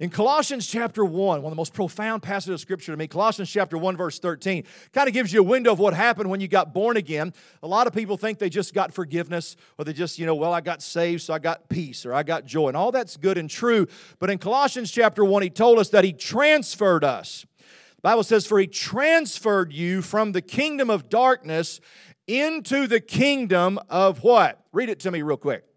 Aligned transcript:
In 0.00 0.10
Colossians 0.10 0.68
chapter 0.68 1.04
1, 1.04 1.42
one 1.42 1.44
of 1.44 1.50
the 1.50 1.56
most 1.56 1.74
profound 1.74 2.22
passages 2.22 2.54
of 2.54 2.60
scripture 2.60 2.92
to 2.92 2.96
me, 2.96 3.08
Colossians 3.08 3.50
chapter 3.50 3.76
1, 3.76 3.96
verse 3.96 4.20
13, 4.20 4.62
kind 4.92 5.08
of 5.08 5.14
gives 5.14 5.32
you 5.32 5.40
a 5.40 5.42
window 5.42 5.72
of 5.72 5.80
what 5.80 5.92
happened 5.92 6.30
when 6.30 6.38
you 6.38 6.46
got 6.46 6.72
born 6.72 6.96
again. 6.96 7.34
A 7.64 7.66
lot 7.66 7.88
of 7.88 7.92
people 7.92 8.16
think 8.16 8.38
they 8.38 8.48
just 8.48 8.74
got 8.74 8.94
forgiveness, 8.94 9.56
or 9.76 9.84
they 9.84 9.92
just, 9.92 10.16
you 10.16 10.24
know, 10.24 10.36
well, 10.36 10.52
I 10.52 10.60
got 10.60 10.82
saved, 10.82 11.22
so 11.22 11.34
I 11.34 11.40
got 11.40 11.68
peace, 11.68 12.06
or 12.06 12.14
I 12.14 12.22
got 12.22 12.44
joy. 12.44 12.68
And 12.68 12.76
all 12.76 12.92
that's 12.92 13.16
good 13.16 13.36
and 13.36 13.50
true. 13.50 13.88
But 14.20 14.30
in 14.30 14.38
Colossians 14.38 14.92
chapter 14.92 15.24
1, 15.24 15.42
he 15.42 15.50
told 15.50 15.80
us 15.80 15.88
that 15.88 16.04
he 16.04 16.12
transferred 16.12 17.02
us. 17.02 17.44
The 17.96 18.02
Bible 18.02 18.22
says, 18.22 18.46
For 18.46 18.60
he 18.60 18.68
transferred 18.68 19.72
you 19.72 20.00
from 20.02 20.30
the 20.30 20.42
kingdom 20.42 20.90
of 20.90 21.08
darkness 21.08 21.80
into 22.28 22.86
the 22.86 23.00
kingdom 23.00 23.80
of 23.88 24.22
what? 24.22 24.64
Read 24.72 24.90
it 24.90 25.00
to 25.00 25.10
me 25.10 25.22
real 25.22 25.36
quick 25.36 25.67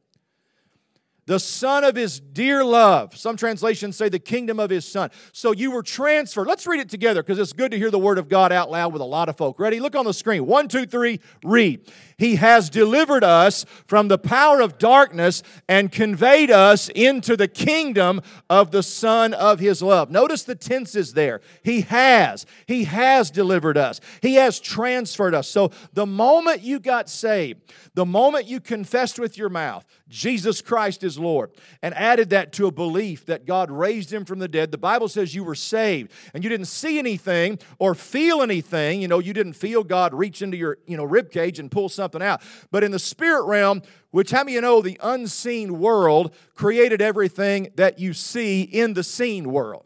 the 1.32 1.40
Son 1.40 1.86
of 1.86 1.96
His 1.96 2.20
dear 2.20 2.62
love. 2.62 3.16
Some 3.16 3.38
translations 3.38 3.96
say 3.96 4.10
the 4.10 4.20
kingdom 4.20 4.60
of 4.60 4.70
His 4.70 4.86
Son. 4.86 5.10
So 5.32 5.54
you 5.54 5.72
were 5.72 5.82
transferred. 5.82 6.46
Let's 6.46 6.68
read 6.68 6.82
it 6.82 6.90
together 6.90 7.24
because 7.24 7.40
it's 7.40 7.54
good 7.54 7.72
to 7.72 7.78
hear 7.78 7.90
the 7.90 7.98
Word 7.98 8.18
of 8.18 8.28
God 8.28 8.52
out 8.52 8.70
loud 8.70 8.92
with 8.92 9.02
a 9.02 9.06
lot 9.06 9.30
of 9.30 9.38
folk. 9.38 9.58
Ready? 9.58 9.80
Look 9.80 9.96
on 9.96 10.04
the 10.04 10.14
screen. 10.14 10.46
One, 10.46 10.68
two, 10.68 10.86
three, 10.86 11.22
read. 11.42 11.90
He 12.22 12.36
has 12.36 12.70
delivered 12.70 13.24
us 13.24 13.66
from 13.88 14.08
the 14.08 14.20
power 14.20 14.62
of 14.62 14.78
darkness 14.78 15.42
and 15.68 15.92
conveyed 15.92 16.52
us 16.52 16.88
into 16.90 17.36
the 17.36 17.48
kingdom 17.48 18.22
of 18.48 18.70
the 18.70 18.84
Son 18.84 19.34
of 19.34 19.60
His 19.60 19.82
love. 19.82 20.12
Notice 20.12 20.44
the 20.44 20.54
tenses 20.54 21.14
there. 21.14 21.42
He 21.64 21.82
has. 21.82 22.46
He 22.68 22.84
has 22.84 23.32
delivered 23.32 23.76
us. 23.76 24.00
He 24.22 24.36
has 24.36 24.60
transferred 24.60 25.34
us. 25.34 25.48
So 25.48 25.72
the 25.94 26.06
moment 26.06 26.62
you 26.62 26.80
got 26.80 27.10
saved, 27.10 27.60
the 27.96 28.06
moment 28.06 28.46
you 28.46 28.60
confessed 28.60 29.18
with 29.18 29.36
your 29.36 29.50
mouth, 29.50 29.84
Jesus 30.08 30.62
Christ 30.62 31.04
is 31.04 31.18
Lord, 31.18 31.52
and 31.82 31.96
added 31.96 32.30
that 32.30 32.52
to 32.54 32.68
a 32.68 32.72
belief 32.72 33.26
that 33.26 33.46
God 33.48 33.72
raised 33.72 34.14
him 34.14 34.26
from 34.26 34.40
the 34.40 34.48
dead, 34.48 34.72
the 34.72 34.78
Bible 34.78 35.08
says 35.08 35.34
you 35.34 35.44
were 35.44 35.56
saved 35.56 36.12
and 36.34 36.44
you 36.44 36.50
didn't 36.50 36.68
see 36.68 37.00
anything 37.00 37.58
or 37.80 37.96
feel 37.96 38.42
anything. 38.42 39.02
You 39.02 39.08
know, 39.08 39.20
you 39.20 39.34
didn't 39.34 39.54
feel 39.54 39.84
God 39.84 40.14
reach 40.14 40.42
into 40.42 40.58
your, 40.58 40.78
you 40.86 40.98
know, 40.98 41.06
rib 41.06 41.32
cage 41.32 41.58
and 41.58 41.72
pull 41.72 41.88
something 41.88 42.11
out. 42.20 42.42
But 42.72 42.84
in 42.84 42.92
the 42.92 43.00
spirit 43.00 43.46
realm, 43.46 43.84
which 44.10 44.32
how 44.32 44.40
many 44.40 44.54
you 44.54 44.62
know 44.62 44.82
the 44.82 45.00
unseen 45.02 45.80
world 45.80 46.36
created 46.54 47.02
everything 47.02 47.72
that 47.76 48.00
you 48.00 48.14
see 48.14 48.64
in 48.64 48.94
the 48.94 49.04
seen 49.04 49.52
world? 49.52 49.86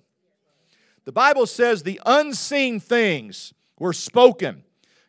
The 1.06 1.12
Bible 1.12 1.46
says 1.46 1.84
the 1.84 2.02
unseen 2.06 2.80
things 2.80 3.54
were 3.78 3.94
spoken. 3.94 4.64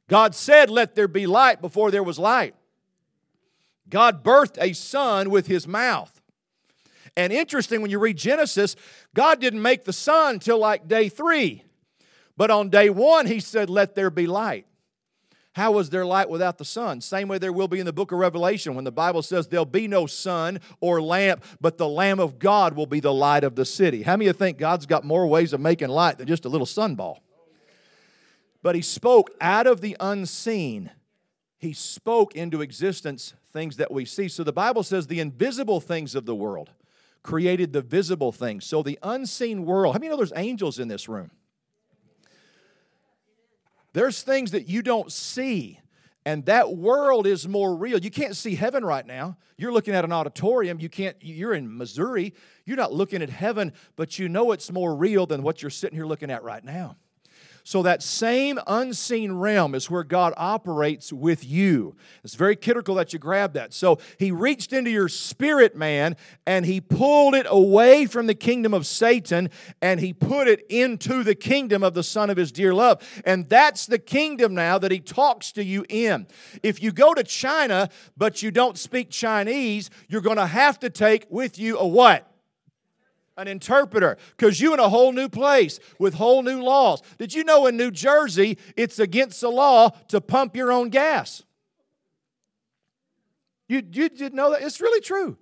God 0.08 0.34
said, 0.34 0.70
Let 0.70 0.94
there 0.94 1.08
be 1.08 1.26
light 1.26 1.60
before 1.60 1.90
there 1.90 2.02
was 2.02 2.18
light. 2.18 2.54
God 3.88 4.22
birthed 4.22 4.58
a 4.60 4.72
son 4.72 5.30
with 5.30 5.46
his 5.46 5.66
mouth. 5.66 6.20
And 7.16 7.32
interesting, 7.32 7.80
when 7.80 7.90
you 7.90 7.98
read 7.98 8.18
Genesis, 8.18 8.76
God 9.14 9.40
didn't 9.40 9.62
make 9.62 9.84
the 9.84 9.92
sun 9.92 10.38
till 10.38 10.58
like 10.58 10.86
day 10.86 11.08
three. 11.08 11.64
But 12.36 12.50
on 12.50 12.68
day 12.68 12.90
one, 12.90 13.26
he 13.26 13.40
said, 13.40 13.70
Let 13.70 13.94
there 13.94 14.10
be 14.10 14.26
light. 14.26 14.66
How 15.56 15.72
was 15.72 15.88
there 15.88 16.04
light 16.04 16.28
without 16.28 16.58
the 16.58 16.66
sun? 16.66 17.00
Same 17.00 17.28
way 17.28 17.38
there 17.38 17.50
will 17.50 17.66
be 17.66 17.80
in 17.80 17.86
the 17.86 17.92
book 17.94 18.12
of 18.12 18.18
Revelation 18.18 18.74
when 18.74 18.84
the 18.84 18.92
Bible 18.92 19.22
says 19.22 19.48
there'll 19.48 19.64
be 19.64 19.88
no 19.88 20.06
sun 20.06 20.60
or 20.82 21.00
lamp, 21.00 21.42
but 21.62 21.78
the 21.78 21.88
Lamb 21.88 22.20
of 22.20 22.38
God 22.38 22.76
will 22.76 22.84
be 22.84 23.00
the 23.00 23.14
light 23.14 23.42
of 23.42 23.54
the 23.54 23.64
city. 23.64 24.02
How 24.02 24.18
many 24.18 24.26
of 24.26 24.36
you 24.36 24.38
think 24.38 24.58
God's 24.58 24.84
got 24.84 25.02
more 25.02 25.26
ways 25.26 25.54
of 25.54 25.60
making 25.62 25.88
light 25.88 26.18
than 26.18 26.26
just 26.26 26.44
a 26.44 26.50
little 26.50 26.66
sunball? 26.66 27.20
But 28.62 28.74
he 28.74 28.82
spoke 28.82 29.30
out 29.40 29.66
of 29.66 29.80
the 29.80 29.96
unseen. 29.98 30.90
He 31.56 31.72
spoke 31.72 32.34
into 32.34 32.60
existence 32.60 33.32
things 33.50 33.78
that 33.78 33.90
we 33.90 34.04
see. 34.04 34.28
So 34.28 34.44
the 34.44 34.52
Bible 34.52 34.82
says 34.82 35.06
the 35.06 35.20
invisible 35.20 35.80
things 35.80 36.14
of 36.14 36.26
the 36.26 36.34
world 36.34 36.68
created 37.22 37.72
the 37.72 37.80
visible 37.80 38.30
things. 38.30 38.66
So 38.66 38.82
the 38.82 38.98
unseen 39.02 39.64
world, 39.64 39.94
how 39.94 40.00
many 40.00 40.10
know 40.10 40.18
there's 40.18 40.34
angels 40.36 40.78
in 40.78 40.88
this 40.88 41.08
room? 41.08 41.30
There's 43.96 44.20
things 44.20 44.50
that 44.50 44.68
you 44.68 44.82
don't 44.82 45.10
see. 45.10 45.80
And 46.26 46.44
that 46.44 46.76
world 46.76 47.26
is 47.26 47.48
more 47.48 47.74
real. 47.74 47.98
You 47.98 48.10
can't 48.10 48.36
see 48.36 48.54
heaven 48.54 48.84
right 48.84 49.06
now. 49.06 49.38
You're 49.56 49.72
looking 49.72 49.94
at 49.94 50.04
an 50.04 50.12
auditorium. 50.12 50.78
You 50.78 50.90
can't, 50.90 51.16
you're 51.22 51.54
in 51.54 51.78
Missouri. 51.78 52.34
You're 52.66 52.76
not 52.76 52.92
looking 52.92 53.22
at 53.22 53.30
heaven, 53.30 53.72
but 53.96 54.18
you 54.18 54.28
know 54.28 54.52
it's 54.52 54.70
more 54.70 54.94
real 54.94 55.24
than 55.24 55.42
what 55.42 55.62
you're 55.62 55.70
sitting 55.70 55.96
here 55.96 56.04
looking 56.04 56.30
at 56.30 56.42
right 56.42 56.62
now. 56.62 56.96
So, 57.66 57.82
that 57.82 58.00
same 58.00 58.60
unseen 58.68 59.32
realm 59.32 59.74
is 59.74 59.90
where 59.90 60.04
God 60.04 60.32
operates 60.36 61.12
with 61.12 61.44
you. 61.44 61.96
It's 62.22 62.36
very 62.36 62.54
critical 62.54 62.94
that 62.94 63.12
you 63.12 63.18
grab 63.18 63.54
that. 63.54 63.74
So, 63.74 63.98
He 64.20 64.30
reached 64.30 64.72
into 64.72 64.88
your 64.88 65.08
spirit, 65.08 65.74
man, 65.74 66.14
and 66.46 66.64
He 66.64 66.80
pulled 66.80 67.34
it 67.34 67.44
away 67.48 68.06
from 68.06 68.28
the 68.28 68.36
kingdom 68.36 68.72
of 68.72 68.86
Satan 68.86 69.50
and 69.82 69.98
He 69.98 70.12
put 70.12 70.46
it 70.46 70.64
into 70.68 71.24
the 71.24 71.34
kingdom 71.34 71.82
of 71.82 71.94
the 71.94 72.04
Son 72.04 72.30
of 72.30 72.36
His 72.36 72.52
dear 72.52 72.72
love. 72.72 73.02
And 73.24 73.48
that's 73.48 73.86
the 73.86 73.98
kingdom 73.98 74.54
now 74.54 74.78
that 74.78 74.92
He 74.92 75.00
talks 75.00 75.50
to 75.50 75.64
you 75.64 75.84
in. 75.88 76.28
If 76.62 76.80
you 76.80 76.92
go 76.92 77.14
to 77.14 77.24
China, 77.24 77.88
but 78.16 78.44
you 78.44 78.52
don't 78.52 78.78
speak 78.78 79.10
Chinese, 79.10 79.90
you're 80.08 80.20
going 80.20 80.36
to 80.36 80.46
have 80.46 80.78
to 80.78 80.88
take 80.88 81.26
with 81.30 81.58
you 81.58 81.78
a 81.78 81.86
what? 81.86 82.32
An 83.36 83.48
interpreter 83.48 84.16
because 84.36 84.60
you 84.60 84.72
in 84.72 84.80
a 84.80 84.88
whole 84.88 85.12
new 85.12 85.28
place 85.28 85.78
with 85.98 86.14
whole 86.14 86.42
new 86.42 86.62
laws. 86.62 87.02
Did 87.18 87.34
you 87.34 87.44
know 87.44 87.66
in 87.66 87.76
New 87.76 87.90
Jersey 87.90 88.58
it's 88.76 88.98
against 88.98 89.40
the 89.40 89.50
law 89.50 89.90
to 90.08 90.20
pump 90.20 90.56
your 90.56 90.72
own 90.72 90.88
gas? 90.88 91.42
You, 93.68 93.82
you 93.92 94.08
didn't 94.08 94.34
know 94.34 94.50
that? 94.52 94.62
It's 94.62 94.80
really 94.80 95.00
true. 95.00 95.36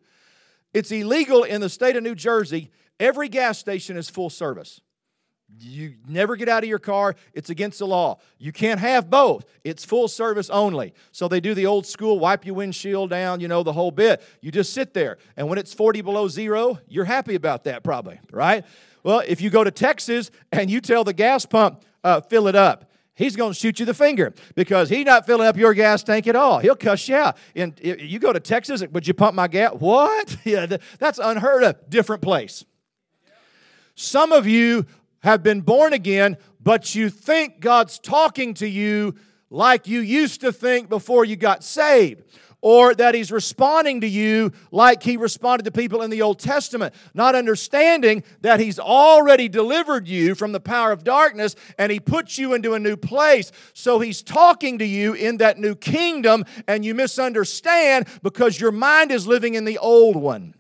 It's 0.72 0.90
illegal 0.90 1.44
in 1.44 1.60
the 1.60 1.68
state 1.68 1.96
of 1.96 2.02
New 2.02 2.14
Jersey. 2.14 2.70
Every 2.98 3.28
gas 3.28 3.58
station 3.58 3.96
is 3.96 4.10
full 4.10 4.30
service. 4.30 4.80
You 5.60 5.94
never 6.08 6.36
get 6.36 6.48
out 6.48 6.62
of 6.62 6.68
your 6.68 6.78
car. 6.78 7.14
It's 7.32 7.50
against 7.50 7.78
the 7.78 7.86
law. 7.86 8.18
You 8.38 8.52
can't 8.52 8.80
have 8.80 9.08
both. 9.10 9.44
It's 9.62 9.84
full 9.84 10.08
service 10.08 10.50
only. 10.50 10.94
So 11.12 11.28
they 11.28 11.40
do 11.40 11.54
the 11.54 11.66
old 11.66 11.86
school 11.86 12.18
wipe 12.18 12.44
your 12.44 12.54
windshield 12.54 13.10
down, 13.10 13.40
you 13.40 13.48
know, 13.48 13.62
the 13.62 13.72
whole 13.72 13.90
bit. 13.90 14.22
You 14.40 14.50
just 14.50 14.72
sit 14.72 14.94
there. 14.94 15.18
And 15.36 15.48
when 15.48 15.58
it's 15.58 15.72
40 15.72 16.02
below 16.02 16.28
zero, 16.28 16.78
you're 16.88 17.04
happy 17.04 17.34
about 17.34 17.64
that, 17.64 17.82
probably, 17.82 18.20
right? 18.30 18.64
Well, 19.02 19.22
if 19.26 19.40
you 19.40 19.50
go 19.50 19.62
to 19.64 19.70
Texas 19.70 20.30
and 20.50 20.70
you 20.70 20.80
tell 20.80 21.04
the 21.04 21.12
gas 21.12 21.44
pump, 21.46 21.84
uh, 22.02 22.20
fill 22.22 22.48
it 22.48 22.56
up, 22.56 22.90
he's 23.14 23.36
going 23.36 23.52
to 23.52 23.58
shoot 23.58 23.78
you 23.78 23.86
the 23.86 23.94
finger 23.94 24.32
because 24.54 24.88
he's 24.88 25.04
not 25.04 25.26
filling 25.26 25.46
up 25.46 25.56
your 25.56 25.74
gas 25.74 26.02
tank 26.02 26.26
at 26.26 26.36
all. 26.36 26.58
He'll 26.58 26.76
cuss 26.76 27.08
you 27.08 27.16
out. 27.16 27.36
And 27.54 27.78
you 27.82 28.18
go 28.18 28.32
to 28.32 28.40
Texas, 28.40 28.82
would 28.90 29.06
you 29.06 29.14
pump 29.14 29.34
my 29.34 29.48
gas? 29.48 29.74
What? 29.78 30.36
Yeah, 30.44 30.76
that's 30.98 31.18
unheard 31.18 31.62
of. 31.62 31.88
Different 31.88 32.20
place. 32.20 32.64
Some 33.94 34.32
of 34.32 34.46
you 34.46 34.86
have 35.24 35.42
been 35.42 35.62
born 35.62 35.94
again, 35.94 36.36
but 36.60 36.94
you 36.94 37.08
think 37.08 37.58
God's 37.58 37.98
talking 37.98 38.52
to 38.54 38.68
you 38.68 39.14
like 39.48 39.88
you 39.88 40.00
used 40.00 40.42
to 40.42 40.52
think 40.52 40.90
before 40.90 41.24
you 41.24 41.34
got 41.34 41.64
saved. 41.64 42.22
Or 42.60 42.94
that 42.94 43.14
he's 43.14 43.30
responding 43.30 44.00
to 44.02 44.06
you 44.06 44.52
like 44.70 45.02
he 45.02 45.18
responded 45.18 45.64
to 45.64 45.70
people 45.70 46.00
in 46.00 46.10
the 46.10 46.22
Old 46.22 46.38
Testament, 46.38 46.94
not 47.12 47.34
understanding 47.34 48.22
that 48.40 48.58
he's 48.58 48.78
already 48.78 49.50
delivered 49.50 50.08
you 50.08 50.34
from 50.34 50.52
the 50.52 50.60
power 50.60 50.90
of 50.90 51.04
darkness 51.04 51.56
and 51.78 51.92
he 51.92 52.00
puts 52.00 52.38
you 52.38 52.54
into 52.54 52.72
a 52.72 52.78
new 52.78 52.96
place. 52.96 53.52
So 53.74 54.00
he's 54.00 54.22
talking 54.22 54.78
to 54.78 54.86
you 54.86 55.12
in 55.12 55.38
that 55.38 55.58
new 55.58 55.74
kingdom 55.74 56.44
and 56.66 56.86
you 56.86 56.94
misunderstand 56.94 58.08
because 58.22 58.58
your 58.58 58.72
mind 58.72 59.10
is 59.10 59.26
living 59.26 59.54
in 59.54 59.66
the 59.66 59.76
old 59.76 60.16
one. 60.16 60.54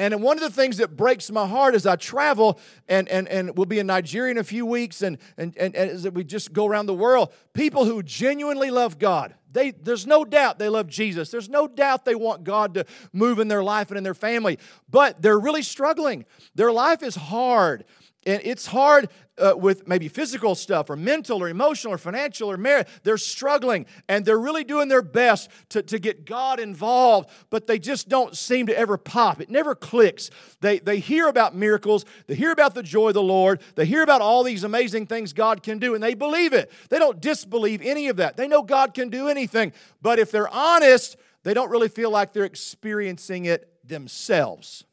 And 0.00 0.22
one 0.22 0.38
of 0.38 0.42
the 0.42 0.50
things 0.50 0.78
that 0.78 0.96
breaks 0.96 1.30
my 1.30 1.46
heart 1.46 1.74
as 1.74 1.84
I 1.84 1.94
travel, 1.94 2.58
and, 2.88 3.06
and, 3.10 3.28
and 3.28 3.54
we'll 3.54 3.66
be 3.66 3.78
in 3.78 3.86
Nigeria 3.86 4.30
in 4.30 4.38
a 4.38 4.42
few 4.42 4.64
weeks, 4.64 5.02
and, 5.02 5.18
and, 5.36 5.54
and, 5.58 5.76
and 5.76 5.90
as 5.90 6.08
we 6.08 6.24
just 6.24 6.54
go 6.54 6.64
around 6.64 6.86
the 6.86 6.94
world, 6.94 7.34
people 7.52 7.84
who 7.84 8.02
genuinely 8.02 8.70
love 8.70 8.98
God, 8.98 9.34
they, 9.52 9.72
there's 9.72 10.06
no 10.06 10.24
doubt 10.24 10.58
they 10.58 10.70
love 10.70 10.86
Jesus. 10.86 11.30
There's 11.30 11.50
no 11.50 11.68
doubt 11.68 12.06
they 12.06 12.14
want 12.14 12.44
God 12.44 12.72
to 12.74 12.86
move 13.12 13.38
in 13.40 13.48
their 13.48 13.62
life 13.62 13.90
and 13.90 13.98
in 13.98 14.02
their 14.02 14.14
family, 14.14 14.58
but 14.88 15.20
they're 15.20 15.38
really 15.38 15.60
struggling. 15.60 16.24
Their 16.54 16.72
life 16.72 17.02
is 17.02 17.16
hard. 17.16 17.84
And 18.26 18.42
it's 18.44 18.66
hard 18.66 19.08
uh, 19.38 19.54
with 19.56 19.88
maybe 19.88 20.08
physical 20.08 20.54
stuff 20.54 20.90
or 20.90 20.96
mental 20.96 21.42
or 21.42 21.48
emotional 21.48 21.94
or 21.94 21.98
financial 21.98 22.50
or 22.50 22.58
marriage. 22.58 22.86
They're 23.02 23.16
struggling 23.16 23.86
and 24.08 24.26
they're 24.26 24.38
really 24.38 24.62
doing 24.62 24.88
their 24.88 25.00
best 25.00 25.50
to, 25.70 25.82
to 25.84 25.98
get 25.98 26.26
God 26.26 26.60
involved, 26.60 27.30
but 27.48 27.66
they 27.66 27.78
just 27.78 28.10
don't 28.10 28.36
seem 28.36 28.66
to 28.66 28.78
ever 28.78 28.98
pop. 28.98 29.40
It 29.40 29.48
never 29.48 29.74
clicks. 29.74 30.30
They, 30.60 30.80
they 30.80 30.98
hear 30.98 31.28
about 31.28 31.54
miracles, 31.56 32.04
they 32.26 32.34
hear 32.34 32.52
about 32.52 32.74
the 32.74 32.82
joy 32.82 33.08
of 33.08 33.14
the 33.14 33.22
Lord, 33.22 33.62
they 33.74 33.86
hear 33.86 34.02
about 34.02 34.20
all 34.20 34.42
these 34.42 34.64
amazing 34.64 35.06
things 35.06 35.32
God 35.32 35.62
can 35.62 35.78
do, 35.78 35.94
and 35.94 36.02
they 36.02 36.14
believe 36.14 36.52
it. 36.52 36.70
They 36.90 36.98
don't 36.98 37.20
disbelieve 37.20 37.80
any 37.82 38.08
of 38.08 38.16
that. 38.16 38.36
They 38.36 38.48
know 38.48 38.62
God 38.62 38.92
can 38.92 39.08
do 39.08 39.28
anything, 39.28 39.72
but 40.02 40.18
if 40.18 40.30
they're 40.30 40.48
honest, 40.48 41.16
they 41.42 41.54
don't 41.54 41.70
really 41.70 41.88
feel 41.88 42.10
like 42.10 42.34
they're 42.34 42.44
experiencing 42.44 43.46
it 43.46 43.66
themselves 43.88 44.84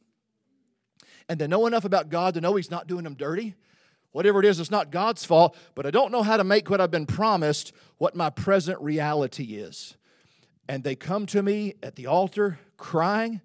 and 1.30 1.40
they 1.40 1.48
know 1.48 1.68
enough 1.68 1.86
about 1.86 2.10
God 2.10 2.34
to 2.34 2.42
know 2.42 2.56
He's 2.56 2.72
not 2.72 2.88
doing 2.88 3.04
them 3.04 3.16
dirty. 3.16 3.56
Whatever 4.12 4.40
it 4.40 4.46
is, 4.46 4.60
it's 4.60 4.72
not 4.72 4.90
God's 4.90 5.26
fault, 5.26 5.56
but 5.76 5.86
I 5.86 5.92
don't 5.92 6.12
know 6.12 6.24
how 6.24 6.38
to 6.38 6.44
make 6.44 6.70
what 6.70 6.82
I've 6.82 6.92
been 6.92 7.06
promised 7.06 7.74
what 7.98 8.16
my 8.16 8.30
present 8.30 8.80
reality 8.82 9.56
is. 9.56 9.96
And 10.68 10.84
they 10.84 10.96
come 10.96 11.26
to 11.28 11.44
me 11.44 11.76
at 11.84 11.96
the 11.96 12.08
altar 12.08 12.60
crying, 12.78 13.42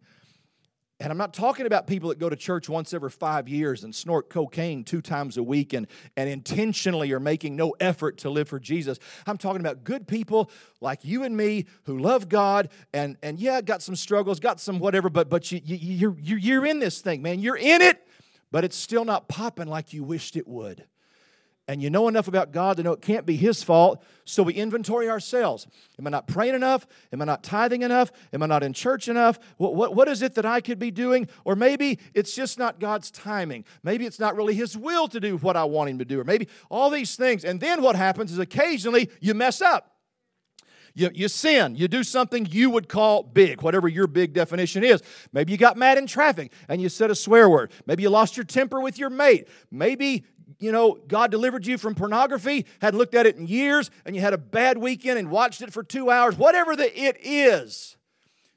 And 1.02 1.10
I'm 1.10 1.18
not 1.18 1.34
talking 1.34 1.66
about 1.66 1.88
people 1.88 2.10
that 2.10 2.20
go 2.20 2.30
to 2.30 2.36
church 2.36 2.68
once 2.68 2.94
every 2.94 3.10
five 3.10 3.48
years 3.48 3.82
and 3.82 3.92
snort 3.92 4.30
cocaine 4.30 4.84
two 4.84 5.00
times 5.00 5.36
a 5.36 5.42
week 5.42 5.72
and, 5.72 5.88
and 6.16 6.30
intentionally 6.30 7.10
are 7.10 7.18
making 7.18 7.56
no 7.56 7.74
effort 7.80 8.18
to 8.18 8.30
live 8.30 8.48
for 8.48 8.60
Jesus. 8.60 9.00
I'm 9.26 9.36
talking 9.36 9.60
about 9.60 9.82
good 9.82 10.06
people 10.06 10.48
like 10.80 11.04
you 11.04 11.24
and 11.24 11.36
me 11.36 11.66
who 11.86 11.98
love 11.98 12.28
God 12.28 12.68
and, 12.94 13.16
and 13.20 13.40
yeah, 13.40 13.60
got 13.62 13.82
some 13.82 13.96
struggles, 13.96 14.38
got 14.38 14.60
some 14.60 14.78
whatever, 14.78 15.10
but, 15.10 15.28
but 15.28 15.50
you, 15.50 15.60
you, 15.64 16.14
you're, 16.20 16.38
you're 16.38 16.66
in 16.66 16.78
this 16.78 17.00
thing, 17.00 17.20
man. 17.20 17.40
You're 17.40 17.56
in 17.56 17.82
it, 17.82 18.06
but 18.52 18.62
it's 18.62 18.76
still 18.76 19.04
not 19.04 19.26
popping 19.26 19.66
like 19.66 19.92
you 19.92 20.04
wished 20.04 20.36
it 20.36 20.46
would 20.46 20.84
and 21.72 21.82
you 21.82 21.88
know 21.88 22.06
enough 22.06 22.28
about 22.28 22.52
God 22.52 22.76
to 22.76 22.82
know 22.82 22.92
it 22.92 23.00
can't 23.00 23.24
be 23.24 23.34
His 23.34 23.62
fault. 23.62 24.04
So 24.26 24.42
we 24.42 24.52
inventory 24.52 25.08
ourselves. 25.08 25.66
Am 25.98 26.06
I 26.06 26.10
not 26.10 26.26
praying 26.26 26.54
enough? 26.54 26.86
Am 27.14 27.22
I 27.22 27.24
not 27.24 27.42
tithing 27.42 27.80
enough? 27.80 28.12
Am 28.30 28.42
I 28.42 28.46
not 28.46 28.62
in 28.62 28.74
church 28.74 29.08
enough? 29.08 29.38
What, 29.56 29.74
what, 29.74 29.94
what 29.94 30.06
is 30.06 30.20
it 30.20 30.34
that 30.34 30.44
I 30.44 30.60
could 30.60 30.78
be 30.78 30.90
doing? 30.90 31.28
Or 31.46 31.56
maybe 31.56 31.98
it's 32.12 32.34
just 32.34 32.58
not 32.58 32.78
God's 32.78 33.10
timing. 33.10 33.64
Maybe 33.82 34.04
it's 34.04 34.20
not 34.20 34.36
really 34.36 34.54
His 34.54 34.76
will 34.76 35.08
to 35.08 35.18
do 35.18 35.38
what 35.38 35.56
I 35.56 35.64
want 35.64 35.88
Him 35.88 35.98
to 35.98 36.04
do. 36.04 36.20
Or 36.20 36.24
maybe 36.24 36.46
all 36.70 36.90
these 36.90 37.16
things. 37.16 37.42
And 37.42 37.58
then 37.58 37.80
what 37.80 37.96
happens 37.96 38.30
is 38.30 38.38
occasionally 38.38 39.08
you 39.22 39.32
mess 39.32 39.62
up. 39.62 39.88
You, 40.94 41.10
you 41.14 41.28
sin. 41.28 41.74
You 41.74 41.88
do 41.88 42.04
something 42.04 42.46
you 42.50 42.68
would 42.68 42.86
call 42.86 43.22
big, 43.22 43.62
whatever 43.62 43.88
your 43.88 44.06
big 44.06 44.34
definition 44.34 44.84
is. 44.84 45.02
Maybe 45.32 45.52
you 45.52 45.56
got 45.56 45.78
mad 45.78 45.96
in 45.96 46.06
traffic 46.06 46.52
and 46.68 46.82
you 46.82 46.90
said 46.90 47.10
a 47.10 47.14
swear 47.14 47.48
word. 47.48 47.72
Maybe 47.86 48.02
you 48.02 48.10
lost 48.10 48.36
your 48.36 48.44
temper 48.44 48.78
with 48.78 48.98
your 48.98 49.08
mate. 49.08 49.48
Maybe 49.70 50.26
you 50.58 50.72
know, 50.72 50.98
God 51.08 51.30
delivered 51.30 51.66
you 51.66 51.78
from 51.78 51.94
pornography, 51.94 52.66
hadn't 52.80 52.98
looked 52.98 53.14
at 53.14 53.26
it 53.26 53.36
in 53.36 53.46
years, 53.46 53.90
and 54.04 54.14
you 54.14 54.22
had 54.22 54.32
a 54.32 54.38
bad 54.38 54.78
weekend 54.78 55.18
and 55.18 55.30
watched 55.30 55.62
it 55.62 55.72
for 55.72 55.82
two 55.82 56.10
hours, 56.10 56.36
whatever 56.36 56.76
the 56.76 57.00
it 57.00 57.16
is. 57.22 57.96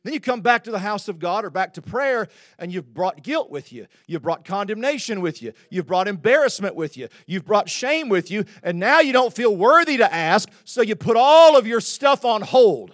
Then 0.04 0.14
you 0.14 0.20
come 0.20 0.42
back 0.42 0.64
to 0.66 0.72
the 0.72 0.80
house 0.80 1.08
of 1.08 1.18
God 1.18 1.46
or 1.46 1.50
back 1.50 1.74
to 1.74 1.82
prayer, 1.82 2.28
and 2.60 2.72
you've 2.72 2.94
brought 2.94 3.24
guilt 3.24 3.50
with 3.50 3.74
you. 3.74 3.88
You've 4.06 4.22
brought 4.22 4.46
condemnation 4.46 5.20
with 5.20 5.42
you. 5.42 5.52
You've 5.72 5.88
brought 5.88 6.08
embarrassment 6.08 6.76
with 6.76 6.96
you. 6.96 7.08
You've 7.26 7.44
brought 7.44 7.70
shame 7.70 8.08
with 8.08 8.30
you. 8.30 8.46
And 8.62 8.80
now 8.80 9.00
you 9.00 9.14
don't 9.14 9.34
feel 9.34 9.58
worthy 9.58 9.98
to 9.98 10.14
ask, 10.14 10.48
so 10.64 10.84
you 10.84 10.96
put 10.96 11.18
all 11.18 11.58
of 11.58 11.66
your 11.66 11.82
stuff 11.82 12.24
on 12.24 12.44
hold. 12.44 12.94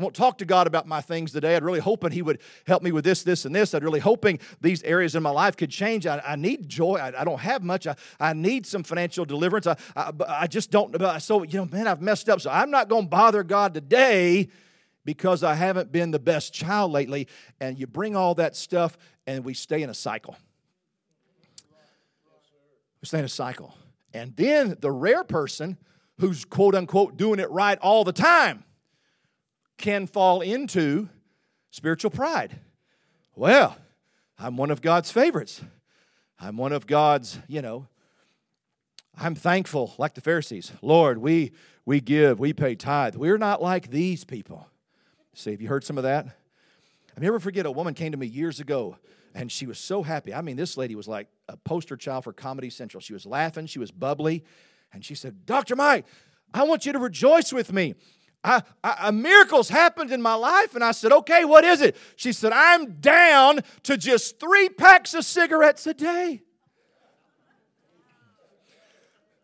I 0.00 0.02
won't 0.02 0.14
talk 0.14 0.38
to 0.38 0.46
God 0.46 0.66
about 0.66 0.86
my 0.86 1.02
things 1.02 1.30
today. 1.30 1.54
I'd 1.54 1.62
really 1.62 1.78
hoping 1.78 2.10
He 2.10 2.22
would 2.22 2.40
help 2.66 2.82
me 2.82 2.90
with 2.90 3.04
this, 3.04 3.22
this, 3.22 3.44
and 3.44 3.54
this. 3.54 3.74
I'd 3.74 3.84
really 3.84 4.00
hoping 4.00 4.38
these 4.62 4.82
areas 4.82 5.14
in 5.14 5.22
my 5.22 5.28
life 5.28 5.58
could 5.58 5.68
change. 5.68 6.06
I, 6.06 6.22
I 6.26 6.36
need 6.36 6.70
joy. 6.70 6.96
I, 6.96 7.20
I, 7.20 7.24
don't 7.24 7.40
have 7.40 7.62
much. 7.62 7.86
I, 7.86 7.96
I 8.18 8.32
need 8.32 8.64
some 8.64 8.82
financial 8.82 9.26
deliverance. 9.26 9.66
I, 9.66 9.76
I, 9.94 10.12
I 10.26 10.46
just 10.46 10.70
don't. 10.70 10.96
So, 11.20 11.42
you 11.42 11.58
know, 11.58 11.66
man, 11.66 11.86
I've 11.86 12.00
messed 12.00 12.30
up. 12.30 12.40
So 12.40 12.48
I'm 12.48 12.70
not 12.70 12.88
going 12.88 13.04
to 13.04 13.08
bother 13.10 13.42
God 13.42 13.74
today 13.74 14.48
because 15.04 15.44
I 15.44 15.52
haven't 15.52 15.92
been 15.92 16.12
the 16.12 16.18
best 16.18 16.54
child 16.54 16.92
lately. 16.92 17.28
And 17.60 17.78
you 17.78 17.86
bring 17.86 18.16
all 18.16 18.34
that 18.36 18.56
stuff 18.56 18.96
and 19.26 19.44
we 19.44 19.52
stay 19.52 19.82
in 19.82 19.90
a 19.90 19.94
cycle. 19.94 20.34
We 23.02 23.06
stay 23.06 23.18
in 23.18 23.26
a 23.26 23.28
cycle. 23.28 23.74
And 24.14 24.34
then 24.34 24.78
the 24.80 24.90
rare 24.90 25.24
person 25.24 25.76
who's 26.20 26.46
quote 26.46 26.74
unquote 26.74 27.18
doing 27.18 27.38
it 27.38 27.50
right 27.50 27.78
all 27.80 28.02
the 28.04 28.14
time 28.14 28.64
can 29.80 30.06
fall 30.06 30.40
into 30.40 31.08
spiritual 31.70 32.10
pride. 32.10 32.60
Well, 33.34 33.76
I'm 34.38 34.56
one 34.56 34.70
of 34.70 34.82
God's 34.82 35.10
favorites. 35.10 35.62
I'm 36.38 36.56
one 36.56 36.72
of 36.72 36.86
God's, 36.86 37.38
you 37.48 37.62
know, 37.62 37.86
I'm 39.18 39.34
thankful, 39.34 39.94
like 39.98 40.14
the 40.14 40.20
Pharisees. 40.20 40.72
Lord, 40.80 41.18
we 41.18 41.52
we 41.84 42.00
give, 42.00 42.38
we 42.38 42.52
pay 42.52 42.74
tithe. 42.74 43.16
We're 43.16 43.38
not 43.38 43.60
like 43.60 43.90
these 43.90 44.24
people. 44.24 44.68
See, 45.34 45.50
have 45.50 45.60
you 45.60 45.68
heard 45.68 45.84
some 45.84 45.98
of 45.98 46.04
that? 46.04 46.26
I 47.16 47.20
never 47.20 47.40
forget 47.40 47.66
a 47.66 47.70
woman 47.70 47.94
came 47.94 48.12
to 48.12 48.18
me 48.18 48.26
years 48.26 48.60
ago 48.60 48.96
and 49.34 49.50
she 49.50 49.66
was 49.66 49.78
so 49.78 50.02
happy. 50.02 50.34
I 50.34 50.40
mean, 50.40 50.56
this 50.56 50.76
lady 50.76 50.94
was 50.94 51.08
like 51.08 51.28
a 51.48 51.56
poster 51.56 51.96
child 51.96 52.24
for 52.24 52.32
Comedy 52.32 52.70
Central. 52.70 53.00
She 53.00 53.12
was 53.12 53.26
laughing, 53.26 53.66
she 53.66 53.78
was 53.78 53.90
bubbly, 53.90 54.44
and 54.92 55.04
she 55.04 55.14
said, 55.14 55.46
Dr. 55.46 55.76
Mike, 55.76 56.06
I 56.52 56.64
want 56.64 56.86
you 56.86 56.92
to 56.92 56.98
rejoice 56.98 57.52
with 57.52 57.72
me. 57.72 57.94
A 58.42 59.12
miracle's 59.12 59.68
happened 59.68 60.10
in 60.10 60.22
my 60.22 60.34
life. 60.34 60.74
And 60.74 60.82
I 60.82 60.92
said, 60.92 61.12
okay, 61.12 61.44
what 61.44 61.64
is 61.64 61.82
it? 61.82 61.96
She 62.16 62.32
said, 62.32 62.52
I'm 62.52 62.94
down 63.00 63.60
to 63.82 63.96
just 63.96 64.40
three 64.40 64.68
packs 64.68 65.12
of 65.14 65.24
cigarettes 65.24 65.86
a 65.86 65.94
day. 65.94 66.42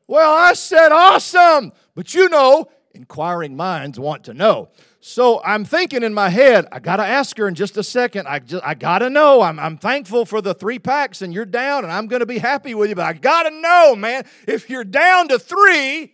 Well, 0.08 0.34
I 0.34 0.54
said, 0.54 0.92
awesome. 0.92 1.72
But 1.94 2.14
you 2.14 2.28
know, 2.28 2.70
inquiring 2.94 3.56
minds 3.56 3.98
want 3.98 4.24
to 4.24 4.34
know. 4.34 4.70
So 5.00 5.40
I'm 5.44 5.64
thinking 5.64 6.02
in 6.02 6.14
my 6.14 6.30
head, 6.30 6.66
I 6.72 6.78
got 6.78 6.96
to 6.96 7.04
ask 7.04 7.36
her 7.38 7.46
in 7.46 7.54
just 7.54 7.76
a 7.76 7.82
second. 7.82 8.26
I, 8.26 8.40
I 8.64 8.74
got 8.74 9.00
to 9.00 9.10
know. 9.10 9.42
I'm, 9.42 9.58
I'm 9.60 9.78
thankful 9.78 10.24
for 10.24 10.40
the 10.40 10.54
three 10.54 10.78
packs 10.78 11.22
and 11.22 11.32
you're 11.32 11.44
down 11.44 11.84
and 11.84 11.92
I'm 11.92 12.08
to 12.08 12.26
be 12.26 12.38
happy 12.38 12.74
with 12.74 12.88
you. 12.88 12.96
But 12.96 13.06
I 13.06 13.12
got 13.12 13.44
to 13.44 13.50
know, 13.50 13.94
man, 13.94 14.24
if 14.48 14.70
you're 14.70 14.84
down 14.84 15.28
to 15.28 15.38
three, 15.38 16.12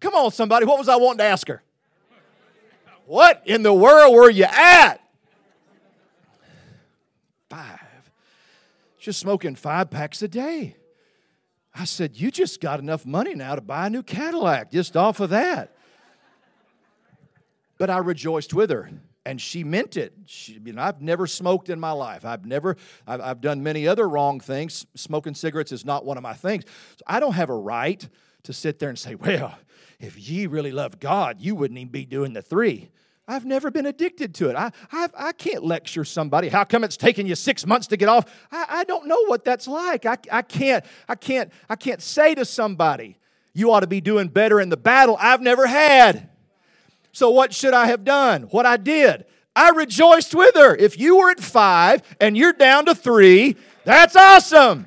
come 0.00 0.14
on, 0.14 0.32
somebody, 0.32 0.66
what 0.66 0.78
was 0.78 0.88
I 0.88 0.96
wanting 0.96 1.18
to 1.18 1.24
ask 1.24 1.46
her? 1.48 1.62
What 3.06 3.42
in 3.46 3.62
the 3.62 3.72
world 3.72 4.14
were 4.14 4.30
you 4.30 4.44
at? 4.44 4.96
Five. 7.48 8.10
Just 8.98 9.20
smoking 9.20 9.54
five 9.54 9.90
packs 9.90 10.20
a 10.22 10.28
day. 10.28 10.76
I 11.74 11.84
said, 11.84 12.16
You 12.16 12.30
just 12.30 12.60
got 12.60 12.80
enough 12.80 13.06
money 13.06 13.34
now 13.34 13.54
to 13.54 13.60
buy 13.60 13.86
a 13.86 13.90
new 13.90 14.02
Cadillac 14.02 14.72
just 14.72 14.96
off 14.96 15.20
of 15.20 15.30
that. 15.30 15.76
But 17.78 17.90
I 17.90 17.98
rejoiced 17.98 18.52
with 18.52 18.70
her 18.70 18.90
and 19.24 19.40
she 19.40 19.62
meant 19.62 19.96
it. 19.96 20.14
She, 20.26 20.58
you 20.64 20.72
know, 20.72 20.82
I've 20.82 21.02
never 21.02 21.26
smoked 21.26 21.68
in 21.68 21.78
my 21.78 21.90
life. 21.90 22.24
I've 22.24 22.46
never, 22.46 22.76
I've, 23.06 23.20
I've, 23.20 23.40
done 23.40 23.62
many 23.62 23.86
other 23.86 24.08
wrong 24.08 24.40
things. 24.40 24.86
Smoking 24.94 25.34
cigarettes 25.34 25.72
is 25.72 25.84
not 25.84 26.04
one 26.04 26.16
of 26.16 26.22
my 26.22 26.32
things. 26.32 26.64
So 26.96 27.02
I 27.06 27.20
don't 27.20 27.34
have 27.34 27.50
a 27.50 27.56
right 27.56 28.08
to 28.46 28.52
sit 28.52 28.78
there 28.78 28.88
and 28.88 28.98
say, 28.98 29.14
well, 29.14 29.58
if 30.00 30.18
ye 30.18 30.46
really 30.46 30.72
loved 30.72 31.00
God, 31.00 31.40
you 31.40 31.54
wouldn't 31.54 31.78
even 31.78 31.90
be 31.90 32.04
doing 32.04 32.32
the 32.32 32.42
three. 32.42 32.90
I've 33.28 33.44
never 33.44 33.70
been 33.70 33.86
addicted 33.86 34.34
to 34.36 34.50
it. 34.50 34.56
I, 34.56 34.70
I've, 34.92 35.12
I 35.16 35.32
can 35.32 35.54
not 35.54 35.64
lecture 35.64 36.04
somebody. 36.04 36.48
How 36.48 36.64
come 36.64 36.84
it's 36.84 36.96
taking 36.96 37.26
you 37.26 37.34
six 37.34 37.66
months 37.66 37.88
to 37.88 37.96
get 37.96 38.08
off? 38.08 38.24
I, 38.52 38.66
I 38.68 38.84
don't 38.84 39.06
know 39.06 39.24
what 39.26 39.44
that's 39.44 39.66
like. 39.66 40.06
I, 40.06 40.16
I, 40.30 40.42
can't, 40.42 40.84
I, 41.08 41.16
can't, 41.16 41.52
I 41.68 41.74
can't 41.74 42.00
say 42.00 42.34
to 42.36 42.44
somebody, 42.44 43.18
you 43.52 43.72
ought 43.72 43.80
to 43.80 43.88
be 43.88 44.00
doing 44.00 44.28
better 44.28 44.60
in 44.60 44.68
the 44.68 44.76
battle 44.76 45.16
I've 45.18 45.40
never 45.40 45.66
had. 45.66 46.28
So, 47.12 47.30
what 47.30 47.54
should 47.54 47.72
I 47.72 47.86
have 47.86 48.04
done? 48.04 48.42
What 48.44 48.66
I 48.66 48.76
did. 48.76 49.24
I 49.56 49.70
rejoiced 49.70 50.34
with 50.34 50.54
her. 50.54 50.76
If 50.76 50.98
you 50.98 51.16
were 51.16 51.30
at 51.30 51.40
five 51.40 52.02
and 52.20 52.36
you're 52.36 52.52
down 52.52 52.84
to 52.86 52.94
three, 52.94 53.56
that's 53.84 54.14
awesome. 54.14 54.86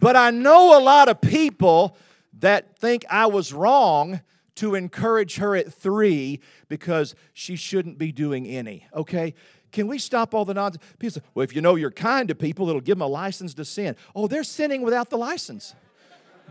But 0.00 0.16
I 0.16 0.30
know 0.30 0.78
a 0.78 0.80
lot 0.80 1.08
of 1.08 1.20
people 1.20 1.96
that 2.40 2.78
think 2.78 3.04
I 3.10 3.26
was 3.26 3.52
wrong 3.52 4.20
to 4.56 4.74
encourage 4.74 5.36
her 5.36 5.54
at 5.54 5.72
three 5.72 6.40
because 6.68 7.14
she 7.32 7.54
shouldn't 7.54 7.96
be 7.96 8.10
doing 8.10 8.46
any, 8.46 8.86
okay? 8.92 9.34
Can 9.70 9.86
we 9.86 9.98
stop 9.98 10.34
all 10.34 10.44
the 10.44 10.54
nonsense? 10.54 10.82
People 10.98 11.14
say, 11.14 11.20
well, 11.34 11.44
if 11.44 11.54
you 11.54 11.60
know 11.60 11.76
you're 11.76 11.90
kind 11.90 12.28
to 12.28 12.34
people, 12.34 12.68
it'll 12.68 12.80
give 12.80 12.96
them 12.98 13.02
a 13.02 13.06
license 13.06 13.54
to 13.54 13.64
sin. 13.64 13.94
Oh, 14.14 14.26
they're 14.26 14.44
sinning 14.44 14.82
without 14.82 15.10
the 15.10 15.18
license. 15.18 15.74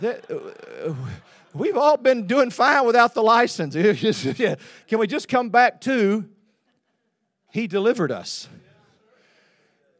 Uh, 0.02 0.94
we've 1.54 1.76
all 1.76 1.98
been 1.98 2.28
doing 2.28 2.50
fine 2.52 2.86
without 2.86 3.14
the 3.14 3.24
license. 3.24 3.74
Can 4.88 5.00
we 5.00 5.08
just 5.08 5.28
come 5.28 5.50
back 5.50 5.82
to 5.82 6.30
He 7.52 7.68
delivered 7.68 8.12
us? 8.12 8.48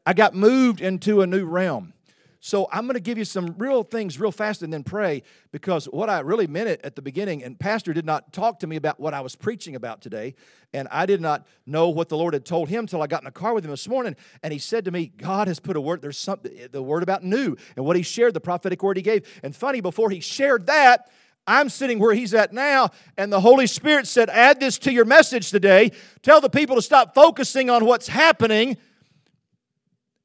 I 0.06 0.14
got 0.14 0.34
moved 0.34 0.80
into 0.80 1.22
a 1.22 1.28
new 1.28 1.46
realm. 1.46 1.94
So 2.40 2.68
I'm 2.72 2.86
going 2.86 2.96
to 2.96 3.00
give 3.00 3.18
you 3.18 3.26
some 3.26 3.56
real 3.58 3.84
things 3.84 4.20
real 4.20 4.32
fast 4.32 4.62
and 4.62 4.72
then 4.72 4.84
pray 4.84 5.24
because 5.52 5.86
what 5.86 6.10
I 6.10 6.20
really 6.20 6.48
meant 6.48 6.70
it 6.70 6.82
at 6.84 6.96
the 6.96 7.02
beginning, 7.02 7.44
and 7.44 7.60
Pastor 7.60 7.94
did 7.94 8.06
not 8.06 8.32
talk 8.32 8.60
to 8.60 8.68
me 8.68 8.76
about 8.76 9.00
what 9.00 9.14
I 9.14 9.22
was 9.22 9.36
preaching 9.36 9.76
about 9.76 10.02
today, 10.02 10.36
and 10.74 10.88
I 10.92 11.06
did 11.06 11.20
not 11.20 11.48
know 11.66 11.90
what 11.90 12.10
the 12.10 12.18
Lord 12.18 12.34
had 12.34 12.46
told 12.46 12.70
him 12.70 12.82
until 12.82 13.02
I 13.02 13.08
got 13.08 13.22
in 13.22 13.26
the 13.26 13.32
car 13.32 13.54
with 13.54 13.66
him 13.66 13.72
this 13.72 13.88
morning, 13.88 14.16
and 14.44 14.54
he 14.54 14.60
said 14.60 14.86
to 14.86 14.92
me, 14.92 15.08
God 15.18 15.48
has 15.48 15.60
put 15.60 15.76
a 15.76 15.82
word, 15.82 16.02
there's 16.02 16.18
something, 16.18 16.52
the 16.72 16.84
word 16.84 17.04
about 17.04 17.24
new, 17.24 17.56
and 17.76 17.86
what 17.86 17.96
he 17.96 18.04
shared, 18.04 18.34
the 18.34 18.42
prophetic 18.42 18.84
word 18.84 18.98
he 18.98 19.04
gave. 19.04 19.26
And 19.42 19.56
funny, 19.56 19.82
before 19.82 20.10
he 20.10 20.20
shared 20.20 20.68
that, 20.68 21.10
I'm 21.48 21.70
sitting 21.70 21.98
where 21.98 22.14
he's 22.14 22.34
at 22.34 22.54
now, 22.54 22.92
and 23.18 23.32
the 23.32 23.40
Holy 23.40 23.68
Spirit 23.68 24.06
said, 24.06 24.30
Add 24.30 24.60
this 24.60 24.78
to 24.80 24.92
your 24.92 25.06
message 25.06 25.50
today. 25.50 25.92
Tell 26.22 26.42
the 26.42 26.50
people 26.50 26.76
to 26.76 26.82
stop 26.82 27.16
focusing 27.16 27.70
on 27.70 27.86
what's 27.86 28.10
happening 28.10 28.78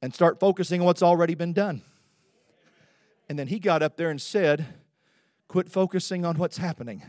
and 0.03 0.13
start 0.13 0.41
focusing 0.41 0.81
on 0.81 0.87
what's 0.87 1.03
already 1.03 1.37
been 1.37 1.53
done. 1.53 1.83
And 3.29 3.39
then 3.39 3.47
he 3.47 3.59
got 3.59 3.83
up 3.83 3.97
there 3.97 4.11
and 4.11 4.21
said, 4.21 4.67
Quit 5.49 5.69
focusing 5.69 6.25
on 6.25 6.39
what's 6.39 6.57
happening. 6.57 7.03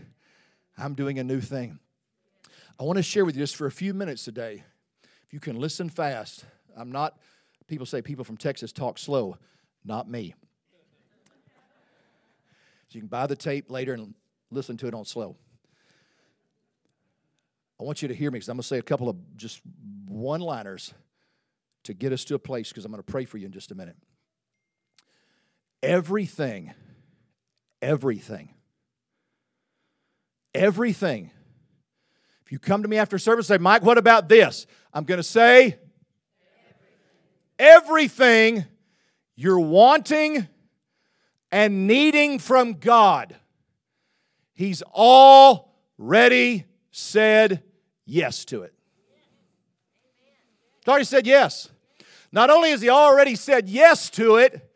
I'm 0.77 0.95
doing 0.95 1.17
a 1.17 1.23
new 1.23 1.39
thing. 1.39 1.79
I 2.79 2.83
want 2.83 2.97
to 2.97 3.03
share 3.03 3.23
with 3.23 3.35
you 3.35 3.41
just 3.41 3.55
for 3.55 3.67
a 3.67 3.71
few 3.71 3.93
minutes 3.93 4.25
today. 4.25 4.63
If 5.25 5.33
you 5.33 5.39
can 5.39 5.59
listen 5.59 5.89
fast, 5.89 6.43
I'm 6.75 6.91
not, 6.91 7.17
people 7.67 7.85
say 7.85 8.01
people 8.01 8.25
from 8.25 8.35
Texas 8.35 8.73
talk 8.73 8.97
slow. 8.97 9.37
Not 9.85 10.09
me. 10.09 10.33
So 12.89 12.97
you 12.97 13.01
can 13.01 13.07
buy 13.07 13.27
the 13.27 13.35
tape 13.35 13.71
later 13.71 13.93
and 13.93 14.13
listen 14.51 14.75
to 14.77 14.87
it 14.87 14.93
on 14.93 15.05
slow. 15.05 15.37
I 17.79 17.83
want 17.83 18.01
you 18.01 18.07
to 18.07 18.13
hear 18.13 18.29
me 18.29 18.37
because 18.37 18.49
I'm 18.49 18.57
going 18.57 18.63
to 18.63 18.67
say 18.67 18.77
a 18.77 18.81
couple 18.81 19.09
of 19.09 19.15
just 19.35 19.61
one 20.07 20.41
liners 20.41 20.93
to 21.83 21.93
get 21.93 22.13
us 22.13 22.23
to 22.25 22.35
a 22.35 22.39
place 22.39 22.69
because 22.69 22.85
I'm 22.85 22.91
going 22.91 23.03
to 23.03 23.11
pray 23.11 23.25
for 23.25 23.37
you 23.37 23.45
in 23.45 23.51
just 23.51 23.71
a 23.71 23.75
minute. 23.75 23.95
Everything, 25.83 26.73
everything, 27.81 28.53
everything. 30.55 31.29
If 32.45 32.53
you 32.53 32.57
come 32.57 32.83
to 32.83 32.87
me 32.87 32.97
after 32.97 33.19
service, 33.19 33.47
say, 33.47 33.57
Mike, 33.57 33.83
what 33.83 33.97
about 33.97 34.29
this? 34.29 34.65
I'm 34.93 35.03
going 35.03 35.17
to 35.17 35.23
say, 35.23 35.77
everything 37.59 38.63
you're 39.35 39.59
wanting 39.59 40.47
and 41.51 41.85
needing 41.85 42.39
from 42.39 42.75
God, 42.75 43.35
He's 44.53 44.83
already 44.83 46.63
said 46.91 47.61
yes 48.05 48.45
to 48.45 48.61
it. 48.61 48.73
He's 50.79 50.87
already 50.87 51.03
said 51.03 51.27
yes. 51.27 51.67
Not 52.31 52.49
only 52.49 52.69
has 52.71 52.81
He 52.81 52.89
already 52.89 53.35
said 53.35 53.67
yes 53.67 54.09
to 54.11 54.37
it, 54.37 54.69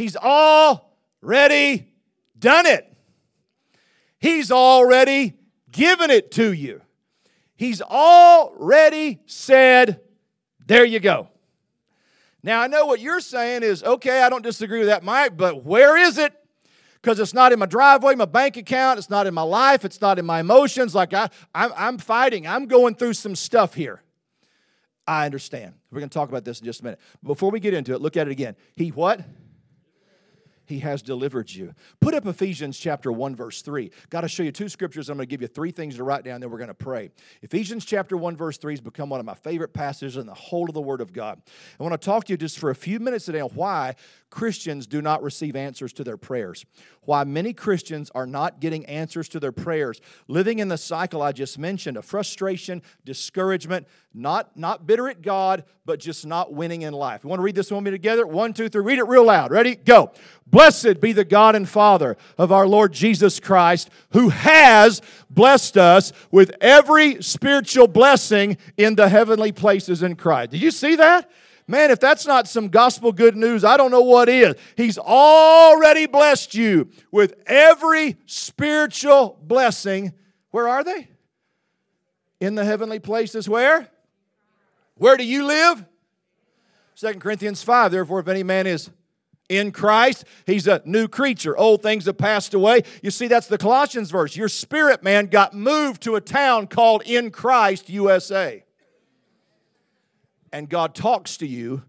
He's 0.00 0.16
already 0.16 1.92
done 2.38 2.64
it. 2.64 2.90
He's 4.18 4.50
already 4.50 5.34
given 5.70 6.10
it 6.10 6.30
to 6.32 6.54
you. 6.54 6.80
He's 7.54 7.82
already 7.82 9.20
said, 9.26 10.00
There 10.66 10.86
you 10.86 11.00
go. 11.00 11.28
Now, 12.42 12.62
I 12.62 12.66
know 12.66 12.86
what 12.86 13.00
you're 13.00 13.20
saying 13.20 13.62
is, 13.62 13.84
okay, 13.84 14.22
I 14.22 14.30
don't 14.30 14.42
disagree 14.42 14.78
with 14.78 14.88
that, 14.88 15.04
Mike, 15.04 15.36
but 15.36 15.66
where 15.66 15.98
is 15.98 16.16
it? 16.16 16.32
Because 17.02 17.20
it's 17.20 17.34
not 17.34 17.52
in 17.52 17.58
my 17.58 17.66
driveway, 17.66 18.14
my 18.14 18.24
bank 18.24 18.56
account, 18.56 18.98
it's 18.98 19.10
not 19.10 19.26
in 19.26 19.34
my 19.34 19.42
life, 19.42 19.84
it's 19.84 20.00
not 20.00 20.18
in 20.18 20.24
my 20.24 20.40
emotions. 20.40 20.94
Like 20.94 21.12
I, 21.12 21.28
I'm, 21.54 21.72
I'm 21.76 21.98
fighting, 21.98 22.46
I'm 22.46 22.64
going 22.64 22.94
through 22.94 23.12
some 23.12 23.36
stuff 23.36 23.74
here. 23.74 24.00
I 25.06 25.26
understand. 25.26 25.74
We're 25.90 25.98
going 25.98 26.08
to 26.08 26.14
talk 26.14 26.30
about 26.30 26.46
this 26.46 26.60
in 26.60 26.64
just 26.64 26.80
a 26.80 26.84
minute. 26.84 27.00
Before 27.22 27.50
we 27.50 27.60
get 27.60 27.74
into 27.74 27.92
it, 27.92 28.00
look 28.00 28.16
at 28.16 28.28
it 28.28 28.30
again. 28.30 28.56
He 28.76 28.88
what? 28.88 29.20
He 30.70 30.78
has 30.78 31.02
delivered 31.02 31.50
you. 31.50 31.74
Put 32.00 32.14
up 32.14 32.26
Ephesians 32.26 32.78
chapter 32.78 33.12
1, 33.12 33.36
verse 33.36 33.60
3. 33.60 33.90
Got 34.08 34.22
to 34.22 34.28
show 34.28 34.42
you 34.42 34.52
two 34.52 34.68
scriptures. 34.68 35.10
I'm 35.10 35.18
going 35.18 35.26
to 35.26 35.30
give 35.30 35.42
you 35.42 35.48
three 35.48 35.72
things 35.72 35.96
to 35.96 36.04
write 36.04 36.24
down, 36.24 36.40
then 36.40 36.50
we're 36.50 36.58
going 36.58 36.68
to 36.68 36.74
pray. 36.74 37.10
Ephesians 37.42 37.84
chapter 37.84 38.16
1, 38.16 38.36
verse 38.36 38.56
3 38.56 38.72
has 38.72 38.80
become 38.80 39.10
one 39.10 39.20
of 39.20 39.26
my 39.26 39.34
favorite 39.34 39.74
passages 39.74 40.16
in 40.16 40.26
the 40.26 40.34
whole 40.34 40.68
of 40.68 40.74
the 40.74 40.80
Word 40.80 41.00
of 41.00 41.12
God. 41.12 41.42
I 41.78 41.82
want 41.82 42.00
to 42.00 42.04
talk 42.04 42.24
to 42.24 42.32
you 42.32 42.36
just 42.36 42.58
for 42.58 42.70
a 42.70 42.74
few 42.74 43.00
minutes 43.00 43.26
today 43.26 43.40
on 43.40 43.50
why 43.50 43.96
Christians 44.30 44.86
do 44.86 45.02
not 45.02 45.22
receive 45.22 45.56
answers 45.56 45.92
to 45.94 46.04
their 46.04 46.16
prayers. 46.16 46.64
Why 47.02 47.24
many 47.24 47.52
Christians 47.52 48.10
are 48.14 48.26
not 48.26 48.60
getting 48.60 48.86
answers 48.86 49.28
to 49.30 49.40
their 49.40 49.52
prayers, 49.52 50.00
living 50.28 50.60
in 50.60 50.68
the 50.68 50.78
cycle 50.78 51.20
I 51.20 51.32
just 51.32 51.58
mentioned 51.58 51.96
of 51.96 52.04
frustration, 52.04 52.82
discouragement, 53.04 53.88
not, 54.14 54.56
not 54.56 54.86
bitter 54.86 55.08
at 55.08 55.20
God, 55.20 55.64
but 55.84 55.98
just 55.98 56.24
not 56.24 56.52
winning 56.52 56.82
in 56.82 56.92
life. 56.92 57.24
You 57.24 57.28
want 57.28 57.40
to 57.40 57.44
read 57.44 57.56
this 57.56 57.70
with 57.70 57.82
me 57.82 57.90
together? 57.90 58.26
One, 58.26 58.52
two, 58.52 58.68
three. 58.68 58.82
Read 58.82 58.98
it 58.98 59.04
real 59.04 59.24
loud. 59.24 59.50
Ready? 59.50 59.74
Go. 59.74 60.12
Blessed 60.46 61.00
be 61.00 61.12
the 61.12 61.24
God 61.24 61.56
and 61.56 61.68
Father 61.68 62.16
of 62.38 62.52
our 62.52 62.66
Lord 62.66 62.92
Jesus 62.92 63.40
Christ, 63.40 63.90
who 64.12 64.28
has 64.28 65.02
blessed 65.28 65.76
us 65.76 66.12
with 66.30 66.52
every 66.60 67.22
spiritual 67.22 67.88
blessing 67.88 68.56
in 68.76 68.94
the 68.94 69.08
heavenly 69.08 69.52
places 69.52 70.02
in 70.02 70.14
Christ. 70.16 70.52
Did 70.52 70.62
you 70.62 70.70
see 70.70 70.96
that? 70.96 71.30
Man, 71.70 71.92
if 71.92 72.00
that's 72.00 72.26
not 72.26 72.48
some 72.48 72.66
gospel 72.66 73.12
good 73.12 73.36
news, 73.36 73.62
I 73.62 73.76
don't 73.76 73.92
know 73.92 74.00
what 74.00 74.28
is. 74.28 74.56
He's 74.76 74.98
already 74.98 76.06
blessed 76.06 76.52
you 76.52 76.88
with 77.12 77.34
every 77.46 78.16
spiritual 78.26 79.38
blessing. 79.40 80.12
Where 80.50 80.68
are 80.68 80.82
they? 80.82 81.06
In 82.40 82.56
the 82.56 82.64
heavenly 82.64 82.98
places. 82.98 83.48
Where? 83.48 83.88
Where 84.96 85.16
do 85.16 85.24
you 85.24 85.46
live? 85.46 85.84
2 86.96 87.14
Corinthians 87.20 87.62
5. 87.62 87.92
Therefore, 87.92 88.18
if 88.18 88.26
any 88.26 88.42
man 88.42 88.66
is 88.66 88.90
in 89.48 89.70
Christ, 89.70 90.24
he's 90.46 90.66
a 90.66 90.82
new 90.84 91.06
creature. 91.06 91.56
Old 91.56 91.84
things 91.84 92.06
have 92.06 92.18
passed 92.18 92.52
away. 92.52 92.82
You 93.00 93.12
see, 93.12 93.28
that's 93.28 93.46
the 93.46 93.58
Colossians 93.58 94.10
verse. 94.10 94.34
Your 94.34 94.48
spirit 94.48 95.04
man 95.04 95.26
got 95.26 95.54
moved 95.54 96.02
to 96.02 96.16
a 96.16 96.20
town 96.20 96.66
called 96.66 97.02
In 97.02 97.30
Christ, 97.30 97.88
USA 97.88 98.64
and 100.52 100.68
God 100.68 100.94
talks 100.94 101.36
to 101.38 101.46
you 101.46 101.82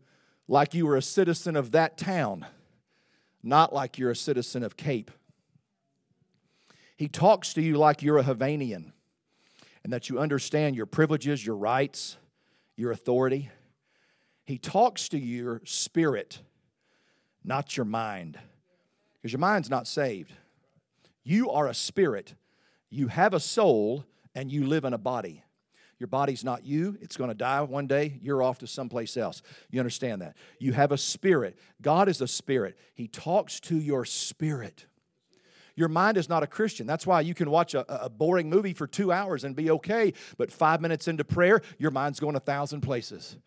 like 0.47 0.73
you 0.73 0.85
were 0.85 0.97
a 0.97 1.01
citizen 1.01 1.55
of 1.55 1.71
that 1.71 1.97
town, 1.97 2.45
not 3.41 3.73
like 3.73 3.97
you're 3.97 4.11
a 4.11 4.15
citizen 4.15 4.63
of 4.63 4.77
Cape. 4.77 5.11
He 6.97 7.07
talks 7.07 7.53
to 7.53 7.61
you 7.61 7.77
like 7.77 8.03
you're 8.03 8.19
a 8.19 8.23
Havanian 8.23 8.91
and 9.83 9.91
that 9.91 10.09
you 10.09 10.19
understand 10.19 10.75
your 10.75 10.85
privileges, 10.85 11.45
your 11.45 11.55
rights, 11.55 12.17
your 12.75 12.91
authority. 12.91 13.49
He 14.45 14.57
talks 14.57 15.09
to 15.09 15.17
your 15.17 15.61
spirit, 15.65 16.41
not 17.43 17.77
your 17.77 17.85
mind, 17.85 18.37
because 19.13 19.31
your 19.31 19.39
mind's 19.39 19.69
not 19.69 19.87
saved. 19.87 20.33
You 21.23 21.49
are 21.49 21.67
a 21.67 21.73
spirit, 21.73 22.35
you 22.89 23.07
have 23.07 23.33
a 23.33 23.39
soul, 23.39 24.05
and 24.35 24.51
you 24.51 24.65
live 24.65 24.85
in 24.85 24.93
a 24.93 24.97
body. 24.97 25.43
Your 26.01 26.07
body's 26.07 26.43
not 26.43 26.65
you. 26.65 26.97
It's 26.99 27.15
going 27.15 27.27
to 27.27 27.35
die 27.35 27.61
one 27.61 27.85
day. 27.85 28.17
You're 28.23 28.41
off 28.41 28.57
to 28.57 28.67
someplace 28.67 29.15
else. 29.17 29.43
You 29.69 29.79
understand 29.79 30.23
that? 30.23 30.35
You 30.57 30.73
have 30.73 30.91
a 30.91 30.97
spirit. 30.97 31.59
God 31.79 32.09
is 32.09 32.19
a 32.21 32.27
spirit. 32.27 32.75
He 32.95 33.07
talks 33.07 33.59
to 33.59 33.75
your 33.75 34.03
spirit. 34.03 34.87
Your 35.75 35.89
mind 35.89 36.17
is 36.17 36.27
not 36.27 36.41
a 36.41 36.47
Christian. 36.47 36.87
That's 36.87 37.05
why 37.05 37.21
you 37.21 37.35
can 37.35 37.51
watch 37.51 37.75
a, 37.75 37.85
a 38.05 38.09
boring 38.09 38.49
movie 38.49 38.73
for 38.73 38.87
two 38.87 39.11
hours 39.11 39.43
and 39.43 39.55
be 39.55 39.69
okay, 39.69 40.13
but 40.39 40.51
five 40.51 40.81
minutes 40.81 41.07
into 41.07 41.23
prayer, 41.23 41.61
your 41.77 41.91
mind's 41.91 42.19
going 42.19 42.35
a 42.35 42.39
thousand 42.39 42.81
places 42.81 43.37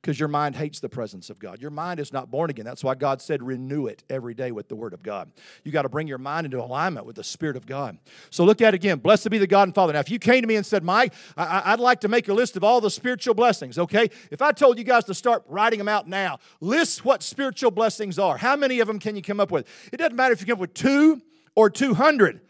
because 0.00 0.18
your 0.18 0.28
mind 0.28 0.54
hates 0.54 0.80
the 0.80 0.88
presence 0.88 1.28
of 1.28 1.38
God. 1.38 1.60
Your 1.60 1.70
mind 1.70 1.98
is 1.98 2.12
not 2.12 2.30
born 2.30 2.50
again. 2.50 2.64
That's 2.64 2.84
why 2.84 2.94
God 2.94 3.20
said, 3.20 3.42
renew 3.42 3.86
it 3.86 4.04
every 4.08 4.32
day 4.32 4.52
with 4.52 4.68
the 4.68 4.76
Word 4.76 4.94
of 4.94 5.02
God. 5.02 5.30
You 5.64 5.72
got 5.72 5.82
to 5.82 5.88
bring 5.88 6.06
your 6.06 6.18
mind 6.18 6.44
into 6.44 6.62
alignment 6.62 7.04
with 7.04 7.16
the 7.16 7.24
Spirit 7.24 7.56
of 7.56 7.66
God. 7.66 7.98
So 8.30 8.44
look 8.44 8.62
at 8.62 8.74
it 8.74 8.76
again. 8.76 8.98
Blessed 8.98 9.28
be 9.30 9.38
the 9.38 9.46
God 9.46 9.64
and 9.64 9.74
Father. 9.74 9.92
Now, 9.92 9.98
if 10.00 10.10
you 10.10 10.18
came 10.18 10.42
to 10.42 10.46
me 10.46 10.56
and 10.56 10.64
said, 10.64 10.84
Mike, 10.84 11.12
I- 11.36 11.72
would 11.72 11.80
like 11.80 12.00
to 12.00 12.08
make 12.08 12.28
a 12.28 12.34
list 12.34 12.56
of 12.56 12.62
all 12.62 12.80
the 12.80 12.90
spiritual 12.90 13.34
blessings, 13.34 13.78
okay? 13.78 14.08
If 14.30 14.40
I 14.40 14.52
told 14.52 14.78
you 14.78 14.84
guys 14.84 15.04
to 15.04 15.14
start 15.14 15.42
writing 15.48 15.78
them 15.78 15.88
out 15.88 16.06
now, 16.08 16.38
list 16.60 17.04
what 17.04 17.22
spiritual 17.22 17.70
blessings 17.70 18.18
are. 18.18 18.36
How 18.36 18.56
many 18.56 18.80
of 18.80 18.86
them 18.86 18.98
can 18.98 19.16
you 19.16 19.22
come 19.22 19.40
up 19.40 19.50
with? 19.50 19.66
It 19.92 19.96
doesn't 19.96 20.16
matter 20.16 20.32
if 20.32 20.40
you 20.40 20.46
come 20.46 20.54
up 20.54 20.60
with 20.60 20.74
two 20.74 21.20
or 21.56 21.70
200. 21.70 22.40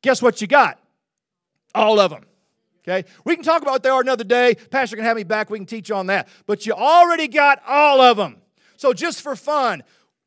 Guess 0.00 0.22
what 0.22 0.40
you 0.40 0.46
got? 0.46 0.78
All 1.74 2.00
of 2.00 2.10
them. 2.10 2.24
Okay? 2.86 3.08
We 3.24 3.34
can 3.34 3.44
talk 3.44 3.62
about 3.62 3.72
what 3.72 3.82
they 3.82 3.88
are 3.88 4.00
another 4.00 4.24
day. 4.24 4.56
Pastor 4.70 4.96
can 4.96 5.04
have 5.04 5.16
me 5.16 5.24
back. 5.24 5.48
We 5.48 5.58
can 5.58 5.66
teach 5.66 5.90
on 5.90 6.06
that. 6.08 6.28
But 6.46 6.66
you 6.66 6.72
already 6.72 7.28
got 7.28 7.62
all 7.66 8.00
of 8.00 8.16
them. 8.16 8.36
So 8.76 8.92
just 8.92 9.22
for 9.22 9.36
fun, 9.36 9.82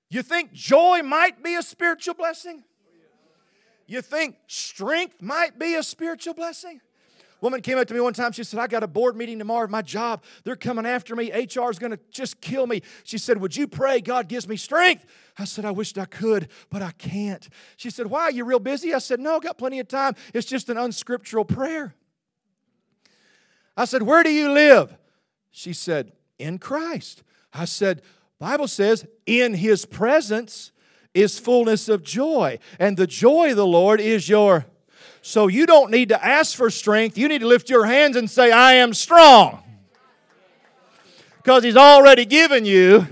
you 0.09 0.23
think 0.23 0.53
joy 0.53 1.01
might 1.03 1.43
be 1.43 1.55
a 1.55 1.61
spiritual 1.61 2.15
blessing? 2.15 2.63
You 3.85 4.01
think 4.01 4.35
strength 4.47 5.21
might 5.21 5.59
be 5.59 5.75
a 5.75 5.83
spiritual 5.83 6.33
blessing? 6.33 6.81
Woman 7.39 7.61
came 7.61 7.77
up 7.77 7.87
to 7.87 7.93
me 7.93 7.99
one 7.99 8.13
time. 8.13 8.31
She 8.31 8.43
said, 8.43 8.59
I 8.59 8.65
got 8.65 8.81
a 8.81 8.87
board 8.87 9.15
meeting 9.15 9.37
tomorrow 9.37 9.63
at 9.63 9.69
my 9.69 9.83
job. 9.83 10.23
They're 10.43 10.55
coming 10.55 10.87
after 10.87 11.15
me. 11.15 11.31
HR 11.31 11.69
is 11.69 11.77
going 11.77 11.91
to 11.91 11.99
just 12.09 12.41
kill 12.41 12.65
me. 12.65 12.81
She 13.03 13.19
said, 13.19 13.39
Would 13.39 13.55
you 13.55 13.67
pray 13.67 14.01
God 14.01 14.27
gives 14.27 14.47
me 14.47 14.57
strength? 14.57 15.05
I 15.37 15.45
said, 15.45 15.63
I 15.63 15.71
wished 15.71 15.99
I 15.99 16.05
could, 16.05 16.49
but 16.71 16.81
I 16.81 16.91
can't. 16.91 17.47
She 17.75 17.91
said, 17.91 18.07
Why? 18.07 18.23
Are 18.23 18.31
you 18.31 18.43
real 18.43 18.59
busy? 18.59 18.93
I 18.93 18.97
said, 18.97 19.19
No, 19.19 19.39
got 19.39 19.59
plenty 19.59 19.79
of 19.79 19.87
time. 19.87 20.15
It's 20.33 20.47
just 20.47 20.67
an 20.69 20.77
unscriptural 20.77 21.45
prayer. 21.45 21.93
I 23.77 23.85
said, 23.85 24.03
Where 24.03 24.23
do 24.23 24.31
you 24.31 24.51
live? 24.51 24.97
She 25.51 25.71
said, 25.71 26.11
In 26.37 26.57
Christ. 26.57 27.23
I 27.53 27.65
said, 27.65 28.01
Bible 28.39 28.67
says, 28.67 29.05
in 29.25 29.55
his 29.55 29.85
presence 29.85 30.71
is 31.13 31.39
fullness 31.39 31.89
of 31.89 32.03
joy, 32.03 32.59
and 32.79 32.95
the 32.95 33.07
joy 33.07 33.51
of 33.51 33.55
the 33.55 33.65
Lord 33.65 33.99
is 33.99 34.29
your. 34.29 34.65
So 35.21 35.47
you 35.47 35.65
don't 35.65 35.89
need 35.89 36.09
to 36.09 36.23
ask 36.23 36.55
for 36.55 36.69
strength. 36.69 37.17
You 37.17 37.27
need 37.27 37.39
to 37.39 37.47
lift 37.47 37.69
your 37.69 37.85
hands 37.85 38.15
and 38.15 38.29
say, 38.29 38.51
I 38.51 38.73
am 38.73 38.93
strong. 38.93 39.63
Because 41.37 41.63
he's 41.63 41.77
already 41.77 42.25
given 42.25 42.65
you, 42.65 43.07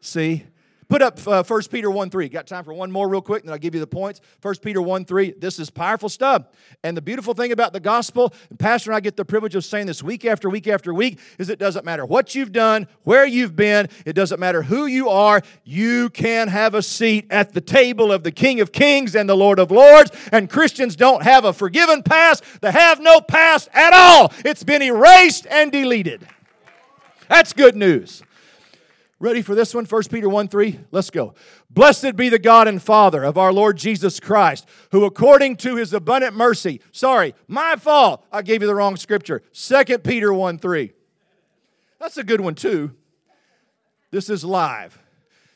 see, 0.00 0.44
Put 0.90 1.02
up 1.02 1.20
uh, 1.24 1.44
1 1.44 1.62
Peter 1.70 1.88
1 1.88 2.10
3. 2.10 2.28
Got 2.28 2.48
time 2.48 2.64
for 2.64 2.74
one 2.74 2.90
more 2.90 3.08
real 3.08 3.22
quick, 3.22 3.42
and 3.42 3.48
then 3.48 3.52
I'll 3.52 3.60
give 3.60 3.74
you 3.74 3.80
the 3.80 3.86
points. 3.86 4.20
1 4.42 4.56
Peter 4.56 4.82
1 4.82 5.04
3. 5.04 5.34
This 5.38 5.60
is 5.60 5.70
powerful 5.70 6.08
stuff. 6.08 6.46
And 6.82 6.96
the 6.96 7.00
beautiful 7.00 7.32
thing 7.32 7.52
about 7.52 7.72
the 7.72 7.78
gospel, 7.78 8.34
and 8.50 8.58
Pastor 8.58 8.90
and 8.90 8.96
I 8.96 9.00
get 9.00 9.16
the 9.16 9.24
privilege 9.24 9.54
of 9.54 9.64
saying 9.64 9.86
this 9.86 10.02
week 10.02 10.24
after 10.24 10.50
week 10.50 10.66
after 10.66 10.92
week, 10.92 11.20
is 11.38 11.48
it 11.48 11.60
doesn't 11.60 11.84
matter 11.84 12.04
what 12.04 12.34
you've 12.34 12.50
done, 12.50 12.88
where 13.04 13.24
you've 13.24 13.54
been, 13.54 13.88
it 14.04 14.14
doesn't 14.14 14.40
matter 14.40 14.62
who 14.62 14.86
you 14.86 15.08
are, 15.08 15.42
you 15.62 16.10
can 16.10 16.48
have 16.48 16.74
a 16.74 16.82
seat 16.82 17.24
at 17.30 17.52
the 17.52 17.60
table 17.60 18.10
of 18.10 18.24
the 18.24 18.32
King 18.32 18.60
of 18.60 18.72
Kings 18.72 19.14
and 19.14 19.28
the 19.28 19.36
Lord 19.36 19.60
of 19.60 19.70
Lords. 19.70 20.10
And 20.32 20.50
Christians 20.50 20.96
don't 20.96 21.22
have 21.22 21.44
a 21.44 21.52
forgiven 21.52 22.02
past, 22.02 22.42
they 22.62 22.72
have 22.72 22.98
no 22.98 23.20
past 23.20 23.68
at 23.72 23.92
all. 23.92 24.32
It's 24.44 24.64
been 24.64 24.82
erased 24.82 25.46
and 25.48 25.70
deleted. 25.70 26.26
That's 27.28 27.52
good 27.52 27.76
news. 27.76 28.24
Ready 29.22 29.42
for 29.42 29.54
this 29.54 29.74
one? 29.74 29.84
1 29.84 30.02
Peter 30.10 30.30
1 30.30 30.48
3. 30.48 30.80
Let's 30.90 31.10
go. 31.10 31.34
Blessed 31.68 32.16
be 32.16 32.30
the 32.30 32.38
God 32.38 32.66
and 32.66 32.82
Father 32.82 33.22
of 33.22 33.36
our 33.36 33.52
Lord 33.52 33.76
Jesus 33.76 34.18
Christ, 34.18 34.66
who 34.92 35.04
according 35.04 35.56
to 35.56 35.76
his 35.76 35.92
abundant 35.92 36.34
mercy, 36.34 36.80
sorry, 36.90 37.34
my 37.46 37.76
fault, 37.76 38.24
I 38.32 38.40
gave 38.40 38.62
you 38.62 38.66
the 38.66 38.74
wrong 38.74 38.96
scripture. 38.96 39.42
2 39.52 39.98
Peter 39.98 40.32
1 40.32 40.58
3. 40.58 40.92
That's 41.98 42.16
a 42.16 42.24
good 42.24 42.40
one 42.40 42.54
too. 42.54 42.92
This 44.10 44.30
is 44.30 44.42
live. 44.42 44.98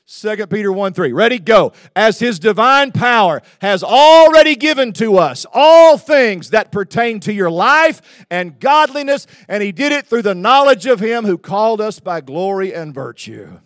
2 0.06 0.46
Peter 0.49 0.70
1 0.70 0.92
3. 0.92 1.12
Ready? 1.12 1.38
Go. 1.38 1.73
As 1.96 2.18
his 2.18 2.38
divine 2.38 2.92
power 2.92 3.40
has 3.61 3.82
already 3.82 4.54
given 4.54 4.92
to 4.94 5.16
us 5.16 5.46
all 5.52 5.96
things 5.96 6.50
that 6.50 6.70
pertain 6.70 7.20
to 7.20 7.32
your 7.32 7.50
life 7.50 8.26
and 8.30 8.61
godliness, 8.61 9.26
and 9.49 9.62
he 9.62 9.73
did 9.73 9.92
it 9.92 10.06
through 10.06 10.23
the 10.23 10.34
knowledge 10.34 10.84
of 10.84 11.00
him 11.00 11.25
who 11.25 11.38
called 11.38 11.80
us 11.80 12.00
by 12.00 12.20
glory 12.20 12.75
and 12.75 12.92
virtue. 12.92 13.61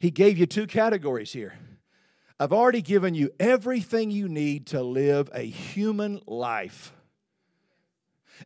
He 0.00 0.10
gave 0.10 0.36
you 0.36 0.46
two 0.46 0.66
categories 0.66 1.32
here. 1.32 1.54
I've 2.40 2.52
already 2.52 2.82
given 2.82 3.14
you 3.14 3.30
everything 3.38 4.10
you 4.10 4.28
need 4.28 4.66
to 4.68 4.82
live 4.82 5.30
a 5.32 5.42
human 5.42 6.20
life. 6.26 6.92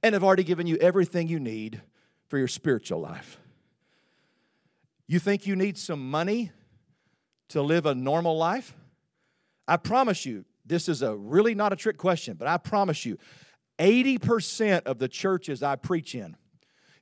And 0.02 0.14
I've 0.14 0.24
already 0.24 0.44
given 0.44 0.66
you 0.66 0.76
everything 0.76 1.28
you 1.28 1.40
need 1.40 1.80
for 2.28 2.36
your 2.36 2.48
spiritual 2.48 3.00
life. 3.00 3.38
You 5.06 5.18
think 5.18 5.46
you 5.46 5.56
need 5.56 5.78
some 5.78 6.10
money 6.10 6.50
to 7.50 7.62
live 7.62 7.86
a 7.86 7.94
normal 7.94 8.36
life? 8.36 8.74
I 9.68 9.76
promise 9.76 10.26
you, 10.26 10.44
this 10.64 10.88
is 10.88 11.02
a 11.02 11.16
really 11.16 11.54
not 11.54 11.72
a 11.72 11.76
trick 11.76 11.96
question, 11.96 12.36
but 12.36 12.48
I 12.48 12.56
promise 12.56 13.04
you, 13.04 13.18
80% 13.78 14.84
of 14.84 14.98
the 14.98 15.08
churches 15.08 15.62
I 15.62 15.76
preach 15.76 16.14
in, 16.14 16.36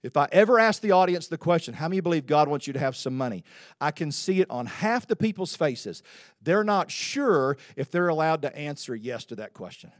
if 0.02 0.18
I 0.18 0.28
ever 0.32 0.58
ask 0.58 0.82
the 0.82 0.90
audience 0.90 1.28
the 1.28 1.38
question, 1.38 1.72
how 1.72 1.88
many 1.88 2.00
believe 2.00 2.26
God 2.26 2.46
wants 2.46 2.66
you 2.66 2.74
to 2.74 2.78
have 2.78 2.94
some 2.94 3.16
money? 3.16 3.42
I 3.80 3.90
can 3.90 4.12
see 4.12 4.42
it 4.42 4.50
on 4.50 4.66
half 4.66 5.06
the 5.06 5.16
people's 5.16 5.56
faces. 5.56 6.02
They're 6.42 6.64
not 6.64 6.90
sure 6.90 7.56
if 7.74 7.90
they're 7.90 8.08
allowed 8.08 8.42
to 8.42 8.54
answer 8.54 8.94
yes 8.94 9.24
to 9.26 9.36
that 9.36 9.54
question. 9.54 9.90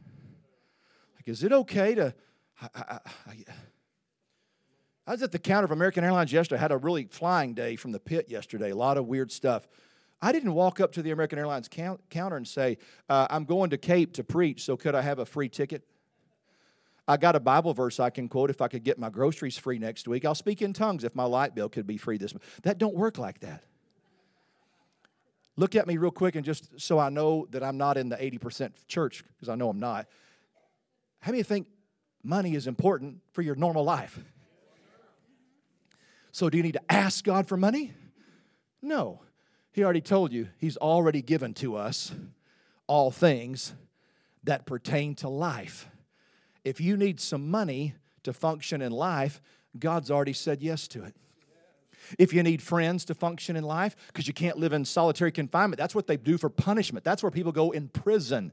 Like, 1.15 1.27
is 1.27 1.43
it 1.43 1.51
okay 1.51 1.95
to. 1.95 2.13
I, 2.61 2.67
I, 2.75 2.99
I, 3.27 3.35
I 5.07 5.11
was 5.11 5.21
at 5.21 5.31
the 5.31 5.39
counter 5.39 5.65
of 5.65 5.71
American 5.71 6.03
Airlines 6.03 6.31
yesterday. 6.31 6.57
I 6.57 6.61
had 6.61 6.71
a 6.71 6.77
really 6.77 7.05
flying 7.05 7.53
day 7.53 7.75
from 7.75 7.91
the 7.91 7.99
pit 7.99 8.27
yesterday, 8.29 8.71
a 8.71 8.75
lot 8.75 8.97
of 8.97 9.05
weird 9.05 9.31
stuff. 9.31 9.67
I 10.21 10.31
didn't 10.31 10.53
walk 10.53 10.79
up 10.79 10.91
to 10.93 11.03
the 11.03 11.11
American 11.11 11.37
Airlines 11.37 11.67
count, 11.67 12.01
counter 12.09 12.37
and 12.37 12.47
say, 12.47 12.77
uh, 13.09 13.27
I'm 13.29 13.45
going 13.45 13.69
to 13.69 13.77
Cape 13.77 14.13
to 14.13 14.23
preach, 14.23 14.63
so 14.63 14.75
could 14.75 14.95
I 14.95 15.01
have 15.01 15.19
a 15.19 15.25
free 15.25 15.49
ticket? 15.49 15.83
I 17.07 17.17
got 17.17 17.35
a 17.35 17.39
Bible 17.39 17.75
verse 17.75 17.99
I 17.99 18.09
can 18.09 18.27
quote 18.27 18.49
if 18.49 18.61
I 18.61 18.67
could 18.67 18.83
get 18.83 18.97
my 18.97 19.11
groceries 19.11 19.57
free 19.57 19.77
next 19.77 20.07
week. 20.07 20.25
I'll 20.25 20.33
speak 20.33 20.63
in 20.63 20.73
tongues 20.73 21.03
if 21.03 21.13
my 21.13 21.25
light 21.25 21.53
bill 21.53 21.69
could 21.69 21.85
be 21.85 21.97
free 21.97 22.17
this 22.17 22.33
month. 22.33 22.43
That 22.63 22.79
don't 22.79 22.95
work 22.95 23.19
like 23.19 23.41
that. 23.41 23.63
Look 25.55 25.75
at 25.75 25.85
me 25.85 25.97
real 25.97 26.11
quick 26.11 26.35
and 26.35 26.43
just 26.43 26.81
so 26.81 26.97
I 26.97 27.09
know 27.09 27.47
that 27.51 27.63
I'm 27.63 27.77
not 27.77 27.97
in 27.97 28.09
the 28.09 28.17
80% 28.17 28.71
church, 28.87 29.23
because 29.35 29.49
I 29.49 29.55
know 29.55 29.69
I'm 29.69 29.79
not. 29.79 30.07
How 31.19 31.31
many 31.31 31.43
think 31.43 31.67
money 32.23 32.55
is 32.55 32.65
important 32.65 33.21
for 33.33 33.43
your 33.43 33.55
normal 33.55 33.83
life? 33.83 34.19
So, 36.35 36.49
do 36.49 36.57
you 36.57 36.63
need 36.63 36.73
to 36.73 36.91
ask 36.91 37.23
God 37.23 37.47
for 37.47 37.55
money? 37.55 37.93
No. 38.81 39.21
He 39.71 39.85
already 39.85 40.01
told 40.01 40.33
you, 40.33 40.49
He's 40.57 40.75
already 40.75 41.21
given 41.21 41.53
to 41.53 41.77
us 41.77 42.11
all 42.87 43.09
things 43.09 43.73
that 44.43 44.65
pertain 44.65 45.15
to 45.15 45.29
life. 45.29 45.87
If 46.65 46.81
you 46.81 46.97
need 46.97 47.21
some 47.21 47.49
money 47.49 47.95
to 48.23 48.33
function 48.33 48.81
in 48.81 48.91
life, 48.91 49.39
God's 49.79 50.11
already 50.11 50.33
said 50.33 50.61
yes 50.61 50.89
to 50.89 51.05
it. 51.05 51.15
If 52.19 52.33
you 52.33 52.43
need 52.43 52.61
friends 52.61 53.05
to 53.05 53.13
function 53.13 53.55
in 53.55 53.63
life, 53.63 53.95
because 54.07 54.27
you 54.27 54.33
can't 54.33 54.57
live 54.57 54.73
in 54.73 54.83
solitary 54.83 55.31
confinement, 55.31 55.77
that's 55.77 55.95
what 55.95 56.05
they 56.05 56.17
do 56.17 56.37
for 56.37 56.49
punishment. 56.49 57.05
That's 57.05 57.23
where 57.23 57.31
people 57.31 57.53
go 57.53 57.71
in 57.71 57.87
prison. 57.87 58.51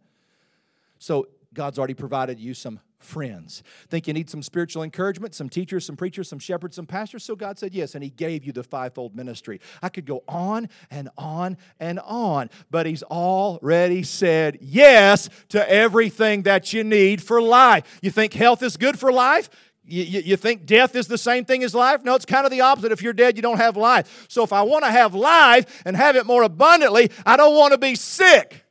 So 1.01 1.27
God's 1.53 1.81
already 1.81 1.95
provided 1.95 2.39
you 2.39 2.55
some 2.55 2.79
friends. 3.03 3.63
Think 3.89 4.07
you 4.07 4.15
need 4.15 4.31
some 4.31 4.43
spiritual 4.43 4.83
encouragement, 4.83 5.35
some 5.35 5.49
teachers, 5.49 5.85
some 5.85 5.97
preachers, 5.97 6.29
some 6.29 6.39
shepherds, 6.39 6.77
some 6.77 6.87
pastors? 6.87 7.25
So 7.25 7.37
God 7.37 7.59
said 7.59 7.75
yes, 7.75 7.95
and 7.95 8.03
He 8.03 8.11
gave 8.11 8.45
you 8.45 8.53
the 8.53 8.63
fivefold 8.63 9.15
ministry. 9.15 9.61
I 9.83 9.89
could 9.89 10.07
go 10.07 10.25
on 10.29 10.69
and 10.91 11.09
on 11.17 11.57
and 11.81 11.99
on, 12.01 12.51
but 12.71 12.87
He's 12.87 13.03
already 13.03 14.03
said 14.03 14.59
yes 14.61 15.29
to 15.51 15.71
everything 15.71 16.43
that 16.43 16.73
you 16.73 16.85
need 16.85 17.23
for 17.23 17.43
life. 17.43 17.99
You 18.03 18.11
think 18.11 18.33
health 18.33 18.63
is 18.63 18.77
good 18.77 18.99
for 18.99 19.13
life? 19.13 19.51
You, 19.85 20.05
you, 20.05 20.21
you, 20.21 20.37
think 20.37 20.65
death 20.65 20.95
is 20.95 21.09
the 21.09 21.19
same 21.19 21.45
thing 21.45 21.65
as 21.65 21.75
life? 21.75 22.05
No, 22.05 22.15
it's 22.15 22.25
kind 22.25 22.45
of 22.45 22.53
the 22.53 22.61
opposite. 22.61 22.93
If 22.93 23.03
you're 23.03 23.13
dead, 23.13 23.37
you 23.37 23.43
don't 23.43 23.59
have 23.59 23.77
life. 23.77 24.27
So 24.29 24.45
if 24.45 24.53
I 24.53 24.63
want 24.63 24.85
to 24.85 24.91
have 24.91 25.13
life 25.13 25.83
and 25.85 25.97
have 25.97 26.15
it 26.15 26.25
more 26.25 26.45
abundantly, 26.45 27.11
I 27.27 27.37
don't 27.37 27.57
want 27.57 27.73
to 27.73 27.79
be 27.79 27.97
sick. 27.97 28.65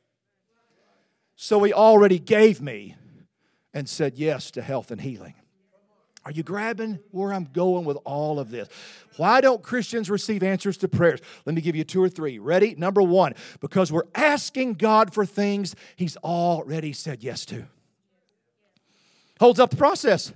So 1.36 1.62
He 1.63 1.74
already 1.74 2.17
gave 2.17 2.62
me 2.62 2.96
and 3.74 3.88
said 3.88 4.18
yes 4.18 4.52
to 4.52 4.62
health 4.62 4.92
and 4.92 5.02
healing. 5.02 5.36
Are 6.24 6.32
you 6.32 6.44
grabbing 6.44 7.00
where 7.10 7.34
I'm 7.34 7.46
going 7.46 7.84
with 7.84 7.98
all 8.06 8.40
of 8.40 8.52
this? 8.52 8.68
Why 9.18 9.42
don't 9.42 9.64
Christians 9.64 10.10
receive 10.10 10.44
answers 10.44 10.78
to 10.78 10.88
prayers? 10.88 11.20
Let 11.46 11.56
me 11.56 11.62
give 11.62 11.76
you 11.76 11.84
two 11.84 12.02
or 12.02 12.10
three. 12.10 12.38
Ready? 12.38 12.76
Number 12.76 13.02
one, 13.02 13.34
because 13.60 13.92
we're 13.92 14.04
asking 14.14 14.76
God 14.76 15.14
for 15.14 15.26
things 15.26 15.76
He's 15.96 16.18
already 16.18 16.94
said 16.94 17.24
yes 17.24 17.46
to. 17.48 17.66
Holds 19.40 19.60
up 19.60 19.72
the 19.72 19.78
process. 19.78 20.32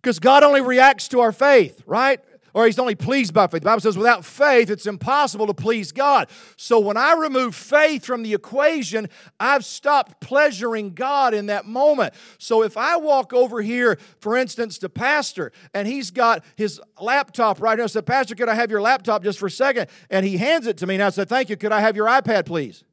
Because 0.00 0.18
God 0.18 0.42
only 0.42 0.62
reacts 0.62 1.08
to 1.08 1.20
our 1.20 1.32
faith, 1.32 1.82
right? 1.84 2.20
Or 2.54 2.66
he's 2.66 2.78
only 2.78 2.94
pleased 2.94 3.34
by 3.34 3.46
faith. 3.46 3.62
The 3.62 3.66
Bible 3.66 3.80
says 3.80 3.96
without 3.96 4.24
faith, 4.24 4.70
it's 4.70 4.86
impossible 4.86 5.46
to 5.46 5.54
please 5.54 5.92
God. 5.92 6.28
So 6.56 6.78
when 6.78 6.96
I 6.96 7.14
remove 7.14 7.54
faith 7.54 8.04
from 8.04 8.22
the 8.22 8.34
equation, 8.34 9.08
I've 9.38 9.64
stopped 9.64 10.20
pleasuring 10.20 10.94
God 10.94 11.34
in 11.34 11.46
that 11.46 11.66
moment. 11.66 12.14
So 12.38 12.62
if 12.62 12.76
I 12.76 12.96
walk 12.96 13.32
over 13.32 13.62
here, 13.62 13.98
for 14.20 14.36
instance, 14.36 14.78
to 14.78 14.88
Pastor, 14.88 15.52
and 15.74 15.86
he's 15.86 16.10
got 16.10 16.44
his 16.56 16.80
laptop 17.00 17.60
right 17.60 17.78
here, 17.78 17.84
I 17.84 17.88
said, 17.88 18.06
Pastor, 18.06 18.34
could 18.34 18.48
I 18.48 18.54
have 18.54 18.70
your 18.70 18.80
laptop 18.80 19.22
just 19.22 19.38
for 19.38 19.46
a 19.46 19.50
second? 19.50 19.88
And 20.10 20.26
he 20.26 20.36
hands 20.36 20.66
it 20.66 20.76
to 20.78 20.86
me, 20.86 20.94
and 20.94 21.02
I 21.02 21.10
said, 21.10 21.28
Thank 21.28 21.50
you. 21.50 21.56
Could 21.56 21.72
I 21.72 21.80
have 21.80 21.96
your 21.96 22.06
iPad, 22.06 22.46
please? 22.46 22.84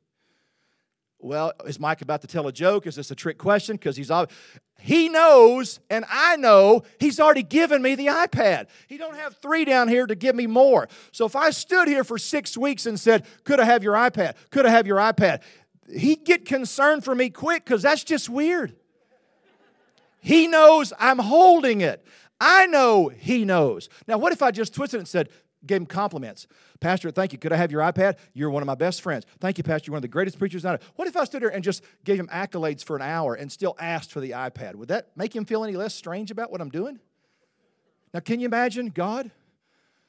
Well, 1.20 1.52
is 1.66 1.80
Mike 1.80 2.02
about 2.02 2.22
to 2.22 2.28
tell 2.28 2.48
a 2.48 2.52
joke? 2.52 2.86
Is 2.86 2.96
this 2.96 3.10
a 3.10 3.16
trick 3.16 3.38
question? 3.38 3.76
Because 3.76 3.98
he's 3.98 4.12
he 4.80 5.10
knows 5.10 5.80
and 5.90 6.06
I 6.10 6.36
know 6.38 6.84
he's 7.00 7.20
already 7.20 7.44
given 7.44 7.82
me 7.82 7.96
the 7.96 8.08
iPad. 8.08 8.68
He 8.88 8.98
don't 8.98 9.16
have 9.16 9.36
three 9.38 9.66
down 9.66 9.88
here 9.88 10.06
to 10.06 10.16
give 10.16 10.36
me 10.36 10.48
more. 10.48 10.88
So 11.12 11.26
if 11.26 11.36
I 11.36 11.50
stood 11.50 11.88
here 11.88 12.04
for 12.04 12.18
six 12.18 12.58
weeks 12.58 12.86
and 12.86 13.00
said, 13.00 13.26
"Could 13.44 13.60
I 13.60 13.66
have 13.66 13.84
your 13.84 13.96
iPad? 13.96 14.36
Could 14.52 14.66
I 14.66 14.70
have 14.70 14.88
your 14.88 14.98
iPad?" 14.98 15.42
He'd 15.94 16.26
get 16.26 16.46
concerned 16.46 17.04
for 17.04 17.16
me 17.16 17.30
quick 17.30 17.66
because 17.66 17.82
that's 17.82 18.04
just 18.04 18.30
weird. 18.30 18.76
He 20.20 20.48
knows 20.48 20.94
I'm 21.00 21.20
holding 21.20 21.82
it. 21.82 22.06
I 22.40 22.68
know 22.68 23.08
he 23.10 23.46
knows. 23.46 23.90
Now, 24.08 24.18
what 24.18 24.32
if 24.32 24.42
I 24.42 24.52
just 24.52 24.74
twisted 24.74 25.00
and 25.00 25.08
said, 25.08 25.30
gave 25.66 25.78
him 25.78 25.86
compliments. 25.86 26.48
Pastor, 26.80 27.12
thank 27.12 27.34
you. 27.34 27.40
Could 27.40 27.52
I 27.52 27.58
have 27.58 27.72
your 27.72 27.82
iPad? 27.82 28.18
You're 28.34 28.50
one 28.50 28.64
of 28.64 28.68
my 28.68 28.76
best 28.76 29.02
friends. 29.02 29.26
Thank 29.40 29.58
you, 29.58 29.64
Pastor. 29.64 29.88
You're 29.88 29.94
one 29.94 30.00
of 30.00 30.04
the 30.04 30.08
greatest 30.08 30.38
preachers 30.40 30.66
out 30.66 30.82
What 30.96 31.08
if 31.08 31.18
I 31.18 31.24
stood 31.24 31.42
there 31.42 31.50
and 31.50 31.64
just 31.64 31.84
gave 32.04 32.20
him 32.20 32.28
accolades 32.28 32.84
for 32.84 32.96
an 32.96 33.02
hour 33.02 33.36
and 33.36 33.52
still 33.52 33.76
asked 33.80 34.12
for 34.12 34.20
the 34.20 34.32
iPad? 34.32 34.76
Would 34.76 34.90
that 34.90 35.10
make 35.16 35.36
him 35.36 35.46
feel 35.46 35.64
any 35.64 35.76
less 35.76 35.94
strange 35.94 36.32
about 36.32 36.52
what 36.52 36.62
I'm 36.62 36.70
doing? 36.70 37.00
Now, 38.14 38.20
can 38.22 38.40
you 38.40 38.46
imagine 38.46 38.90
God, 38.90 39.32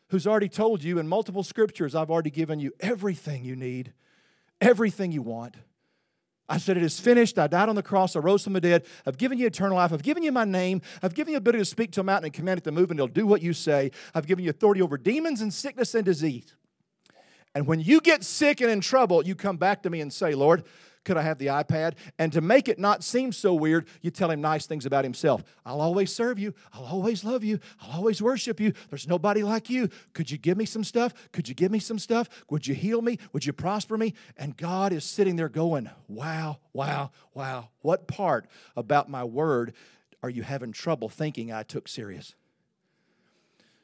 who's 0.09 0.27
already 0.27 0.49
told 0.49 0.83
you 0.83 0.99
in 0.99 1.09
multiple 1.09 1.43
scriptures, 1.43 1.95
I've 1.95 2.11
already 2.11 2.31
given 2.31 2.61
you 2.61 2.73
everything 2.81 3.45
you 3.45 3.57
need, 3.57 3.93
everything 4.61 5.13
you 5.13 5.23
want. 5.23 5.57
I 6.49 6.59
said, 6.59 6.77
It 6.77 6.83
is 6.83 6.99
finished. 6.99 7.39
I 7.39 7.47
died 7.47 7.69
on 7.69 7.75
the 7.75 7.83
cross. 7.83 8.17
I 8.17 8.21
rose 8.21 8.45
from 8.45 8.55
the 8.55 8.61
dead. 8.61 8.87
I've 9.07 9.19
given 9.19 9.39
you 9.39 9.47
eternal 9.47 9.77
life. 9.77 9.93
I've 9.93 10.03
given 10.03 10.23
you 10.23 10.33
my 10.33 10.45
name. 10.45 10.81
I've 11.03 11.15
given 11.15 11.33
you 11.33 11.39
the 11.39 11.43
ability 11.43 11.59
to 11.59 11.65
speak 11.65 11.93
to 11.93 12.01
a 12.01 12.05
mountain 12.05 12.27
and 12.27 12.35
command 12.35 12.59
it 12.59 12.65
to 12.65 12.73
move, 12.73 12.91
and 12.91 12.99
it'll 12.99 13.09
do 13.09 13.27
what 13.27 13.43
you 13.43 13.53
say. 13.53 13.91
I've 14.15 14.27
given 14.27 14.45
you 14.45 14.51
authority 14.51 14.81
over 14.81 14.97
demons 14.97 15.41
and 15.41 15.53
sickness 15.53 15.95
and 15.95 16.05
disease. 16.05 16.55
And 17.55 17.67
when 17.67 17.81
you 17.81 18.01
get 18.01 18.25
sick 18.25 18.61
and 18.61 18.71
in 18.71 18.81
trouble, 18.81 19.27
you 19.27 19.35
come 19.35 19.57
back 19.57 19.83
to 19.83 19.91
me 19.91 20.01
and 20.01 20.13
say, 20.13 20.35
Lord, 20.35 20.65
could 21.09 21.17
I 21.17 21.23
have 21.23 21.39
the 21.39 21.47
iPad? 21.47 21.95
And 22.19 22.35
to 22.35 22.43
make 22.43 22.69
it 22.69 22.79
not 22.79 23.03
seem 23.03 23.33
so 23.33 23.55
weird, 23.55 23.89
you 24.03 24.11
tell 24.11 24.31
him 24.31 24.43
nice 24.43 24.67
things 24.67 24.85
about 24.85 25.05
himself. 25.05 25.43
I'll 25.65 25.81
always 25.81 26.15
serve 26.15 26.39
you. 26.39 26.53
I'll 26.75 26.85
always 26.85 27.25
love 27.25 27.43
you. 27.43 27.61
I'll 27.81 27.97
always 27.97 28.21
worship 28.21 28.61
you. 28.61 28.75
There's 28.91 29.09
nobody 29.09 29.43
like 29.43 29.71
you. 29.71 29.89
Could 30.13 30.31
you 30.31 30.37
give 30.37 30.59
me 30.59 30.67
some 30.67 30.85
stuff? 30.85 31.15
Could 31.33 31.49
you 31.49 31.55
give 31.55 31.73
me 31.73 31.79
some 31.79 31.99
stuff? 31.99 32.29
Would 32.51 32.67
you 32.67 32.75
heal 32.75 33.01
me? 33.01 33.19
Would 33.33 33.47
you 33.47 33.55
prosper 33.55 33.97
me? 33.97 34.13
And 34.37 34.55
God 34.55 34.93
is 34.93 35.03
sitting 35.03 35.37
there 35.37 35.49
going, 35.49 35.89
Wow, 36.09 36.59
wow, 36.75 37.11
wow. 37.33 37.71
What 37.81 38.07
part 38.07 38.47
about 38.77 39.09
my 39.09 39.25
word 39.25 39.73
are 40.23 40.29
you 40.29 40.43
having 40.43 40.73
trouble 40.73 41.09
thinking 41.09 41.51
I 41.51 41.63
took 41.63 41.89
serious? 41.89 42.35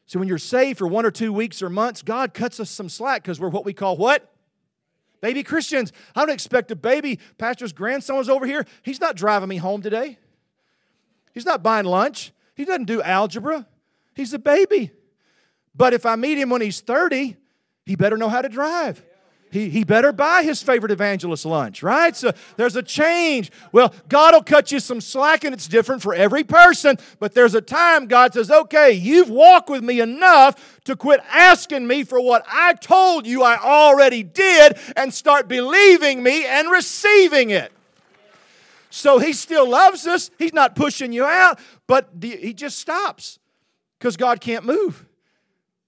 So 0.05 0.19
when 0.19 0.29
you're 0.29 0.37
saved 0.37 0.77
for 0.77 0.87
one 0.87 1.07
or 1.07 1.11
two 1.11 1.33
weeks 1.33 1.63
or 1.63 1.71
months, 1.71 2.03
God 2.03 2.35
cuts 2.35 2.61
us 2.61 2.69
some 2.69 2.91
slack 2.91 3.23
because 3.23 3.41
we're 3.41 3.49
what 3.49 3.65
we 3.65 3.73
call 3.73 3.97
what? 3.97 4.31
Baby 5.25 5.43
Christians, 5.43 5.91
I 6.15 6.21
don't 6.21 6.35
expect 6.35 6.71
a 6.71 6.77
baby 6.77 7.19
pastor's 7.39 7.73
grandson 7.73 8.19
was 8.19 8.29
over 8.29 8.45
here. 8.45 8.67
He's 8.83 9.01
not 9.01 9.17
driving 9.17 9.49
me 9.49 9.57
home 9.57 9.81
today. 9.81 10.19
He's 11.33 11.47
not 11.47 11.63
buying 11.63 11.87
lunch. 11.87 12.35
He 12.55 12.67
doesn't 12.67 12.85
do 12.85 13.01
algebra. 13.01 13.67
He's 14.15 14.35
a 14.35 14.39
baby. 14.39 14.91
But 15.75 15.95
if 15.95 16.05
I 16.05 16.17
meet 16.17 16.37
him 16.37 16.51
when 16.51 16.61
he's 16.61 16.83
30, 16.83 17.39
he 17.87 17.97
better 17.97 18.19
know 18.19 18.29
how 18.29 18.43
to 18.43 18.51
drive. 18.51 19.03
He, 19.55 19.71
he 19.71 19.85
better 19.85 20.13
buy 20.13 20.43
his 20.43 20.61
favorite 20.61 20.91
evangelist 20.91 21.47
lunch, 21.47 21.81
right? 21.81 22.17
So 22.17 22.33
there's 22.57 22.75
a 22.75 22.83
change. 22.83 23.53
Well, 23.71 23.95
God 24.09 24.35
will 24.35 24.43
cut 24.43 24.73
you 24.73 24.81
some 24.81 25.01
slack, 25.01 25.45
and 25.45 25.55
it's 25.55 25.69
different 25.69 26.03
for 26.03 26.13
every 26.13 26.43
person. 26.43 26.99
But 27.21 27.35
there's 27.35 27.55
a 27.55 27.61
time 27.61 28.09
God 28.09 28.35
says, 28.35 28.51
okay, 28.51 28.91
you've 28.91 29.31
walked 29.31 29.71
with 29.71 29.85
me 29.85 30.01
enough 30.01 30.81
to 30.87 30.97
quit 30.97 31.21
asking 31.31 31.87
me 31.87 32.03
for 32.03 32.21
what 32.21 32.45
I 32.49 32.75
told 32.75 33.29
you 33.29 33.45
I 33.45 33.57
already 33.57 34.25
did 34.25 34.77
and 34.97 35.15
start 35.15 35.47
believing 35.47 36.21
me 36.21 36.45
and 36.45 36.69
receiving 36.69 37.51
it. 37.51 37.71
So 38.91 39.19
he 39.19 39.33
still 39.33 39.71
loves 39.71 40.05
us. 40.05 40.33
He's 40.37 40.53
not 40.53 40.75
pushing 40.75 41.13
you 41.13 41.25
out, 41.25 41.61
but 41.87 42.09
he 42.21 42.53
just 42.55 42.79
stops 42.79 43.39
because 44.01 44.17
God 44.17 44.41
can't 44.41 44.65
move 44.65 45.07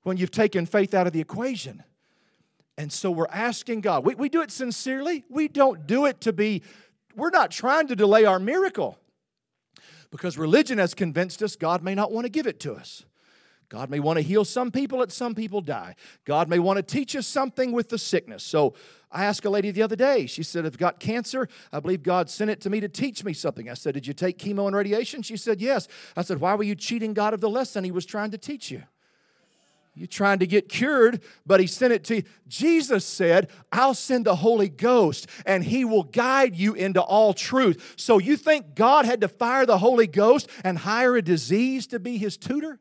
when 0.05 0.19
you've 0.19 0.31
taken 0.31 0.67
faith 0.67 0.95
out 0.95 1.09
of 1.09 1.13
the 1.13 1.21
equation. 1.21 1.83
And 2.79 2.93
so 2.93 3.11
we're 3.11 3.29
asking 3.29 3.81
God. 3.81 4.05
We, 4.05 4.15
we 4.15 4.29
do 4.29 4.43
it 4.43 4.51
sincerely. 4.51 5.25
We 5.29 5.49
don't 5.49 5.87
do 5.87 6.07
it 6.07 6.21
to 6.23 6.33
be, 6.33 6.63
we're 7.15 7.31
not 7.31 7.51
trying 7.51 7.89
to 7.89 7.97
delay 7.97 8.25
our 8.25 8.39
miracle 8.39 8.99
because 10.11 10.37
religion 10.37 10.79
has 10.79 10.95
convinced 10.95 11.43
us 11.43 11.57
God 11.57 11.83
may 11.83 11.95
not 11.95 12.13
want 12.13 12.25
to 12.25 12.31
give 12.31 12.47
it 12.47 12.61
to 12.61 12.75
us. 12.75 13.05
God 13.69 13.91
may 13.91 13.99
want 13.99 14.17
to 14.17 14.23
heal 14.23 14.45
some 14.45 14.71
people, 14.71 15.01
let 15.01 15.11
some 15.11 15.35
people 15.35 15.61
die. 15.61 15.97
God 16.25 16.49
may 16.49 16.61
want 16.61 16.77
to 16.77 16.83
teach 16.83 17.17
us 17.17 17.27
something 17.27 17.73
with 17.73 17.89
the 17.89 17.99
sickness. 17.99 18.45
So 18.45 18.75
I 19.11 19.25
asked 19.25 19.45
a 19.45 19.51
lady 19.51 19.73
the 19.73 19.83
other 19.83 19.97
day, 19.97 20.27
she 20.27 20.45
said, 20.45 20.65
I've 20.65 20.79
got 20.79 21.01
cancer. 21.01 21.49
I 21.73 21.81
believe 21.81 22.03
God 22.05 22.31
sent 22.31 22.51
it 22.51 22.61
to 22.61 22.71
me 22.71 22.79
to 22.81 22.89
teach 22.89 23.25
me 23.25 23.33
something. 23.33 23.69
I 23.69 23.75
said, 23.75 23.95
Did 23.95 24.07
you 24.07 24.13
take 24.13 24.39
chemo 24.39 24.67
and 24.69 24.77
radiation? 24.77 25.23
She 25.23 25.37
said, 25.37 25.61
Yes. 25.61 25.89
I 26.17 26.23
said, 26.23 26.41
Why 26.41 26.55
were 26.55 26.63
you 26.63 26.77
cheating 26.77 27.13
God 27.13 27.35
of 27.35 27.41
the 27.41 27.51
lesson 27.51 27.83
He 27.83 27.91
was 27.91 28.07
trying 28.07 28.31
to 28.31 28.39
teach 28.39 28.71
you? 28.71 28.85
You're 29.97 30.07
trying 30.07 30.41
to 30.41 30.47
get 30.47 30.69
cured, 30.69 31.23
but 31.47 31.59
he 31.59 31.67
sent 31.67 31.95
it 31.95 32.05
to 32.05 32.17
you. 32.17 32.23
Jesus 32.47 33.03
said, 33.07 33.51
I'll 33.73 33.95
send 33.95 34.27
the 34.27 34.37
Holy 34.37 34.69
Ghost 34.69 35.27
and 35.47 35.65
he 35.65 35.87
will 35.87 36.03
guide 36.03 36.55
you 36.55 36.75
into 36.75 37.01
all 37.01 37.33
truth. 37.33 37.95
So 37.97 38.19
you 38.19 38.37
think 38.37 38.75
God 38.75 39.07
had 39.07 39.23
to 39.23 39.29
fire 39.29 39.65
the 39.65 39.79
Holy 39.79 40.07
Ghost 40.07 40.51
and 40.63 40.77
hire 40.77 41.17
a 41.17 41.23
disease 41.23 41.87
to 41.89 41.99
be 41.99 42.19
his 42.19 42.37
tutor? 42.37 42.79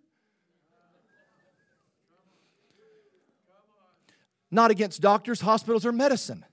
Not 4.52 4.70
against 4.70 5.02
doctors, 5.02 5.40
hospitals, 5.40 5.86
or 5.86 5.94
medicine. 5.94 6.44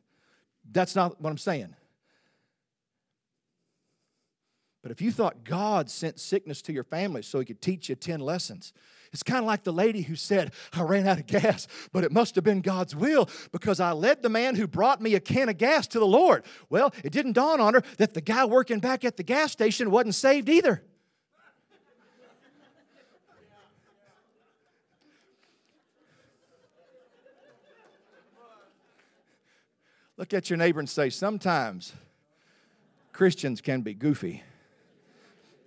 That's 0.71 0.95
not 0.95 1.21
what 1.21 1.31
I'm 1.31 1.39
saying. 1.39 1.75
But 4.81 4.93
if 4.93 5.03
you 5.03 5.11
thought 5.11 5.43
God 5.43 5.91
sent 5.91 6.21
sickness 6.21 6.63
to 6.63 6.73
your 6.73 6.85
family 6.85 7.23
so 7.23 7.41
he 7.41 7.45
could 7.45 7.61
teach 7.61 7.89
you 7.89 7.97
10 7.97 8.21
lessons, 8.21 8.73
it's 9.13 9.23
kind 9.23 9.41
of 9.41 9.45
like 9.45 9.63
the 9.63 9.73
lady 9.73 10.01
who 10.01 10.17
said, 10.17 10.53
I 10.73 10.83
ran 10.83 11.07
out 11.07 11.19
of 11.19 11.27
gas, 11.27 11.69
but 11.93 12.03
it 12.03 12.13
must 12.13 12.35
have 12.37 12.45
been 12.45 12.63
God's 12.63 12.97
will 12.97 13.29
because 13.53 13.79
I 13.79 13.93
led 13.93 14.23
the 14.23 14.31
man 14.31 14.55
who 14.55 14.67
brought 14.67 15.03
me 15.03 15.15
a 15.15 15.21
can 15.21 15.51
of 15.51 15.59
gas 15.59 15.87
to 15.89 15.99
the 15.99 16.07
Lord. 16.07 16.45
Well, 16.71 16.95
it 17.05 17.13
didn't 17.13 17.35
dawn 17.35 17.61
on 17.61 17.75
her 17.75 17.83
that 17.99 18.15
the 18.15 18.23
guy 18.23 18.47
working 18.47 18.81
back 18.81 19.05
at 19.05 19.19
the 19.19 19.23
gas 19.23 19.53
station 19.53 19.91
wasn't 19.91 20.15
saved 20.15 20.49
either. 20.49 20.83
Look 30.17 30.33
at 30.33 30.49
your 30.49 30.57
neighbor 30.57 30.79
and 30.79 30.89
say, 30.89 31.11
Sometimes 31.11 31.93
Christians 33.13 33.61
can 33.61 33.83
be 33.83 33.93
goofy. 33.93 34.43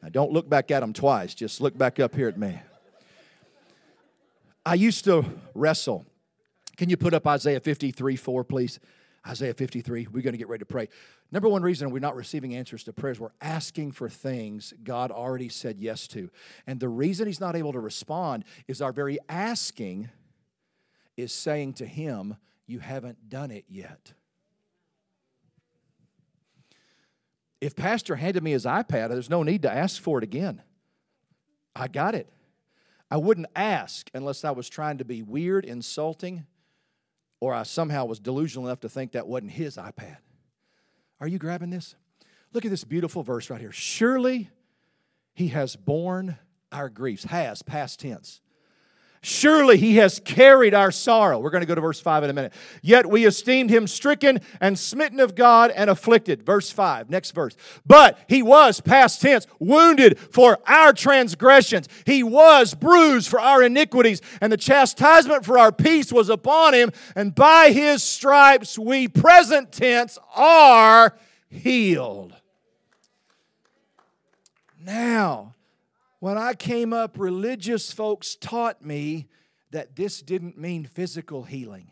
Now, 0.02 0.10
don't 0.10 0.32
look 0.32 0.48
back 0.48 0.72
at 0.72 0.80
them 0.80 0.94
twice, 0.94 1.36
just 1.36 1.62
look 1.62 1.78
back 1.78 2.00
up 2.00 2.16
here 2.16 2.28
at 2.28 2.38
me. 2.38 2.60
I 4.66 4.74
used 4.74 5.06
to 5.06 5.24
wrestle. 5.54 6.06
Can 6.76 6.90
you 6.90 6.98
put 6.98 7.14
up 7.14 7.28
Isaiah 7.28 7.60
53 7.60 8.16
4, 8.16 8.44
please? 8.44 8.80
Isaiah 9.28 9.54
53. 9.54 10.08
We're 10.12 10.22
going 10.22 10.34
to 10.34 10.38
get 10.38 10.48
ready 10.48 10.60
to 10.60 10.66
pray. 10.66 10.88
Number 11.32 11.50
one 11.50 11.64
reason 11.64 11.90
we're 11.90 12.00
not 12.00 12.16
receiving 12.16 12.56
answers 12.56 12.84
to 12.84 12.94
prayers, 12.94 13.20
we're 13.20 13.30
asking 13.42 13.92
for 13.92 14.08
things 14.08 14.74
God 14.84 15.12
already 15.12 15.50
said 15.50 15.80
yes 15.80 16.08
to. 16.10 16.30
And 16.68 16.80
the 16.80 16.90
reason 16.90 17.28
He's 17.28 17.40
not 17.40 17.56
able 17.56 17.74
to 17.74 17.80
respond 17.80 18.46
is 18.68 18.82
our 18.82 18.92
very 18.92 19.18
asking 19.28 20.10
is 21.18 21.32
saying 21.32 21.74
to 21.74 21.86
Him, 21.86 22.38
You 22.68 22.80
haven't 22.80 23.30
done 23.30 23.52
it 23.52 23.66
yet. 23.68 24.14
If 27.62 27.76
Pastor 27.76 28.16
handed 28.16 28.44
me 28.44 28.52
his 28.52 28.66
iPad, 28.66 29.10
there's 29.10 29.30
no 29.30 29.42
need 29.42 29.64
to 29.64 29.72
ask 29.72 30.00
for 30.00 30.20
it 30.20 30.24
again. 30.24 30.62
I 31.76 31.88
got 31.88 32.14
it. 32.14 32.32
I 33.10 33.18
wouldn't 33.18 33.48
ask 33.56 34.10
unless 34.14 34.44
I 34.44 34.52
was 34.52 34.68
trying 34.68 34.98
to 34.98 35.06
be 35.06 35.22
weird, 35.22 35.66
insulting, 35.66 36.46
or 37.40 37.54
I 37.54 37.64
somehow 37.64 38.06
was 38.06 38.20
delusional 38.20 38.68
enough 38.68 38.80
to 38.82 38.90
think 38.90 39.12
that 39.12 39.28
wasn't 39.28 39.52
his 39.52 39.78
iPad. 39.78 40.18
Are 41.20 41.28
you 41.28 41.38
grabbing 41.38 41.70
this? 41.70 41.96
Look 42.54 42.66
at 42.66 42.72
this 42.72 42.84
beautiful 42.84 43.24
verse 43.24 43.50
right 43.50 43.62
here. 43.62 43.72
Surely 43.72 44.50
he 45.34 45.50
has 45.50 45.76
borne 45.76 46.38
our 46.72 46.90
griefs. 46.90 47.26
Has, 47.26 47.62
past 47.62 48.00
tense. 48.00 48.42
Surely 49.28 49.78
he 49.78 49.96
has 49.96 50.20
carried 50.20 50.76
our 50.76 50.92
sorrow. 50.92 51.40
We're 51.40 51.50
going 51.50 51.64
to 51.64 51.68
go 51.68 51.74
to 51.74 51.82
verse 51.82 52.00
5 52.00 52.26
in 52.26 52.30
a 52.30 52.34
minute. 52.34 52.54
Yet 52.84 53.10
we 53.10 53.26
esteemed 53.26 53.72
him 53.72 53.88
stricken 53.88 54.40
and 54.62 54.78
smitten 54.78 55.20
of 55.20 55.34
God 55.34 55.72
and 55.72 55.90
afflicted. 55.90 56.44
Verse 56.44 56.70
5, 56.70 57.10
next 57.10 57.32
verse. 57.32 57.56
But 57.88 58.20
he 58.30 58.44
was, 58.44 58.82
past 58.82 59.24
tense, 59.24 59.48
wounded 59.58 60.20
for 60.20 60.60
our 60.68 60.94
transgressions. 60.94 61.90
He 62.06 62.22
was 62.22 62.76
bruised 62.76 63.28
for 63.28 63.40
our 63.40 63.64
iniquities, 63.64 64.22
and 64.42 64.54
the 64.54 64.58
chastisement 64.58 65.44
for 65.44 65.58
our 65.58 65.72
peace 65.72 66.14
was 66.14 66.30
upon 66.30 66.76
him, 66.76 66.92
and 67.16 67.34
by 67.34 67.72
his 67.72 68.04
stripes 68.04 68.78
we, 68.78 69.08
present 69.08 69.72
tense, 69.72 70.20
are 70.36 71.18
healed. 71.50 72.36
Now, 74.80 75.55
when 76.26 76.40
I 76.40 76.56
came 76.56 76.92
up, 76.92 77.20
religious 77.20 77.92
folks 77.92 78.36
taught 78.36 78.84
me 78.84 79.28
that 79.70 79.96
this 79.96 80.24
didn't 80.24 80.58
mean 80.58 80.84
physical 80.84 81.44
healing. 81.44 81.92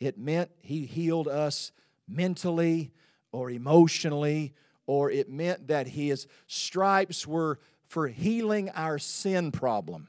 It 0.00 0.16
meant 0.16 0.50
He 0.62 0.86
healed 0.86 1.28
us 1.28 1.70
mentally 2.08 2.92
or 3.30 3.50
emotionally, 3.50 4.54
or 4.86 5.10
it 5.10 5.28
meant 5.28 5.68
that 5.68 5.86
His 5.86 6.26
stripes 6.46 7.26
were 7.26 7.58
for 7.86 8.08
healing 8.08 8.70
our 8.70 8.98
sin 8.98 9.52
problem. 9.52 10.08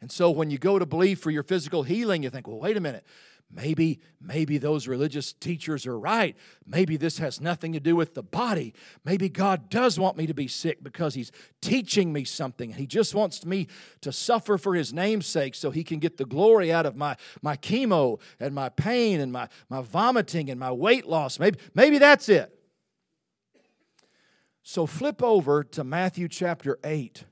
And 0.00 0.10
so 0.10 0.32
when 0.32 0.50
you 0.50 0.58
go 0.58 0.80
to 0.80 0.86
believe 0.86 1.20
for 1.20 1.30
your 1.30 1.44
physical 1.44 1.84
healing, 1.84 2.24
you 2.24 2.30
think, 2.30 2.48
well, 2.48 2.58
wait 2.58 2.76
a 2.76 2.80
minute. 2.80 3.06
Maybe, 3.52 3.98
maybe 4.20 4.58
those 4.58 4.86
religious 4.86 5.32
teachers 5.32 5.84
are 5.84 5.98
right. 5.98 6.36
Maybe 6.64 6.96
this 6.96 7.18
has 7.18 7.40
nothing 7.40 7.72
to 7.72 7.80
do 7.80 7.96
with 7.96 8.14
the 8.14 8.22
body. 8.22 8.74
Maybe 9.04 9.28
God 9.28 9.68
does 9.68 9.98
want 9.98 10.16
me 10.16 10.26
to 10.28 10.34
be 10.34 10.46
sick 10.46 10.84
because 10.84 11.14
He's 11.14 11.32
teaching 11.60 12.12
me 12.12 12.22
something. 12.22 12.74
He 12.74 12.86
just 12.86 13.12
wants 13.12 13.44
me 13.44 13.66
to 14.02 14.12
suffer 14.12 14.56
for 14.56 14.74
His 14.74 14.92
name's 14.92 15.26
sake 15.26 15.56
so 15.56 15.72
He 15.72 15.82
can 15.82 15.98
get 15.98 16.16
the 16.16 16.24
glory 16.24 16.72
out 16.72 16.86
of 16.86 16.94
my, 16.94 17.16
my 17.42 17.56
chemo 17.56 18.20
and 18.38 18.54
my 18.54 18.68
pain 18.68 19.20
and 19.20 19.32
my, 19.32 19.48
my 19.68 19.82
vomiting 19.82 20.48
and 20.48 20.60
my 20.60 20.70
weight 20.70 21.06
loss. 21.06 21.40
Maybe, 21.40 21.58
maybe 21.74 21.98
that's 21.98 22.28
it. 22.28 22.56
So 24.62 24.86
flip 24.86 25.22
over 25.24 25.64
to 25.64 25.82
Matthew 25.82 26.28
chapter 26.28 26.78
8 26.84 27.24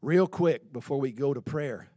real 0.00 0.26
quick 0.26 0.72
before 0.72 0.98
we 0.98 1.12
go 1.12 1.34
to 1.34 1.42
prayer. 1.42 1.88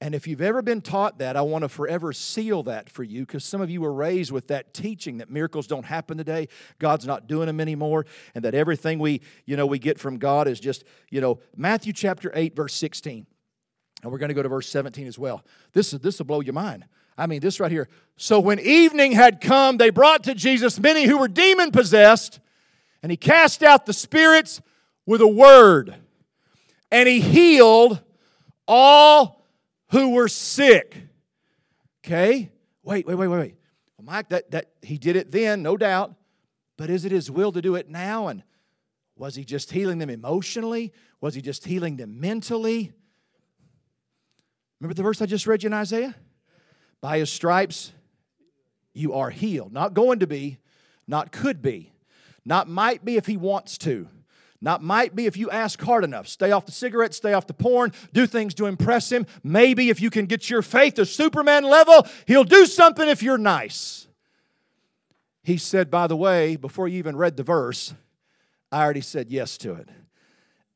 And 0.00 0.14
if 0.14 0.26
you've 0.26 0.42
ever 0.42 0.60
been 0.60 0.82
taught 0.82 1.18
that, 1.18 1.36
I 1.36 1.40
want 1.40 1.62
to 1.62 1.70
forever 1.70 2.12
seal 2.12 2.62
that 2.64 2.90
for 2.90 3.02
you 3.02 3.22
because 3.22 3.44
some 3.44 3.62
of 3.62 3.70
you 3.70 3.80
were 3.80 3.92
raised 3.92 4.30
with 4.30 4.48
that 4.48 4.74
teaching 4.74 5.18
that 5.18 5.30
miracles 5.30 5.66
don't 5.66 5.86
happen 5.86 6.18
today, 6.18 6.48
God's 6.78 7.06
not 7.06 7.26
doing 7.26 7.46
them 7.46 7.60
anymore, 7.60 8.04
and 8.34 8.44
that 8.44 8.54
everything 8.54 8.98
we, 8.98 9.22
you 9.46 9.56
know, 9.56 9.64
we 9.64 9.78
get 9.78 9.98
from 9.98 10.18
God 10.18 10.48
is 10.48 10.60
just, 10.60 10.84
you 11.10 11.22
know, 11.22 11.40
Matthew 11.56 11.94
chapter 11.94 12.30
8 12.34 12.54
verse 12.54 12.74
16. 12.74 13.26
And 14.02 14.12
we're 14.12 14.18
going 14.18 14.28
to 14.28 14.34
go 14.34 14.42
to 14.42 14.48
verse 14.50 14.68
17 14.68 15.06
as 15.06 15.18
well. 15.18 15.42
This 15.72 15.94
is 15.94 16.00
this 16.00 16.18
will 16.18 16.26
blow 16.26 16.40
your 16.40 16.52
mind. 16.52 16.84
I 17.16 17.26
mean, 17.26 17.40
this 17.40 17.58
right 17.58 17.72
here. 17.72 17.88
So 18.18 18.38
when 18.38 18.60
evening 18.60 19.12
had 19.12 19.40
come, 19.40 19.78
they 19.78 19.88
brought 19.88 20.24
to 20.24 20.34
Jesus 20.34 20.78
many 20.78 21.04
who 21.04 21.16
were 21.16 21.28
demon 21.28 21.70
possessed, 21.70 22.40
and 23.02 23.10
he 23.10 23.16
cast 23.16 23.62
out 23.62 23.86
the 23.86 23.94
spirits 23.94 24.60
with 25.06 25.22
a 25.22 25.26
word, 25.26 25.94
and 26.90 27.08
he 27.08 27.20
healed 27.20 28.02
all 28.68 29.45
who 29.90 30.10
were 30.10 30.28
sick. 30.28 31.08
Okay? 32.04 32.50
Wait, 32.82 33.06
wait, 33.06 33.14
wait, 33.14 33.26
wait, 33.26 33.38
wait. 33.38 33.54
Well, 33.96 34.04
Mike, 34.04 34.28
that, 34.30 34.50
that 34.50 34.70
he 34.82 34.98
did 34.98 35.16
it 35.16 35.30
then, 35.30 35.62
no 35.62 35.76
doubt. 35.76 36.14
But 36.76 36.90
is 36.90 37.04
it 37.04 37.12
his 37.12 37.30
will 37.30 37.52
to 37.52 37.62
do 37.62 37.74
it 37.74 37.88
now? 37.88 38.28
And 38.28 38.42
was 39.16 39.34
he 39.34 39.44
just 39.44 39.72
healing 39.72 39.98
them 39.98 40.10
emotionally? 40.10 40.92
Was 41.20 41.34
he 41.34 41.42
just 41.42 41.64
healing 41.64 41.96
them 41.96 42.20
mentally? 42.20 42.92
Remember 44.80 44.94
the 44.94 45.02
verse 45.02 45.22
I 45.22 45.26
just 45.26 45.46
read 45.46 45.62
you 45.62 45.68
in 45.68 45.72
Isaiah? 45.72 46.14
By 47.00 47.18
his 47.18 47.32
stripes 47.32 47.92
you 48.92 49.14
are 49.14 49.30
healed. 49.30 49.72
Not 49.72 49.94
going 49.94 50.18
to 50.18 50.26
be, 50.26 50.58
not 51.06 51.32
could 51.32 51.62
be, 51.62 51.92
not 52.44 52.68
might 52.68 53.04
be 53.04 53.16
if 53.16 53.26
he 53.26 53.36
wants 53.36 53.78
to, 53.78 54.08
Not 54.60 54.82
might 54.82 55.14
be 55.14 55.26
if 55.26 55.36
you 55.36 55.50
ask 55.50 55.80
hard 55.80 56.04
enough. 56.04 56.28
Stay 56.28 56.50
off 56.50 56.66
the 56.66 56.72
cigarettes, 56.72 57.16
stay 57.16 57.32
off 57.32 57.46
the 57.46 57.54
porn, 57.54 57.92
do 58.12 58.26
things 58.26 58.54
to 58.54 58.66
impress 58.66 59.12
him. 59.12 59.26
Maybe 59.42 59.90
if 59.90 60.00
you 60.00 60.10
can 60.10 60.26
get 60.26 60.48
your 60.48 60.62
faith 60.62 60.94
to 60.94 61.06
Superman 61.06 61.64
level, 61.64 62.06
he'll 62.26 62.44
do 62.44 62.66
something 62.66 63.08
if 63.08 63.22
you're 63.22 63.38
nice. 63.38 64.08
He 65.42 65.58
said, 65.58 65.90
by 65.90 66.06
the 66.06 66.16
way, 66.16 66.56
before 66.56 66.88
you 66.88 66.98
even 66.98 67.16
read 67.16 67.36
the 67.36 67.42
verse, 67.42 67.94
I 68.72 68.82
already 68.82 69.00
said 69.00 69.30
yes 69.30 69.56
to 69.58 69.74
it. 69.74 69.88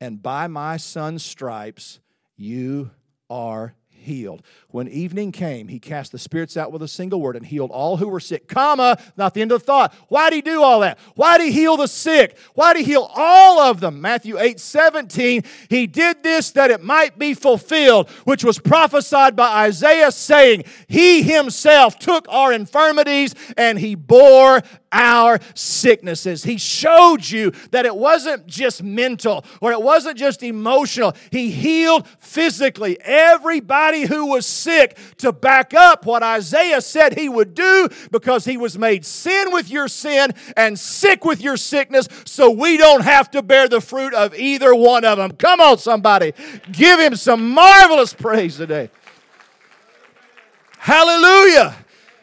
And 0.01 0.23
by 0.23 0.47
my 0.47 0.77
son's 0.77 1.25
stripes, 1.25 2.01
you 2.37 2.91
are 3.29 3.75
healed. 4.01 4.43
When 4.69 4.89
evening 4.89 5.33
came, 5.33 5.69
he 5.69 5.79
cast 5.79 6.13
the 6.13 6.19
spirits 6.19 6.57
out 6.57 6.73
with 6.73 6.83
a 6.83 6.89
single 6.89 7.21
word 7.21 7.37
and 7.37 7.45
healed 7.45 7.71
all 7.71 7.97
who 7.97 8.09
were 8.09 8.21
sick. 8.21 8.49
Comma, 8.49 8.99
not 9.17 9.35
the 9.35 9.43
end 9.43 9.53
of 9.53 9.61
the 9.61 9.67
thought. 9.67 9.95
Why 10.09 10.31
did 10.31 10.37
he 10.37 10.43
do 10.43 10.63
all 10.63 10.81
that? 10.81 10.99
Why 11.15 11.39
did 11.39 11.47
he 11.47 11.53
heal 11.53 11.77
the 11.77 11.87
sick? 11.87 12.37
Why 12.55 12.73
did 12.73 12.85
he 12.85 12.93
heal 12.93 13.11
all 13.15 13.61
of 13.61 13.81
them? 13.81 14.01
Matthew 14.01 14.39
8 14.39 14.61
17. 14.61 15.43
He 15.69 15.87
did 15.87 16.23
this 16.23 16.51
that 16.53 16.71
it 16.71 16.83
might 16.83 17.19
be 17.19 17.35
fulfilled, 17.35 18.09
which 18.25 18.45
was 18.45 18.59
prophesied 18.59 19.37
by 19.37 19.65
Isaiah, 19.67 20.13
saying, 20.13 20.65
He 20.89 21.23
himself 21.23 21.99
took 21.99 22.27
our 22.29 22.53
infirmities 22.53 23.35
and 23.57 23.79
he 23.79 23.95
bore 23.95 24.63
our 24.93 25.39
sicknesses. 25.55 26.45
He 26.45 26.59
showed 26.59 27.29
you 27.29 27.53
that 27.71 27.87
it 27.87 27.95
wasn't 27.95 28.47
just 28.47 28.83
mental 28.83 29.45
or 29.61 29.73
it 29.73 29.81
wasn't 29.81 30.19
just 30.19 30.43
emotional. 30.43 31.15
He 31.31 31.51
healed 31.51 32.07
physically 32.19 32.99
everybody 33.01 34.03
who 34.03 34.27
was 34.27 34.47
sick 34.47 34.99
to 35.19 35.33
back 35.33 35.75
up 35.75 36.07
what 36.07 36.23
Isaiah 36.23 36.81
said 36.81 37.19
he 37.19 37.29
would 37.29 37.55
do 37.55 37.89
because 38.11 38.45
he 38.45 38.57
was 38.57 38.79
made 38.79 39.05
sin 39.05 39.53
with 39.53 39.71
your 39.71 39.89
sin 39.89 40.33
and 40.57 40.79
sick 40.79 41.25
with 41.25 41.41
your 41.41 41.57
sickness 41.57 42.09
so 42.25 42.51
we 42.51 42.77
don't 42.77 43.03
have 43.03 43.31
to 43.33 43.43
bear 43.43 43.69
the 43.69 43.81
fruit 43.81 44.15
of 44.15 44.35
either 44.35 44.75
one 44.75 45.05
of 45.05 45.19
them. 45.19 45.33
Come 45.33 45.61
on, 45.61 45.79
somebody. 45.79 46.33
Give 46.73 46.99
him 46.99 47.17
some 47.17 47.51
marvelous 47.51 48.13
praise 48.13 48.57
today. 48.57 48.91
Hallelujah. 50.79 51.77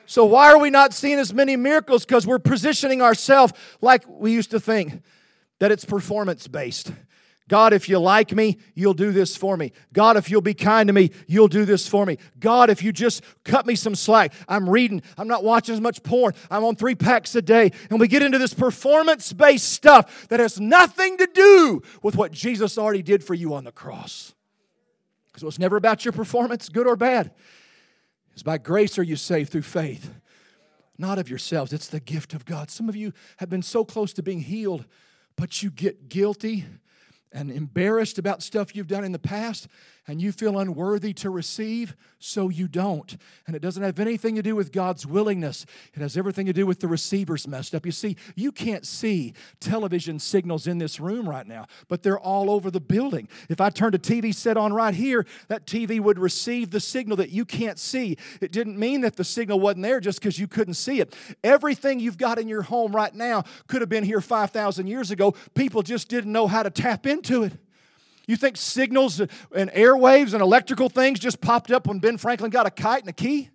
So, 0.07 0.23
why 0.23 0.51
are 0.51 0.57
we 0.57 0.69
not 0.69 0.93
seeing 0.93 1.19
as 1.19 1.33
many 1.33 1.57
miracles? 1.57 2.05
Because 2.05 2.25
we're 2.25 2.39
positioning 2.39 3.01
ourselves 3.01 3.53
like 3.81 4.05
we 4.07 4.31
used 4.31 4.51
to 4.51 4.59
think 4.59 5.03
that 5.59 5.69
it's 5.69 5.83
performance 5.83 6.47
based. 6.47 6.93
God, 7.49 7.73
if 7.73 7.87
you 7.87 7.99
like 7.99 8.33
me, 8.33 8.57
you'll 8.73 8.93
do 8.93 9.11
this 9.11 9.35
for 9.35 9.55
me. 9.57 9.73
God, 9.93 10.15
if 10.17 10.29
you'll 10.29 10.41
be 10.41 10.53
kind 10.53 10.87
to 10.87 10.93
me, 10.93 11.11
you'll 11.27 11.47
do 11.49 11.65
this 11.65 11.87
for 11.87 12.05
me. 12.05 12.17
God, 12.39 12.69
if 12.69 12.83
you 12.83 12.91
just 12.91 13.21
cut 13.43 13.65
me 13.65 13.75
some 13.75 13.95
slack, 13.95 14.33
I'm 14.47 14.69
reading, 14.69 15.01
I'm 15.17 15.27
not 15.27 15.43
watching 15.43 15.73
as 15.73 15.81
much 15.81 16.03
porn, 16.03 16.33
I'm 16.49 16.63
on 16.63 16.75
three 16.75 16.95
packs 16.95 17.35
a 17.35 17.41
day. 17.41 17.71
And 17.89 17.99
we 17.99 18.07
get 18.07 18.21
into 18.21 18.37
this 18.37 18.53
performance 18.53 19.31
based 19.33 19.71
stuff 19.71 20.27
that 20.29 20.39
has 20.39 20.59
nothing 20.59 21.17
to 21.17 21.27
do 21.33 21.81
with 22.01 22.15
what 22.15 22.31
Jesus 22.31 22.77
already 22.77 23.01
did 23.01 23.23
for 23.23 23.33
you 23.33 23.53
on 23.53 23.65
the 23.65 23.71
cross. 23.73 24.33
Because 25.27 25.43
it's 25.43 25.59
never 25.59 25.75
about 25.75 26.05
your 26.05 26.13
performance, 26.13 26.69
good 26.69 26.87
or 26.87 26.95
bad. 26.95 27.31
It's 28.37 28.43
by 28.43 28.59
grace 28.59 28.99
are 28.99 29.03
you 29.03 29.15
saved 29.15 29.51
through 29.51 29.63
faith, 29.63 30.13
not 30.95 31.17
of 31.17 31.27
yourselves. 31.27 31.73
It's 31.73 31.87
the 31.87 31.99
gift 31.99 32.35
of 32.35 32.45
God. 32.45 32.69
Some 32.69 32.87
of 32.87 32.95
you 32.95 33.11
have 33.37 33.49
been 33.49 33.63
so 33.63 33.83
close 33.83 34.13
to 34.13 34.21
being 34.21 34.41
healed, 34.41 34.85
but 35.35 35.63
you 35.63 35.71
get 35.71 36.07
guilty 36.07 36.65
and 37.31 37.51
embarrassed 37.51 38.17
about 38.17 38.41
stuff 38.41 38.75
you've 38.75 38.87
done 38.87 39.03
in 39.03 39.11
the 39.11 39.19
past 39.19 39.67
and 40.07 40.21
you 40.21 40.31
feel 40.31 40.57
unworthy 40.57 41.11
to 41.11 41.29
receive, 41.29 41.95
so 42.17 42.47
you 42.47 42.67
don't. 42.67 43.17
And 43.45 43.55
it 43.55 43.61
doesn't 43.61 43.83
have 43.83 43.99
anything 43.99 44.35
to 44.35 44.41
do 44.41 44.55
with 44.55 44.71
God's 44.71 45.05
willingness, 45.05 45.65
it 45.93 45.99
has 45.99 46.15
everything 46.15 46.45
to 46.45 46.53
do 46.53 46.65
with 46.65 46.79
the 46.79 46.87
receivers 46.87 47.47
messed 47.47 47.75
up. 47.75 47.85
You 47.85 47.91
see, 47.91 48.15
you 48.35 48.51
can't 48.51 48.85
see 48.85 49.33
television 49.59 50.17
signals 50.19 50.65
in 50.65 50.77
this 50.77 50.99
room 50.99 51.27
right 51.27 51.45
now, 51.45 51.67
but 51.89 52.03
they're 52.03 52.19
all 52.19 52.49
over 52.49 52.71
the 52.71 52.79
building. 52.79 53.27
If 53.49 53.59
I 53.59 53.69
turned 53.69 53.95
a 53.95 53.99
TV 53.99 54.33
set 54.33 54.55
on 54.55 54.71
right 54.71 54.95
here, 54.95 55.25
that 55.49 55.65
TV 55.65 55.99
would 55.99 56.17
receive 56.17 56.71
the 56.71 56.79
signal 56.79 57.17
that 57.17 57.31
you 57.31 57.43
can't 57.43 57.77
see. 57.77 58.17
It 58.39 58.53
didn't 58.53 58.79
mean 58.79 59.01
that 59.01 59.17
the 59.17 59.25
signal 59.25 59.59
wasn't 59.59 59.83
there 59.83 59.99
just 59.99 60.21
because 60.21 60.39
you 60.39 60.47
couldn't 60.47 60.75
see 60.75 61.01
it. 61.01 61.13
Everything 61.43 61.99
you've 61.99 62.17
got 62.17 62.39
in 62.39 62.47
your 62.47 62.61
home 62.61 62.95
right 62.95 63.13
now 63.13 63.43
could 63.67 63.81
have 63.81 63.89
been 63.89 64.05
here 64.05 64.21
5,000 64.21 64.87
years 64.87 65.11
ago. 65.11 65.35
People 65.53 65.81
just 65.81 66.07
didn't 66.07 66.31
know 66.31 66.47
how 66.47 66.63
to 66.63 66.69
tap 66.69 67.05
into 67.17 67.43
it. 67.43 67.53
You 68.27 68.35
think 68.35 68.57
signals 68.57 69.19
and 69.19 69.71
airwaves 69.71 70.33
and 70.33 70.41
electrical 70.41 70.89
things 70.89 71.19
just 71.19 71.39
popped 71.39 71.71
up 71.71 71.87
when 71.87 71.99
Ben 71.99 72.17
Franklin 72.17 72.51
got 72.51 72.65
a 72.65 72.71
kite 72.71 73.01
and 73.01 73.09
a 73.09 73.13
key? 73.13 73.49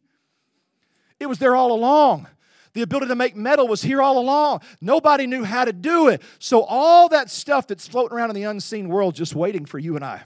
It 1.20 1.26
was 1.26 1.38
there 1.38 1.54
all 1.54 1.72
along. 1.72 2.26
The 2.74 2.80
ability 2.80 3.08
to 3.08 3.14
make 3.14 3.36
metal 3.36 3.68
was 3.68 3.82
here 3.82 4.00
all 4.00 4.18
along. 4.18 4.62
Nobody 4.80 5.26
knew 5.26 5.44
how 5.44 5.66
to 5.66 5.74
do 5.74 6.08
it. 6.08 6.22
So, 6.38 6.62
all 6.62 7.10
that 7.10 7.30
stuff 7.30 7.66
that's 7.66 7.86
floating 7.86 8.16
around 8.16 8.30
in 8.30 8.36
the 8.36 8.44
unseen 8.44 8.88
world 8.88 9.14
just 9.14 9.34
waiting 9.34 9.66
for 9.66 9.78
you 9.78 9.94
and 9.94 10.04
I. 10.04 10.22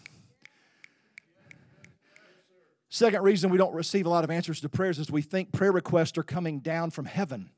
Second 2.88 3.22
reason 3.25 3.51
we 3.51 3.59
don't 3.59 3.75
receive 3.75 4.07
a 4.07 4.09
lot 4.09 4.22
of 4.22 4.31
answers 4.31 4.61
to 4.61 4.68
prayers 4.68 5.01
is 5.01 5.11
we 5.11 5.22
think 5.22 5.53
prayer 5.53 5.72
requests 5.72 6.16
are 6.18 6.22
coming 6.22 6.61
down 6.61 6.90
from 6.90 7.05
heaven 7.05 7.51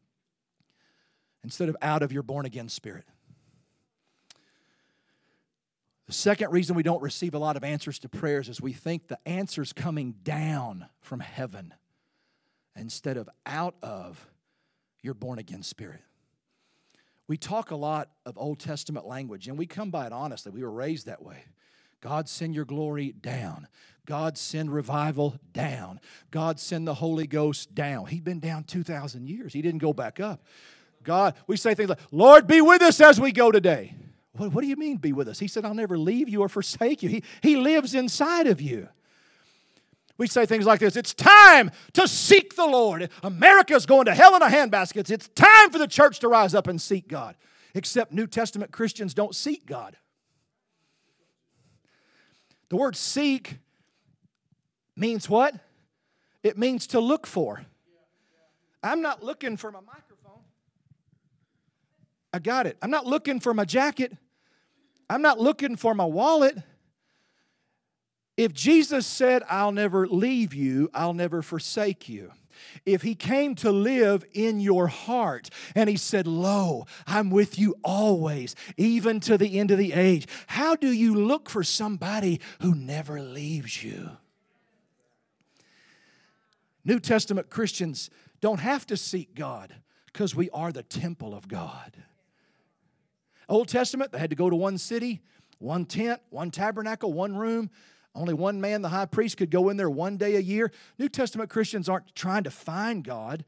instead 1.44 1.68
of 1.68 1.76
out 1.82 2.02
of 2.02 2.10
your 2.10 2.22
born 2.22 2.46
again 2.46 2.68
spirit. 2.68 3.04
The 6.08 6.14
second 6.14 6.52
reason 6.52 6.74
we 6.74 6.82
don't 6.82 7.02
receive 7.02 7.34
a 7.34 7.38
lot 7.38 7.58
of 7.58 7.62
answers 7.62 7.98
to 7.98 8.08
prayers 8.08 8.48
is 8.48 8.62
we 8.62 8.72
think 8.72 9.08
the 9.08 9.18
answer's 9.28 9.74
coming 9.74 10.14
down 10.22 10.86
from 11.02 11.20
heaven 11.20 11.74
instead 12.74 13.18
of 13.18 13.28
out 13.44 13.74
of 13.82 14.26
your 15.02 15.12
born 15.12 15.38
again 15.38 15.62
spirit. 15.62 16.00
We 17.26 17.36
talk 17.36 17.70
a 17.70 17.76
lot 17.76 18.08
of 18.24 18.38
Old 18.38 18.58
Testament 18.58 19.06
language 19.06 19.48
and 19.48 19.58
we 19.58 19.66
come 19.66 19.90
by 19.90 20.06
it 20.06 20.12
honestly. 20.12 20.50
We 20.50 20.62
were 20.62 20.70
raised 20.70 21.04
that 21.04 21.22
way. 21.22 21.44
God, 22.00 22.26
send 22.26 22.54
your 22.54 22.64
glory 22.64 23.12
down. 23.12 23.68
God, 24.06 24.38
send 24.38 24.72
revival 24.72 25.36
down. 25.52 26.00
God, 26.30 26.58
send 26.58 26.88
the 26.88 26.94
Holy 26.94 27.26
Ghost 27.26 27.74
down. 27.74 28.06
He'd 28.06 28.24
been 28.24 28.40
down 28.40 28.64
2,000 28.64 29.28
years, 29.28 29.52
He 29.52 29.60
didn't 29.60 29.80
go 29.80 29.92
back 29.92 30.20
up. 30.20 30.42
God, 31.02 31.34
we 31.46 31.58
say 31.58 31.74
things 31.74 31.90
like, 31.90 32.00
Lord, 32.10 32.46
be 32.46 32.62
with 32.62 32.80
us 32.80 32.98
as 32.98 33.20
we 33.20 33.30
go 33.30 33.52
today. 33.52 33.94
What, 34.38 34.52
what 34.52 34.62
do 34.62 34.68
you 34.68 34.76
mean, 34.76 34.96
be 34.96 35.12
with 35.12 35.28
us? 35.28 35.38
He 35.38 35.48
said, 35.48 35.64
I'll 35.64 35.74
never 35.74 35.98
leave 35.98 36.28
you 36.28 36.40
or 36.40 36.48
forsake 36.48 37.02
you. 37.02 37.08
He, 37.08 37.22
he 37.42 37.56
lives 37.56 37.94
inside 37.94 38.46
of 38.46 38.60
you. 38.60 38.88
We 40.16 40.26
say 40.26 40.46
things 40.46 40.66
like 40.66 40.80
this 40.80 40.96
It's 40.96 41.14
time 41.14 41.70
to 41.92 42.08
seek 42.08 42.56
the 42.56 42.66
Lord. 42.66 43.10
America's 43.22 43.86
going 43.86 44.06
to 44.06 44.14
hell 44.14 44.34
in 44.34 44.42
a 44.42 44.48
handbasket. 44.48 45.10
It's 45.10 45.28
time 45.28 45.70
for 45.70 45.78
the 45.78 45.86
church 45.86 46.18
to 46.20 46.28
rise 46.28 46.54
up 46.54 46.66
and 46.66 46.80
seek 46.80 47.08
God. 47.08 47.36
Except 47.74 48.12
New 48.12 48.26
Testament 48.26 48.72
Christians 48.72 49.14
don't 49.14 49.34
seek 49.34 49.66
God. 49.66 49.96
The 52.70 52.76
word 52.76 52.96
seek 52.96 53.58
means 54.96 55.28
what? 55.28 55.54
It 56.42 56.58
means 56.58 56.86
to 56.88 57.00
look 57.00 57.26
for. 57.26 57.64
I'm 58.82 59.00
not 59.00 59.22
looking 59.22 59.56
for 59.56 59.70
my 59.70 59.80
microphone. 59.80 60.42
I 62.32 62.38
got 62.38 62.66
it. 62.66 62.76
I'm 62.82 62.90
not 62.90 63.06
looking 63.06 63.40
for 63.40 63.54
my 63.54 63.64
jacket. 63.64 64.16
I'm 65.08 65.22
not 65.22 65.40
looking 65.40 65.76
for 65.76 65.94
my 65.94 66.04
wallet. 66.04 66.56
If 68.36 68.52
Jesus 68.52 69.06
said, 69.06 69.42
I'll 69.48 69.72
never 69.72 70.06
leave 70.06 70.54
you, 70.54 70.90
I'll 70.94 71.14
never 71.14 71.42
forsake 71.42 72.08
you. 72.08 72.32
If 72.84 73.02
he 73.02 73.14
came 73.14 73.54
to 73.56 73.70
live 73.70 74.24
in 74.32 74.60
your 74.60 74.88
heart 74.88 75.50
and 75.74 75.88
he 75.88 75.96
said, 75.96 76.26
Lo, 76.26 76.86
I'm 77.06 77.30
with 77.30 77.58
you 77.58 77.76
always, 77.84 78.54
even 78.76 79.20
to 79.20 79.38
the 79.38 79.58
end 79.58 79.70
of 79.70 79.78
the 79.78 79.92
age, 79.92 80.26
how 80.46 80.76
do 80.76 80.90
you 80.90 81.14
look 81.14 81.48
for 81.48 81.62
somebody 81.62 82.40
who 82.60 82.74
never 82.74 83.20
leaves 83.20 83.82
you? 83.82 84.10
New 86.84 87.00
Testament 87.00 87.50
Christians 87.50 88.10
don't 88.40 88.60
have 88.60 88.86
to 88.86 88.96
seek 88.96 89.34
God 89.34 89.74
because 90.06 90.34
we 90.34 90.48
are 90.50 90.72
the 90.72 90.82
temple 90.82 91.34
of 91.34 91.48
God. 91.48 91.92
Old 93.48 93.68
Testament, 93.68 94.12
they 94.12 94.18
had 94.18 94.30
to 94.30 94.36
go 94.36 94.50
to 94.50 94.56
one 94.56 94.78
city, 94.78 95.22
one 95.58 95.84
tent, 95.84 96.20
one 96.30 96.50
tabernacle, 96.50 97.12
one 97.12 97.36
room. 97.36 97.70
Only 98.14 98.34
one 98.34 98.60
man, 98.60 98.82
the 98.82 98.88
high 98.88 99.06
priest, 99.06 99.36
could 99.36 99.50
go 99.50 99.68
in 99.68 99.76
there 99.76 99.90
one 99.90 100.16
day 100.16 100.34
a 100.36 100.40
year. 100.40 100.72
New 100.98 101.08
Testament 101.08 101.50
Christians 101.50 101.88
aren't 101.88 102.14
trying 102.16 102.42
to 102.44 102.50
find 102.50 103.04
God. 103.04 103.44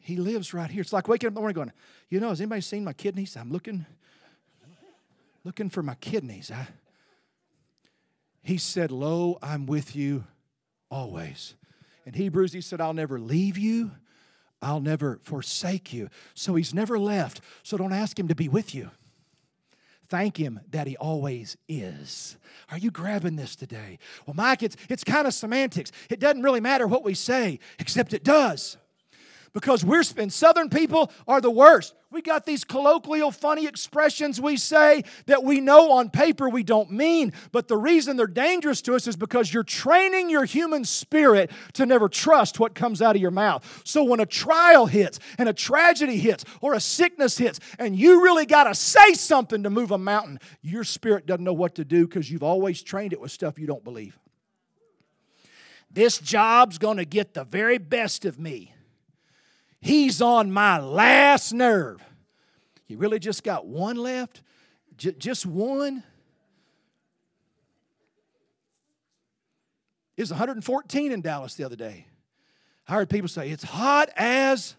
He 0.00 0.16
lives 0.16 0.52
right 0.52 0.68
here. 0.68 0.80
It's 0.80 0.92
like 0.92 1.06
waking 1.06 1.28
up 1.28 1.30
in 1.30 1.34
the 1.34 1.40
morning 1.40 1.54
going, 1.54 1.72
you 2.08 2.18
know, 2.18 2.30
has 2.30 2.40
anybody 2.40 2.60
seen 2.60 2.82
my 2.82 2.92
kidneys? 2.92 3.36
I'm 3.36 3.52
looking, 3.52 3.86
looking 5.44 5.70
for 5.70 5.82
my 5.82 5.94
kidneys. 5.94 6.50
I, 6.50 6.66
he 8.42 8.58
said, 8.58 8.90
Lo, 8.90 9.38
I'm 9.40 9.66
with 9.66 9.94
you 9.94 10.24
always. 10.90 11.54
In 12.04 12.14
Hebrews, 12.14 12.52
he 12.52 12.60
said, 12.60 12.80
I'll 12.80 12.94
never 12.94 13.20
leave 13.20 13.56
you 13.56 13.92
I'll 14.62 14.80
never 14.80 15.18
forsake 15.24 15.92
you. 15.92 16.08
So 16.34 16.54
he's 16.54 16.72
never 16.72 16.98
left. 16.98 17.40
So 17.62 17.76
don't 17.76 17.92
ask 17.92 18.18
him 18.18 18.28
to 18.28 18.34
be 18.34 18.48
with 18.48 18.74
you. 18.74 18.90
Thank 20.08 20.36
him 20.36 20.60
that 20.70 20.86
he 20.86 20.96
always 20.98 21.56
is. 21.68 22.36
Are 22.70 22.78
you 22.78 22.90
grabbing 22.90 23.36
this 23.36 23.56
today? 23.56 23.98
Well, 24.26 24.34
Mike, 24.34 24.62
it's, 24.62 24.76
it's 24.88 25.04
kind 25.04 25.26
of 25.26 25.34
semantics. 25.34 25.90
It 26.10 26.20
doesn't 26.20 26.42
really 26.42 26.60
matter 26.60 26.86
what 26.86 27.02
we 27.02 27.14
say, 27.14 27.58
except 27.78 28.12
it 28.12 28.22
does. 28.22 28.76
Because 29.52 29.84
we're 29.84 30.02
southern 30.02 30.68
people 30.68 31.10
are 31.28 31.40
the 31.40 31.50
worst. 31.50 31.94
We 32.10 32.20
got 32.20 32.44
these 32.44 32.64
colloquial 32.64 33.30
funny 33.30 33.66
expressions 33.66 34.40
we 34.40 34.56
say 34.56 35.04
that 35.26 35.44
we 35.44 35.60
know 35.60 35.92
on 35.92 36.10
paper 36.10 36.48
we 36.48 36.62
don't 36.62 36.90
mean 36.90 37.32
but 37.52 37.68
the 37.68 37.76
reason 37.76 38.16
they're 38.16 38.26
dangerous 38.26 38.82
to 38.82 38.94
us 38.94 39.06
is 39.06 39.16
because 39.16 39.52
you're 39.52 39.62
training 39.62 40.28
your 40.28 40.44
human 40.44 40.84
spirit 40.84 41.50
to 41.74 41.86
never 41.86 42.08
trust 42.08 42.60
what 42.60 42.74
comes 42.74 43.00
out 43.00 43.16
of 43.16 43.22
your 43.22 43.30
mouth. 43.30 43.82
So 43.84 44.04
when 44.04 44.20
a 44.20 44.26
trial 44.26 44.86
hits 44.86 45.18
and 45.38 45.48
a 45.48 45.54
tragedy 45.54 46.18
hits 46.18 46.44
or 46.60 46.74
a 46.74 46.80
sickness 46.80 47.38
hits 47.38 47.60
and 47.78 47.96
you 47.96 48.22
really 48.22 48.46
got 48.46 48.64
to 48.64 48.74
say 48.74 49.14
something 49.14 49.62
to 49.62 49.70
move 49.70 49.90
a 49.90 49.98
mountain 49.98 50.38
your 50.60 50.84
spirit 50.84 51.26
doesn't 51.26 51.44
know 51.44 51.52
what 51.52 51.76
to 51.76 51.84
do 51.84 52.06
because 52.06 52.30
you've 52.30 52.42
always 52.42 52.82
trained 52.82 53.12
it 53.12 53.20
with 53.20 53.30
stuff 53.30 53.58
you 53.58 53.66
don't 53.66 53.84
believe. 53.84 54.18
This 55.90 56.18
job's 56.18 56.78
going 56.78 56.96
to 56.96 57.04
get 57.04 57.34
the 57.34 57.44
very 57.44 57.78
best 57.78 58.24
of 58.24 58.38
me 58.38 58.71
He's 59.82 60.22
on 60.22 60.52
my 60.52 60.78
last 60.78 61.52
nerve. 61.52 62.00
You 62.86 62.98
really 62.98 63.18
just 63.18 63.42
got 63.42 63.66
one 63.66 63.96
left? 63.96 64.40
J- 64.96 65.16
just 65.18 65.44
one? 65.44 66.04
It 70.16 70.22
was 70.22 70.30
114 70.30 71.10
in 71.10 71.20
Dallas 71.20 71.56
the 71.56 71.64
other 71.64 71.74
day. 71.74 72.06
I 72.86 72.94
heard 72.94 73.10
people 73.10 73.26
say, 73.26 73.50
it's 73.50 73.64
hot 73.64 74.08
as. 74.16 74.76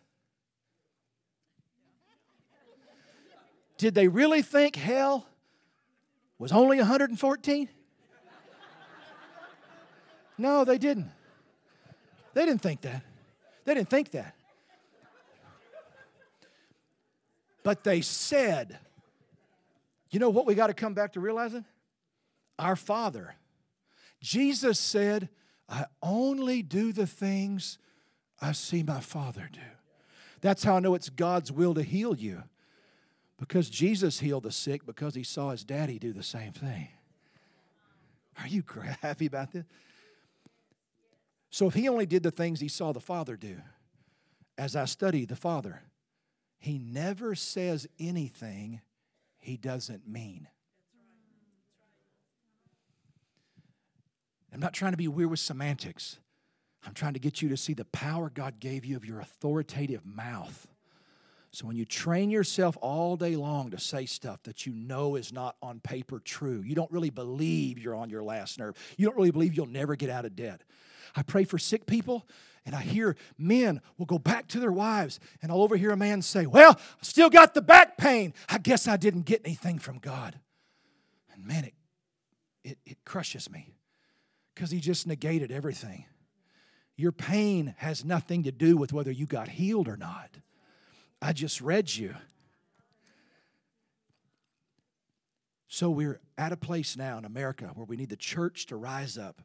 Did 3.77 3.95
they 3.95 4.07
really 4.07 4.41
think 4.41 4.77
hell 4.77 5.27
was 6.39 6.53
only 6.53 6.77
114? 6.77 7.69
No, 10.37 10.63
they 10.63 10.77
didn't. 10.77 11.11
They 12.33 12.45
didn't 12.45 12.61
think 12.61 12.79
that. 12.81 13.03
They 13.65 13.73
didn't 13.73 13.89
think 13.89 14.11
that. 14.11 14.33
But 17.63 17.83
they 17.83 18.01
said, 18.01 18.77
you 20.09 20.19
know 20.19 20.29
what 20.29 20.45
we 20.45 20.53
got 20.53 20.67
to 20.67 20.73
come 20.73 20.93
back 20.93 21.13
to 21.13 21.19
realizing? 21.19 21.65
Our 22.59 22.75
Father. 22.75 23.35
Jesus 24.21 24.79
said, 24.79 25.29
I 25.67 25.85
only 26.01 26.61
do 26.61 26.91
the 26.91 27.07
things 27.07 27.79
I 28.41 28.51
see 28.51 28.83
my 28.83 28.99
Father 28.99 29.49
do. 29.51 29.59
That's 30.41 30.63
how 30.63 30.75
I 30.75 30.79
know 30.81 30.93
it's 30.93 31.09
God's 31.09 31.51
will 31.51 31.73
to 31.73 31.83
heal 31.83 32.15
you. 32.15 32.43
Because 33.39 33.69
Jesus 33.69 34.19
healed 34.19 34.43
the 34.43 34.51
sick 34.51 34.85
because 34.85 35.15
he 35.15 35.23
saw 35.23 35.49
his 35.51 35.63
daddy 35.63 35.97
do 35.97 36.13
the 36.13 36.23
same 36.23 36.51
thing. 36.51 36.89
Are 38.39 38.47
you 38.47 38.63
happy 39.01 39.25
about 39.25 39.51
this? 39.51 39.65
So 41.49 41.67
if 41.67 41.73
he 41.73 41.87
only 41.87 42.05
did 42.05 42.23
the 42.23 42.31
things 42.31 42.59
he 42.59 42.67
saw 42.67 42.91
the 42.93 42.99
Father 42.99 43.35
do, 43.35 43.57
as 44.57 44.75
I 44.75 44.85
study 44.85 45.25
the 45.25 45.35
Father, 45.35 45.81
he 46.63 46.79
never 46.79 47.35
says 47.35 47.89
anything 47.99 48.79
he 49.37 49.57
doesn't 49.57 50.07
mean. 50.07 50.47
I'm 54.53 54.61
not 54.61 54.71
trying 54.71 54.93
to 54.93 54.97
be 54.97 55.09
weird 55.09 55.29
with 55.29 55.41
semantics. 55.41 56.19
I'm 56.87 56.93
trying 56.93 57.15
to 57.15 57.19
get 57.19 57.41
you 57.41 57.49
to 57.49 57.57
see 57.57 57.73
the 57.73 57.83
power 57.83 58.29
God 58.29 58.61
gave 58.61 58.85
you 58.85 58.95
of 58.95 59.03
your 59.03 59.19
authoritative 59.19 60.05
mouth. 60.05 60.65
So 61.51 61.67
when 61.67 61.75
you 61.75 61.83
train 61.83 62.29
yourself 62.29 62.77
all 62.79 63.17
day 63.17 63.35
long 63.35 63.71
to 63.71 63.77
say 63.77 64.05
stuff 64.05 64.41
that 64.43 64.65
you 64.65 64.71
know 64.71 65.17
is 65.17 65.33
not 65.33 65.57
on 65.61 65.81
paper 65.81 66.21
true, 66.21 66.63
you 66.65 66.75
don't 66.75 66.91
really 66.93 67.09
believe 67.09 67.77
you're 67.77 67.93
on 67.93 68.09
your 68.09 68.23
last 68.23 68.57
nerve. 68.57 68.77
You 68.95 69.05
don't 69.05 69.17
really 69.17 69.31
believe 69.31 69.53
you'll 69.53 69.65
never 69.65 69.97
get 69.97 70.09
out 70.09 70.23
of 70.23 70.37
debt. 70.37 70.61
I 71.15 71.23
pray 71.23 71.43
for 71.43 71.57
sick 71.57 71.85
people 71.85 72.25
and 72.65 72.75
I 72.75 72.81
hear 72.81 73.15
men 73.37 73.81
will 73.97 74.05
go 74.05 74.17
back 74.17 74.47
to 74.49 74.59
their 74.59 74.71
wives, 74.71 75.19
and 75.41 75.51
I'll 75.51 75.61
overhear 75.61 75.91
a 75.91 75.97
man 75.97 76.21
say, 76.21 76.45
Well, 76.45 76.77
I 76.79 77.03
still 77.03 77.29
got 77.29 77.53
the 77.53 77.61
back 77.61 77.97
pain. 77.97 78.33
I 78.47 78.57
guess 78.57 78.87
I 78.87 78.97
didn't 78.97 79.23
get 79.23 79.41
anything 79.43 79.79
from 79.79 79.97
God. 79.97 80.39
And 81.33 81.45
man, 81.45 81.65
it, 81.65 81.73
it, 82.63 82.77
it 82.85 82.97
crushes 83.05 83.49
me 83.51 83.73
because 84.53 84.71
he 84.71 84.79
just 84.79 85.07
negated 85.07 85.51
everything. 85.51 86.05
Your 86.95 87.11
pain 87.11 87.73
has 87.77 88.05
nothing 88.05 88.43
to 88.43 88.51
do 88.51 88.77
with 88.77 88.93
whether 88.93 89.11
you 89.11 89.25
got 89.25 89.49
healed 89.49 89.87
or 89.87 89.97
not. 89.97 90.37
I 91.21 91.33
just 91.33 91.59
read 91.59 91.93
you. 91.93 92.15
So 95.67 95.89
we're 95.89 96.21
at 96.37 96.51
a 96.51 96.57
place 96.57 96.95
now 96.95 97.17
in 97.17 97.25
America 97.25 97.71
where 97.73 97.85
we 97.85 97.97
need 97.97 98.09
the 98.09 98.15
church 98.15 98.67
to 98.67 98.75
rise 98.75 99.17
up 99.17 99.41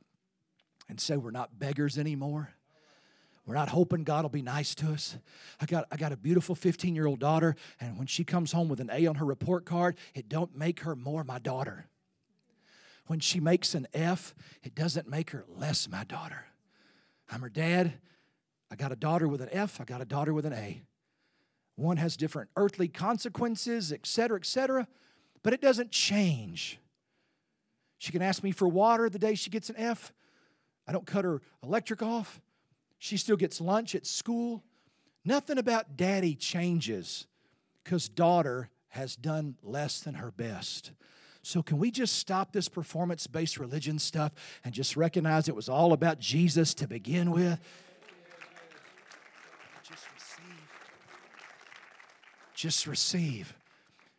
and 0.89 1.01
say 1.01 1.17
we're 1.17 1.31
not 1.31 1.59
beggars 1.59 1.99
anymore. 1.99 2.51
We're 3.47 3.55
not 3.55 3.71
hoping 3.71 4.05
God 4.05 4.25
will 4.25 4.29
be 4.29 4.43
nice 4.43 4.75
to 4.77 4.91
us. 4.91 5.17
I 5.59 5.65
got, 5.65 5.87
I 5.91 5.97
got 5.97 6.13
a 6.13 6.17
beautiful 6.19 6.55
15 6.55 6.95
year 6.95 7.07
old 7.07 7.19
daughter, 7.19 7.57
and 7.81 7.97
when 7.97 8.07
she 8.07 8.23
comes 8.23 8.53
home 8.53 8.69
with 8.69 8.79
an 8.79 8.91
A 8.93 9.07
on 9.07 9.15
her 9.17 9.25
report 9.25 9.65
card, 9.65 9.97
it 10.15 10.29
don't 10.29 10.55
make 10.55 10.81
her 10.81 10.95
more 10.95 11.25
my 11.25 11.39
daughter. 11.39 11.87
When 13.07 13.21
she 13.21 13.41
makes 13.41 13.75
an 13.75 13.87
F, 13.95 14.35
it 14.63 14.75
doesn't 14.75 15.09
make 15.09 15.31
her 15.31 15.47
less 15.49 15.89
my 15.89 16.05
daughter. 16.05 16.45
I'm 17.31 17.41
her 17.41 17.49
dad. 17.49 17.95
I 18.71 18.77
got 18.77 18.93
a 18.93 18.97
daughter 18.97 19.27
with 19.27 19.41
an 19.41 19.49
F, 19.51 19.81
I 19.81 19.85
got 19.85 20.03
a 20.03 20.05
daughter 20.05 20.35
with 20.35 20.45
an 20.45 20.53
A. 20.53 20.83
One 21.77 21.97
has 21.97 22.17
different 22.19 22.51
earthly 22.57 22.89
consequences, 22.89 23.93
et 23.93 24.05
cetera, 24.05 24.37
et 24.37 24.45
cetera, 24.45 24.87
but 25.43 25.55
it 25.55 25.63
doesn't 25.63 25.91
change. 25.91 26.81
She 27.97 28.13
can 28.13 28.21
ask 28.21 28.43
me 28.43 28.51
for 28.51 28.69
water 28.69 29.09
the 29.09 29.19
day 29.19 29.35
she 29.35 29.49
gets 29.49 29.71
an 29.71 29.77
F. 29.79 30.13
I 30.89 30.93
don't 30.93 31.07
cut 31.07 31.25
her 31.25 31.43
electric 31.63 32.03
off. 32.03 32.41
She 32.99 33.19
still 33.19 33.37
gets 33.37 33.61
lunch 33.61 33.95
at 33.95 34.07
school. 34.07 34.65
Nothing 35.25 35.59
about 35.59 35.97
daddy 35.97 36.35
changes 36.35 37.27
because 37.85 38.09
daughter 38.09 38.71
has 38.89 39.15
done 39.15 39.57
less 39.63 40.01
than 40.01 40.15
her 40.15 40.31
best. 40.31 40.93
So, 41.43 41.63
can 41.63 41.79
we 41.79 41.91
just 41.91 42.17
stop 42.17 42.53
this 42.53 42.69
performance 42.69 43.27
based 43.27 43.59
religion 43.59 43.99
stuff 43.99 44.33
and 44.65 44.75
just 44.75 44.97
recognize 44.97 45.49
it 45.49 45.55
was 45.55 45.69
all 45.69 45.93
about 45.93 46.19
Jesus 46.19 46.75
to 46.75 46.89
begin 46.89 47.31
with? 47.31 47.61
Just 49.83 50.07
receive. 50.15 50.59
Just 52.55 52.87
receive. 52.87 53.55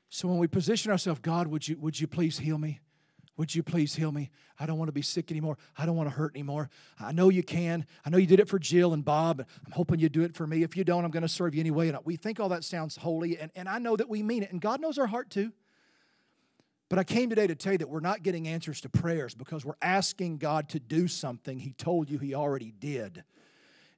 So, 0.10 0.28
when 0.28 0.38
we 0.38 0.48
position 0.48 0.92
ourselves, 0.92 1.20
God, 1.22 1.48
would 1.48 1.68
you, 1.68 1.78
would 1.78 2.00
you 2.00 2.08
please 2.08 2.40
heal 2.40 2.58
me? 2.58 2.80
Would 3.40 3.56
you 3.56 3.64
please 3.64 3.96
heal 3.96 4.12
me? 4.12 4.32
I 4.60 4.66
don't 4.66 4.78
want 4.78 4.90
to 4.90 4.94
be 4.94 5.02
sick 5.02 5.32
anymore. 5.32 5.58
I 5.78 5.86
don't 5.86 5.96
want 5.96 6.10
to 6.10 6.16
hurt 6.16 6.36
anymore. 6.36 6.70
I 7.00 7.14
know 7.14 7.30
you 7.30 7.42
can. 7.42 7.86
I 8.04 8.10
know 8.10 8.18
you 8.18 8.28
did 8.28 8.42
it 8.42 8.50
for 8.50 8.60
Jill 8.60 8.92
and 8.92 9.04
Bob. 9.04 9.46
I'm 9.66 9.72
hoping 9.72 9.98
you 9.98 10.10
do 10.10 10.24
it 10.24 10.36
for 10.36 10.46
me. 10.46 10.62
If 10.62 10.76
you 10.76 10.84
don't, 10.84 11.06
I'm 11.06 11.10
going 11.10 11.24
to 11.24 11.30
serve 11.30 11.56
you 11.56 11.62
anyway. 11.62 11.88
And 11.88 11.98
we 12.04 12.18
think 12.18 12.42
all 12.42 12.50
that 12.50 12.66
sounds 12.66 12.98
holy, 12.98 13.40
and, 13.40 13.50
and 13.56 13.70
I 13.70 13.80
know 13.80 13.96
that 13.96 14.10
we 14.10 14.24
mean 14.24 14.44
it, 14.44 14.52
and 14.52 14.60
God 14.60 14.82
knows 14.82 14.98
our 14.98 15.08
heart 15.08 15.30
too. 15.30 15.54
But 16.90 17.00
I 17.00 17.06
came 17.06 17.30
today 17.30 17.48
to 17.48 17.56
tell 17.56 17.72
you 17.72 17.78
that 17.78 17.88
we're 17.88 18.02
not 18.02 18.24
getting 18.24 18.46
answers 18.46 18.82
to 18.82 18.90
prayers 18.90 19.36
because 19.36 19.64
we're 19.64 19.76
asking 19.82 20.40
God 20.40 20.68
to 20.70 20.80
do 20.82 21.08
something 21.08 21.60
He 21.60 21.72
told 21.72 22.10
you 22.10 22.18
He 22.18 22.36
already 22.36 22.74
did. 22.78 23.24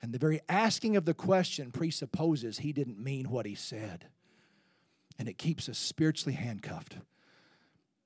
And 0.04 0.14
the 0.14 0.20
very 0.20 0.42
asking 0.50 0.98
of 0.98 1.06
the 1.06 1.16
question 1.16 1.72
presupposes 1.72 2.60
He 2.60 2.74
didn't 2.74 3.00
mean 3.00 3.32
what 3.32 3.48
He 3.48 3.56
said. 3.56 4.06
And 5.18 5.28
it 5.28 5.40
keeps 5.40 5.68
us 5.68 5.80
spiritually 5.80 6.36
handcuffed. 6.36 6.98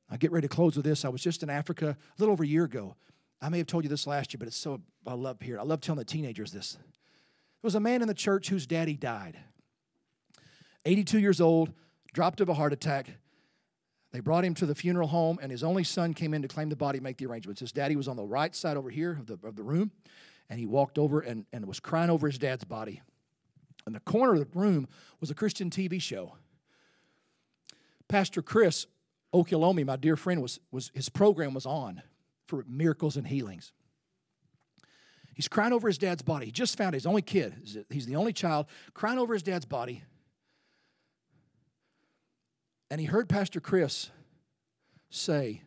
I 0.10 0.18
get 0.18 0.32
ready 0.32 0.48
to 0.48 0.54
close 0.54 0.76
with 0.76 0.86
this. 0.86 1.04
I 1.04 1.10
was 1.10 1.22
just 1.22 1.44
in 1.44 1.50
Africa 1.50 1.98
a 2.00 2.22
little 2.22 2.34
over 2.34 2.44
a 2.44 2.48
year 2.48 2.66
ago. 2.66 2.96
I 3.42 3.50
may 3.50 3.58
have 3.58 3.68
told 3.68 3.84
you 3.84 3.90
this 3.90 4.08
last 4.08 4.34
year, 4.34 4.40
but 4.40 4.48
it's 4.48 4.58
so 4.58 4.82
I 5.06 5.14
love 5.14 5.42
here. 5.42 5.60
I 5.60 5.64
love 5.64 5.82
telling 5.82 6.00
the 6.00 6.06
teenagers 6.06 6.52
this. 6.52 6.74
There 6.74 6.82
was 7.64 7.76
a 7.76 7.80
man 7.80 8.02
in 8.02 8.08
the 8.08 8.14
church 8.14 8.50
whose 8.50 8.68
daddy 8.68 8.96
died. 8.96 9.38
82 10.86 11.20
years 11.20 11.42
old, 11.42 11.74
dropped 12.14 12.40
of 12.40 12.50
a 12.50 12.54
heart 12.54 12.74
attack. 12.74 13.08
They 14.12 14.20
brought 14.20 14.46
him 14.46 14.54
to 14.56 14.66
the 14.66 14.76
funeral 14.76 15.08
home, 15.08 15.40
and 15.42 15.52
his 15.52 15.64
only 15.64 15.84
son 15.84 16.14
came 16.14 16.34
in 16.34 16.42
to 16.44 16.48
claim 16.48 16.70
the 16.70 16.76
body, 16.76 17.00
make 17.00 17.18
the 17.18 17.26
arrangements. 17.26 17.60
His 17.60 17.72
daddy 17.72 17.96
was 17.96 18.08
on 18.08 18.16
the 18.16 18.24
right 18.24 18.56
side 18.56 18.78
over 18.78 18.90
here 18.90 19.12
of 19.12 19.26
the, 19.26 19.40
of 19.46 19.56
the 19.56 19.64
room, 19.64 19.92
and 20.50 20.60
he 20.60 20.66
walked 20.66 20.98
over 20.98 21.20
and, 21.20 21.46
and 21.52 21.66
was 21.66 21.80
crying 21.80 22.10
over 22.10 22.28
his 22.28 22.38
dad's 22.38 22.64
body. 22.64 23.02
In 23.86 23.94
the 23.94 24.00
corner 24.00 24.34
of 24.34 24.40
the 24.40 24.60
room 24.60 24.88
was 25.20 25.30
a 25.32 25.36
Christian 25.36 25.70
TV 25.70 26.02
show. 26.02 26.36
Pastor 28.08 28.42
Chris 28.42 28.86
Oyakhilome, 29.36 29.86
my 29.86 29.98
dear 29.98 30.16
friend, 30.16 30.42
was, 30.42 30.60
was 30.72 30.92
his 30.94 31.10
program 31.10 31.54
was 31.54 31.66
on 31.66 32.02
for 32.48 32.64
miracles 32.68 33.18
and 33.18 33.28
healings. 33.28 33.74
He's 35.34 35.50
crying 35.50 35.74
over 35.74 35.90
his 35.90 35.98
dad's 35.98 36.22
body. 36.22 36.46
He 36.46 36.52
just 36.54 36.78
found 36.78 36.94
his 36.94 37.06
only 37.06 37.22
kid. 37.22 37.86
He's 37.90 38.06
the 38.06 38.16
only 38.16 38.32
child 38.32 38.68
crying 38.94 39.20
over 39.20 39.34
his 39.34 39.44
dad's 39.44 39.66
body. 39.66 40.04
And 42.90 43.02
he 43.02 43.08
heard 43.08 43.28
Pastor 43.28 43.60
Chris 43.60 44.12
say 45.10 45.64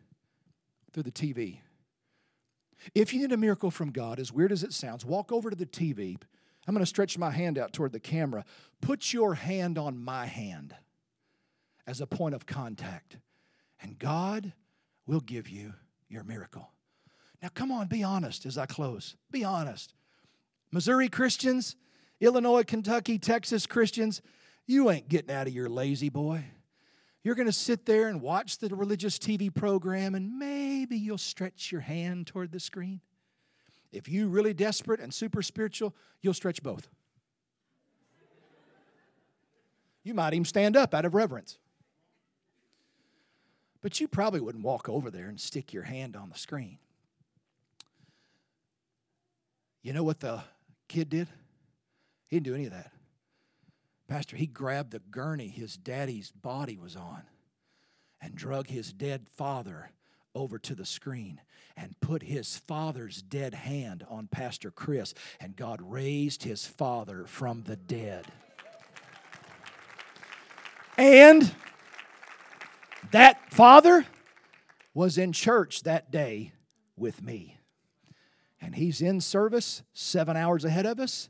through 0.91 1.03
the 1.03 1.11
TV, 1.11 1.59
if 2.95 3.13
you 3.13 3.19
need 3.19 3.31
a 3.31 3.37
miracle 3.37 3.69
from 3.69 3.91
God, 3.91 4.19
as 4.19 4.31
weird 4.31 4.51
as 4.51 4.63
it 4.63 4.73
sounds, 4.73 5.05
walk 5.05 5.31
over 5.31 5.51
to 5.51 5.55
the 5.55 5.65
TV. 5.67 6.17
I'm 6.67 6.73
going 6.73 6.81
to 6.81 6.89
stretch 6.89 7.17
my 7.17 7.29
hand 7.29 7.59
out 7.59 7.73
toward 7.73 7.91
the 7.91 7.99
camera. 7.99 8.45
Put 8.81 9.13
your 9.13 9.35
hand 9.35 9.77
on 9.77 10.01
my 10.03 10.25
hand 10.25 10.73
as 11.85 12.01
a 12.01 12.07
point 12.07 12.33
of 12.33 12.47
contact 12.47 13.17
and 13.81 13.97
God 13.97 14.53
will 15.05 15.21
give 15.21 15.49
you 15.49 15.73
your 16.07 16.23
miracle. 16.23 16.71
Now, 17.41 17.49
come 17.53 17.71
on, 17.71 17.87
be 17.87 18.03
honest 18.03 18.45
as 18.45 18.57
I 18.57 18.65
close. 18.65 19.15
Be 19.31 19.43
honest. 19.43 19.93
Missouri 20.71 21.09
Christians, 21.09 21.75
Illinois, 22.19 22.63
Kentucky, 22.63 23.17
Texas 23.17 23.65
Christians, 23.65 24.21
you 24.67 24.89
ain't 24.89 25.09
getting 25.09 25.31
out 25.31 25.47
of 25.47 25.53
your 25.53 25.69
lazy 25.69 26.09
boy. 26.09 26.43
You're 27.23 27.35
going 27.35 27.47
to 27.47 27.53
sit 27.53 27.85
there 27.85 28.07
and 28.07 28.21
watch 28.21 28.59
the 28.59 28.73
religious 28.75 29.17
TV 29.17 29.53
program, 29.53 30.15
and 30.15 30.37
maybe 30.37 30.97
you'll 30.97 31.17
stretch 31.17 31.71
your 31.71 31.81
hand 31.81 32.27
toward 32.27 32.51
the 32.51 32.59
screen. 32.59 33.01
If 33.91 34.07
you 34.07 34.29
really 34.29 34.53
desperate 34.53 34.99
and 34.99 35.13
super 35.13 35.41
spiritual, 35.41 35.95
you'll 36.21 36.33
stretch 36.33 36.61
both. 36.61 36.87
You 40.03 40.13
might 40.13 40.33
even 40.33 40.45
stand 40.45 40.77
up 40.77 40.93
out 40.93 41.05
of 41.05 41.13
reverence. 41.13 41.57
But 43.81 43.99
you 43.99 44.07
probably 44.07 44.41
wouldn't 44.41 44.63
walk 44.63 44.89
over 44.89 45.09
there 45.09 45.27
and 45.27 45.39
stick 45.39 45.73
your 45.73 45.83
hand 45.83 46.15
on 46.15 46.29
the 46.29 46.37
screen. 46.37 46.77
You 49.81 49.93
know 49.93 50.03
what 50.03 50.19
the 50.19 50.43
kid 50.87 51.09
did? 51.09 51.27
He 52.27 52.35
didn't 52.35 52.45
do 52.45 52.55
any 52.55 52.65
of 52.65 52.71
that. 52.71 52.91
Pastor, 54.07 54.35
he 54.35 54.47
grabbed 54.47 54.91
the 54.91 54.99
gurney 54.99 55.47
his 55.47 55.77
daddy's 55.77 56.31
body 56.31 56.77
was 56.77 56.95
on 56.95 57.21
and 58.21 58.35
drug 58.35 58.67
his 58.67 58.91
dead 58.91 59.27
father 59.37 59.91
over 60.35 60.59
to 60.59 60.75
the 60.75 60.85
screen 60.85 61.39
and 61.77 61.99
put 62.01 62.23
his 62.23 62.57
father's 62.57 63.21
dead 63.21 63.53
hand 63.53 64.05
on 64.09 64.27
Pastor 64.27 64.69
Chris, 64.71 65.13
and 65.39 65.55
God 65.55 65.79
raised 65.81 66.43
his 66.43 66.65
father 66.65 67.25
from 67.25 67.63
the 67.63 67.77
dead. 67.77 68.25
And 70.97 71.53
that 73.11 73.53
father 73.53 74.05
was 74.93 75.17
in 75.17 75.31
church 75.31 75.83
that 75.83 76.11
day 76.11 76.53
with 76.97 77.23
me. 77.23 77.57
And 78.61 78.75
he's 78.75 79.01
in 79.01 79.21
service 79.21 79.83
seven 79.93 80.35
hours 80.35 80.65
ahead 80.65 80.85
of 80.85 80.99
us 80.99 81.29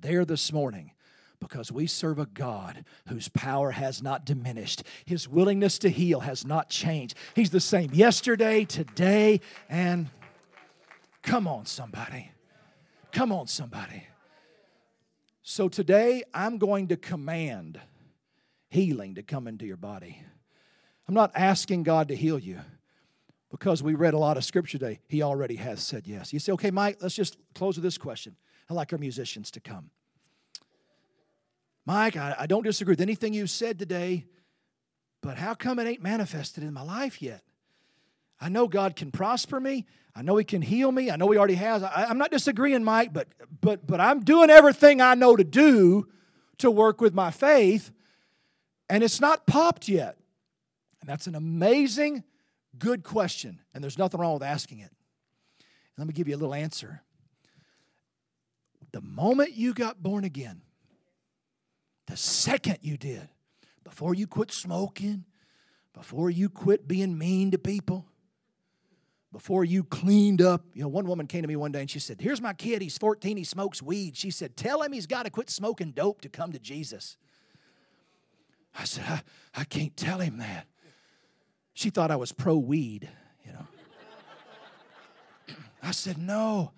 there 0.00 0.24
this 0.24 0.52
morning 0.52 0.92
because 1.40 1.70
we 1.72 1.86
serve 1.86 2.18
a 2.18 2.26
God 2.26 2.84
whose 3.08 3.28
power 3.28 3.72
has 3.72 4.02
not 4.02 4.24
diminished. 4.24 4.82
His 5.04 5.28
willingness 5.28 5.78
to 5.80 5.88
heal 5.88 6.20
has 6.20 6.44
not 6.44 6.68
changed. 6.68 7.16
He's 7.34 7.50
the 7.50 7.60
same 7.60 7.90
yesterday, 7.92 8.64
today, 8.64 9.40
and 9.68 10.08
come 11.22 11.46
on, 11.46 11.66
somebody. 11.66 12.30
Come 13.12 13.32
on, 13.32 13.46
somebody. 13.46 14.06
So 15.42 15.68
today, 15.68 16.24
I'm 16.34 16.58
going 16.58 16.88
to 16.88 16.96
command 16.96 17.80
healing 18.68 19.14
to 19.14 19.22
come 19.22 19.46
into 19.46 19.64
your 19.64 19.76
body. 19.76 20.22
I'm 21.08 21.14
not 21.14 21.32
asking 21.34 21.84
God 21.84 22.08
to 22.08 22.16
heal 22.16 22.38
you 22.38 22.60
because 23.50 23.82
we 23.82 23.94
read 23.94 24.12
a 24.12 24.18
lot 24.18 24.36
of 24.36 24.44
scripture 24.44 24.78
today. 24.78 25.00
He 25.08 25.22
already 25.22 25.56
has 25.56 25.82
said 25.82 26.06
yes. 26.06 26.34
You 26.34 26.38
say, 26.38 26.52
okay, 26.52 26.70
Mike, 26.70 26.98
let's 27.00 27.14
just 27.14 27.38
close 27.54 27.76
with 27.76 27.82
this 27.82 27.96
question. 27.96 28.36
I'd 28.68 28.74
like 28.74 28.92
our 28.92 28.98
musicians 28.98 29.50
to 29.52 29.60
come. 29.60 29.90
Mike, 31.86 32.18
I, 32.18 32.36
I 32.40 32.46
don't 32.46 32.64
disagree 32.64 32.92
with 32.92 33.00
anything 33.00 33.32
you 33.32 33.46
said 33.46 33.78
today, 33.78 34.26
but 35.22 35.38
how 35.38 35.54
come 35.54 35.78
it 35.78 35.86
ain't 35.86 36.02
manifested 36.02 36.62
in 36.62 36.74
my 36.74 36.82
life 36.82 37.22
yet? 37.22 37.42
I 38.38 38.50
know 38.50 38.68
God 38.68 38.94
can 38.94 39.10
prosper 39.10 39.58
me. 39.58 39.86
I 40.14 40.20
know 40.20 40.36
He 40.36 40.44
can 40.44 40.60
heal 40.60 40.92
me. 40.92 41.10
I 41.10 41.16
know 41.16 41.30
He 41.30 41.38
already 41.38 41.54
has. 41.54 41.82
I, 41.82 42.04
I'm 42.08 42.18
not 42.18 42.30
disagreeing, 42.30 42.84
Mike, 42.84 43.14
but 43.14 43.28
but 43.62 43.86
but 43.86 44.00
I'm 44.00 44.20
doing 44.20 44.50
everything 44.50 45.00
I 45.00 45.14
know 45.14 45.36
to 45.36 45.44
do 45.44 46.06
to 46.58 46.70
work 46.70 47.00
with 47.00 47.14
my 47.14 47.30
faith, 47.30 47.90
and 48.90 49.02
it's 49.02 49.20
not 49.20 49.46
popped 49.46 49.88
yet. 49.88 50.17
And 51.00 51.08
that's 51.08 51.26
an 51.26 51.34
amazing, 51.34 52.24
good 52.78 53.04
question, 53.04 53.60
and 53.72 53.82
there's 53.82 53.98
nothing 53.98 54.20
wrong 54.20 54.34
with 54.34 54.42
asking 54.42 54.80
it. 54.80 54.90
Let 55.96 56.06
me 56.06 56.12
give 56.12 56.28
you 56.28 56.36
a 56.36 56.38
little 56.38 56.54
answer. 56.54 57.02
The 58.92 59.00
moment 59.00 59.52
you 59.52 59.74
got 59.74 60.02
born 60.02 60.24
again, 60.24 60.62
the 62.06 62.16
second 62.16 62.78
you 62.80 62.96
did, 62.96 63.28
before 63.84 64.14
you 64.14 64.26
quit 64.26 64.50
smoking, 64.50 65.24
before 65.92 66.30
you 66.30 66.48
quit 66.48 66.88
being 66.88 67.18
mean 67.18 67.50
to 67.50 67.58
people, 67.58 68.06
before 69.32 69.64
you 69.64 69.84
cleaned 69.84 70.40
up. 70.40 70.64
You 70.72 70.82
know, 70.82 70.88
one 70.88 71.06
woman 71.06 71.26
came 71.26 71.42
to 71.42 71.48
me 71.48 71.56
one 71.56 71.72
day 71.72 71.80
and 71.80 71.90
she 71.90 71.98
said, 71.98 72.20
Here's 72.20 72.40
my 72.40 72.54
kid. 72.54 72.80
He's 72.80 72.96
14. 72.96 73.36
He 73.36 73.44
smokes 73.44 73.82
weed. 73.82 74.16
She 74.16 74.30
said, 74.30 74.56
Tell 74.56 74.82
him 74.82 74.92
he's 74.92 75.06
got 75.06 75.24
to 75.24 75.30
quit 75.30 75.50
smoking 75.50 75.90
dope 75.90 76.22
to 76.22 76.28
come 76.28 76.52
to 76.52 76.58
Jesus. 76.58 77.16
I 78.78 78.84
said, 78.84 79.04
I, 79.06 79.22
I 79.60 79.64
can't 79.64 79.96
tell 79.96 80.20
him 80.20 80.38
that. 80.38 80.66
She 81.78 81.90
thought 81.90 82.10
I 82.10 82.16
was 82.16 82.32
pro 82.32 82.56
weed, 82.56 83.08
you 83.46 83.52
know. 83.52 83.64
I 85.80 85.92
said, 85.92 86.18
No. 86.18 86.72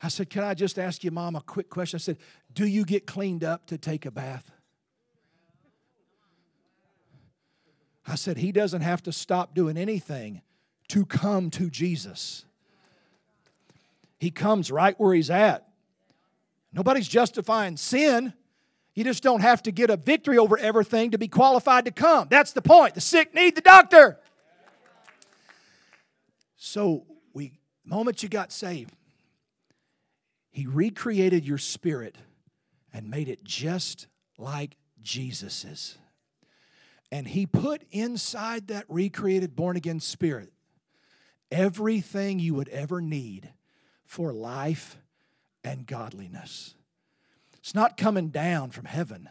I 0.00 0.06
said, 0.06 0.30
Can 0.30 0.44
I 0.44 0.54
just 0.54 0.78
ask 0.78 1.02
you, 1.02 1.10
Mom, 1.10 1.34
a 1.34 1.40
quick 1.40 1.68
question? 1.68 1.96
I 1.96 1.98
said, 1.98 2.18
Do 2.54 2.64
you 2.64 2.84
get 2.84 3.08
cleaned 3.08 3.42
up 3.42 3.66
to 3.66 3.76
take 3.76 4.06
a 4.06 4.12
bath? 4.12 4.52
I 8.06 8.14
said, 8.14 8.36
He 8.36 8.52
doesn't 8.52 8.82
have 8.82 9.02
to 9.02 9.12
stop 9.12 9.52
doing 9.52 9.76
anything 9.76 10.42
to 10.90 11.04
come 11.04 11.50
to 11.50 11.68
Jesus. 11.68 12.44
He 14.20 14.30
comes 14.30 14.70
right 14.70 14.94
where 14.96 15.12
He's 15.12 15.28
at. 15.28 15.66
Nobody's 16.72 17.08
justifying 17.08 17.76
sin. 17.76 18.32
You 18.94 19.02
just 19.02 19.24
don't 19.24 19.40
have 19.40 19.64
to 19.64 19.72
get 19.72 19.90
a 19.90 19.96
victory 19.96 20.38
over 20.38 20.56
everything 20.56 21.10
to 21.10 21.18
be 21.18 21.26
qualified 21.26 21.84
to 21.86 21.90
come. 21.90 22.28
That's 22.30 22.52
the 22.52 22.62
point. 22.62 22.94
The 22.94 23.00
sick 23.00 23.34
need 23.34 23.56
the 23.56 23.60
doctor. 23.60 24.20
So, 26.56 27.04
we, 27.32 27.58
the 27.84 27.90
moment 27.90 28.22
you 28.22 28.28
got 28.28 28.52
saved, 28.52 28.94
He 30.50 30.66
recreated 30.66 31.46
your 31.46 31.58
spirit 31.58 32.16
and 32.92 33.10
made 33.10 33.28
it 33.28 33.44
just 33.44 34.06
like 34.38 34.76
Jesus's. 35.02 35.98
And 37.12 37.28
he 37.28 37.46
put 37.46 37.82
inside 37.92 38.68
that 38.68 38.84
recreated, 38.88 39.54
born 39.54 39.76
again 39.76 40.00
spirit 40.00 40.52
everything 41.50 42.40
you 42.40 42.54
would 42.54 42.68
ever 42.70 43.00
need 43.00 43.52
for 44.04 44.32
life 44.32 44.96
and 45.62 45.86
godliness. 45.86 46.74
It's 47.58 47.74
not 47.74 47.96
coming 47.96 48.28
down 48.28 48.70
from 48.70 48.84
heaven, 48.84 49.28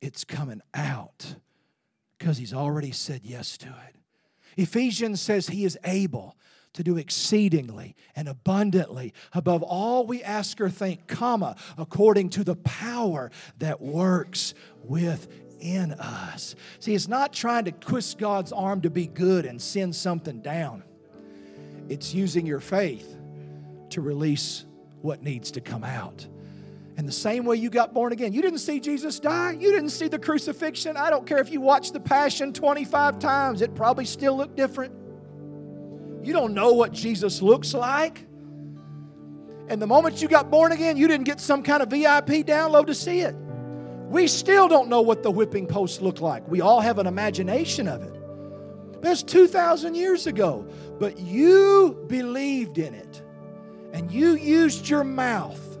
it's 0.00 0.24
coming 0.24 0.62
out 0.74 1.36
because 2.18 2.38
he's 2.38 2.54
already 2.54 2.92
said 2.92 3.22
yes 3.24 3.56
to 3.58 3.68
it. 3.68 3.96
Ephesians 4.56 5.20
says 5.20 5.48
he 5.48 5.64
is 5.64 5.78
able 5.84 6.36
to 6.72 6.82
do 6.82 6.96
exceedingly 6.96 7.94
and 8.16 8.28
abundantly 8.28 9.12
above 9.34 9.62
all 9.62 10.06
we 10.06 10.22
ask 10.22 10.60
or 10.60 10.70
think, 10.70 11.06
comma, 11.06 11.56
according 11.76 12.30
to 12.30 12.44
the 12.44 12.56
power 12.56 13.30
that 13.58 13.80
works 13.80 14.54
with 14.82 15.28
in 15.60 15.92
us. 15.92 16.54
See, 16.80 16.94
it's 16.94 17.08
not 17.08 17.32
trying 17.32 17.66
to 17.66 17.72
twist 17.72 18.18
God's 18.18 18.52
arm 18.52 18.80
to 18.82 18.90
be 18.90 19.06
good 19.06 19.44
and 19.44 19.60
send 19.60 19.94
something 19.94 20.40
down, 20.40 20.82
it's 21.88 22.14
using 22.14 22.46
your 22.46 22.60
faith 22.60 23.16
to 23.90 24.00
release 24.00 24.64
what 25.02 25.22
needs 25.22 25.50
to 25.52 25.60
come 25.60 25.84
out. 25.84 26.26
And 26.96 27.08
the 27.08 27.12
same 27.12 27.44
way 27.44 27.56
you 27.56 27.70
got 27.70 27.94
born 27.94 28.12
again, 28.12 28.32
you 28.32 28.42
didn't 28.42 28.58
see 28.58 28.78
Jesus 28.78 29.18
die. 29.18 29.52
You 29.52 29.72
didn't 29.72 29.90
see 29.90 30.08
the 30.08 30.18
crucifixion. 30.18 30.96
I 30.96 31.08
don't 31.10 31.26
care 31.26 31.38
if 31.38 31.50
you 31.50 31.60
watched 31.60 31.94
the 31.94 32.00
Passion 32.00 32.52
25 32.52 33.18
times, 33.18 33.62
it 33.62 33.74
probably 33.74 34.04
still 34.04 34.36
looked 34.36 34.56
different. 34.56 34.94
You 36.22 36.32
don't 36.32 36.54
know 36.54 36.72
what 36.72 36.92
Jesus 36.92 37.40
looks 37.40 37.74
like. 37.74 38.26
And 39.68 39.80
the 39.80 39.86
moment 39.86 40.20
you 40.20 40.28
got 40.28 40.50
born 40.50 40.72
again, 40.72 40.96
you 40.96 41.08
didn't 41.08 41.24
get 41.24 41.40
some 41.40 41.62
kind 41.62 41.82
of 41.82 41.90
VIP 41.90 42.46
download 42.46 42.86
to 42.86 42.94
see 42.94 43.20
it. 43.20 43.34
We 44.08 44.26
still 44.26 44.68
don't 44.68 44.88
know 44.88 45.00
what 45.00 45.22
the 45.22 45.30
whipping 45.30 45.66
post 45.66 46.02
looked 46.02 46.20
like. 46.20 46.46
We 46.46 46.60
all 46.60 46.80
have 46.80 46.98
an 46.98 47.06
imagination 47.06 47.88
of 47.88 48.02
it. 48.02 49.00
That's 49.00 49.22
2,000 49.22 49.94
years 49.94 50.26
ago. 50.26 50.68
But 51.00 51.18
you 51.18 52.04
believed 52.06 52.78
in 52.78 52.92
it, 52.94 53.22
and 53.92 54.12
you 54.12 54.34
used 54.34 54.88
your 54.88 55.04
mouth 55.04 55.71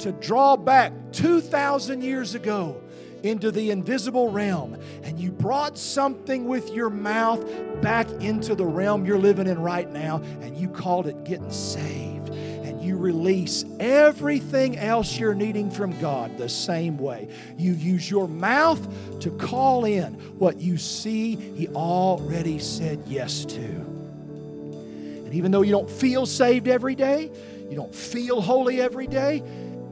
to 0.00 0.12
draw 0.12 0.56
back 0.56 0.92
2,000 1.12 2.02
years 2.02 2.34
ago 2.34 2.80
into 3.22 3.50
the 3.50 3.70
invisible 3.72 4.30
realm, 4.30 4.76
and 5.02 5.18
you 5.18 5.32
brought 5.32 5.76
something 5.76 6.44
with 6.46 6.72
your 6.72 6.88
mouth 6.88 7.44
back 7.82 8.08
into 8.20 8.54
the 8.54 8.64
realm 8.64 9.04
you're 9.04 9.18
living 9.18 9.48
in 9.48 9.58
right 9.58 9.90
now, 9.90 10.18
and 10.40 10.56
you 10.56 10.68
called 10.68 11.08
it 11.08 11.24
getting 11.24 11.50
saved 11.50 12.28
And 12.68 12.82
you 12.82 12.96
release 12.98 13.64
everything 13.80 14.76
else 14.76 15.18
you're 15.18 15.34
needing 15.34 15.70
from 15.70 15.98
God 16.00 16.36
the 16.36 16.50
same 16.50 16.98
way. 16.98 17.28
You 17.56 17.72
use 17.72 18.10
your 18.10 18.28
mouth 18.28 18.86
to 19.20 19.30
call 19.30 19.84
in 19.84 20.14
what 20.38 20.60
you 20.60 20.76
see 20.76 21.34
He 21.34 21.66
already 21.68 22.58
said 22.58 23.02
yes 23.06 23.44
to. 23.46 23.58
And 23.58 25.32
even 25.34 25.50
though 25.50 25.62
you 25.62 25.72
don't 25.72 25.90
feel 25.90 26.26
saved 26.26 26.68
every 26.68 26.94
day, 26.94 27.30
you 27.70 27.76
don't 27.76 27.94
feel 27.94 28.40
holy 28.40 28.80
every 28.80 29.06
day, 29.06 29.42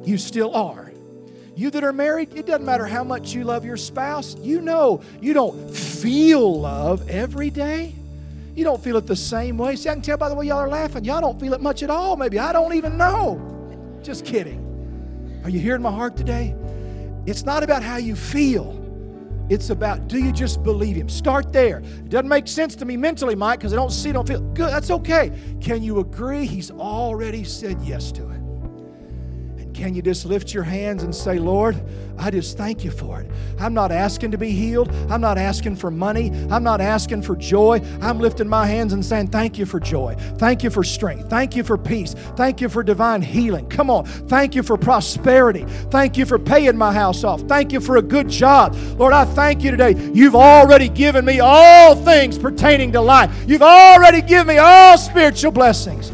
you 0.06 0.18
still 0.18 0.54
are. 0.54 0.92
You 1.56 1.70
that 1.70 1.82
are 1.82 1.92
married, 1.92 2.34
it 2.34 2.46
doesn't 2.46 2.66
matter 2.66 2.86
how 2.86 3.02
much 3.02 3.32
you 3.32 3.42
love 3.44 3.64
your 3.64 3.78
spouse, 3.78 4.36
you 4.40 4.60
know 4.60 5.02
you 5.20 5.32
don't 5.32 5.74
feel 5.74 6.60
love 6.60 7.08
every 7.08 7.50
day. 7.50 7.94
You 8.54 8.64
don't 8.64 8.82
feel 8.82 8.96
it 8.96 9.06
the 9.06 9.16
same 9.16 9.58
way. 9.58 9.76
See, 9.76 9.88
I 9.88 9.92
can 9.92 10.02
tell 10.02 10.16
by 10.16 10.30
the 10.30 10.34
way 10.34 10.46
y'all 10.46 10.58
are 10.58 10.68
laughing. 10.68 11.04
Y'all 11.04 11.20
don't 11.20 11.38
feel 11.38 11.52
it 11.52 11.60
much 11.60 11.82
at 11.82 11.90
all, 11.90 12.16
maybe. 12.16 12.38
I 12.38 12.52
don't 12.52 12.74
even 12.74 12.96
know. 12.96 14.00
Just 14.02 14.24
kidding. 14.24 15.40
Are 15.44 15.50
you 15.50 15.60
hearing 15.60 15.82
my 15.82 15.90
heart 15.90 16.16
today? 16.16 16.54
It's 17.26 17.44
not 17.44 17.62
about 17.62 17.82
how 17.82 17.96
you 17.96 18.16
feel. 18.16 18.82
It's 19.48 19.70
about 19.70 20.08
do 20.08 20.18
you 20.18 20.32
just 20.32 20.62
believe 20.62 20.96
him? 20.96 21.08
Start 21.08 21.52
there. 21.52 21.78
It 21.78 22.08
doesn't 22.08 22.28
make 22.28 22.48
sense 22.48 22.74
to 22.76 22.84
me 22.84 22.96
mentally, 22.96 23.34
Mike, 23.34 23.60
because 23.60 23.72
I 23.72 23.76
don't 23.76 23.92
see, 23.92 24.10
don't 24.12 24.26
feel 24.26 24.40
good. 24.40 24.72
That's 24.72 24.90
okay. 24.90 25.32
Can 25.60 25.82
you 25.82 26.00
agree 26.00 26.46
he's 26.46 26.70
already 26.70 27.44
said 27.44 27.80
yes 27.82 28.10
to 28.12 28.30
it? 28.30 28.40
Can 29.76 29.94
you 29.94 30.00
just 30.00 30.24
lift 30.24 30.54
your 30.54 30.62
hands 30.62 31.02
and 31.02 31.14
say, 31.14 31.38
Lord, 31.38 31.78
I 32.16 32.30
just 32.30 32.56
thank 32.56 32.82
you 32.82 32.90
for 32.90 33.20
it. 33.20 33.30
I'm 33.60 33.74
not 33.74 33.92
asking 33.92 34.30
to 34.30 34.38
be 34.38 34.50
healed. 34.50 34.90
I'm 35.10 35.20
not 35.20 35.36
asking 35.36 35.76
for 35.76 35.90
money. 35.90 36.30
I'm 36.50 36.64
not 36.64 36.80
asking 36.80 37.20
for 37.20 37.36
joy. 37.36 37.82
I'm 38.00 38.18
lifting 38.18 38.48
my 38.48 38.66
hands 38.66 38.94
and 38.94 39.04
saying, 39.04 39.28
Thank 39.28 39.58
you 39.58 39.66
for 39.66 39.78
joy. 39.78 40.16
Thank 40.38 40.62
you 40.62 40.70
for 40.70 40.82
strength. 40.82 41.28
Thank 41.28 41.54
you 41.54 41.62
for 41.62 41.76
peace. 41.76 42.14
Thank 42.36 42.62
you 42.62 42.70
for 42.70 42.82
divine 42.82 43.20
healing. 43.20 43.68
Come 43.68 43.90
on. 43.90 44.06
Thank 44.06 44.54
you 44.54 44.62
for 44.62 44.78
prosperity. 44.78 45.66
Thank 45.90 46.16
you 46.16 46.24
for 46.24 46.38
paying 46.38 46.78
my 46.78 46.94
house 46.94 47.22
off. 47.22 47.42
Thank 47.42 47.70
you 47.70 47.80
for 47.80 47.98
a 47.98 48.02
good 48.02 48.30
job. 48.30 48.74
Lord, 48.96 49.12
I 49.12 49.26
thank 49.26 49.62
you 49.62 49.70
today. 49.70 49.94
You've 50.14 50.36
already 50.36 50.88
given 50.88 51.26
me 51.26 51.40
all 51.40 51.94
things 51.96 52.38
pertaining 52.38 52.92
to 52.92 53.02
life. 53.02 53.30
You've 53.46 53.62
already 53.62 54.22
given 54.22 54.46
me 54.46 54.56
all 54.56 54.96
spiritual 54.96 55.52
blessings. 55.52 56.12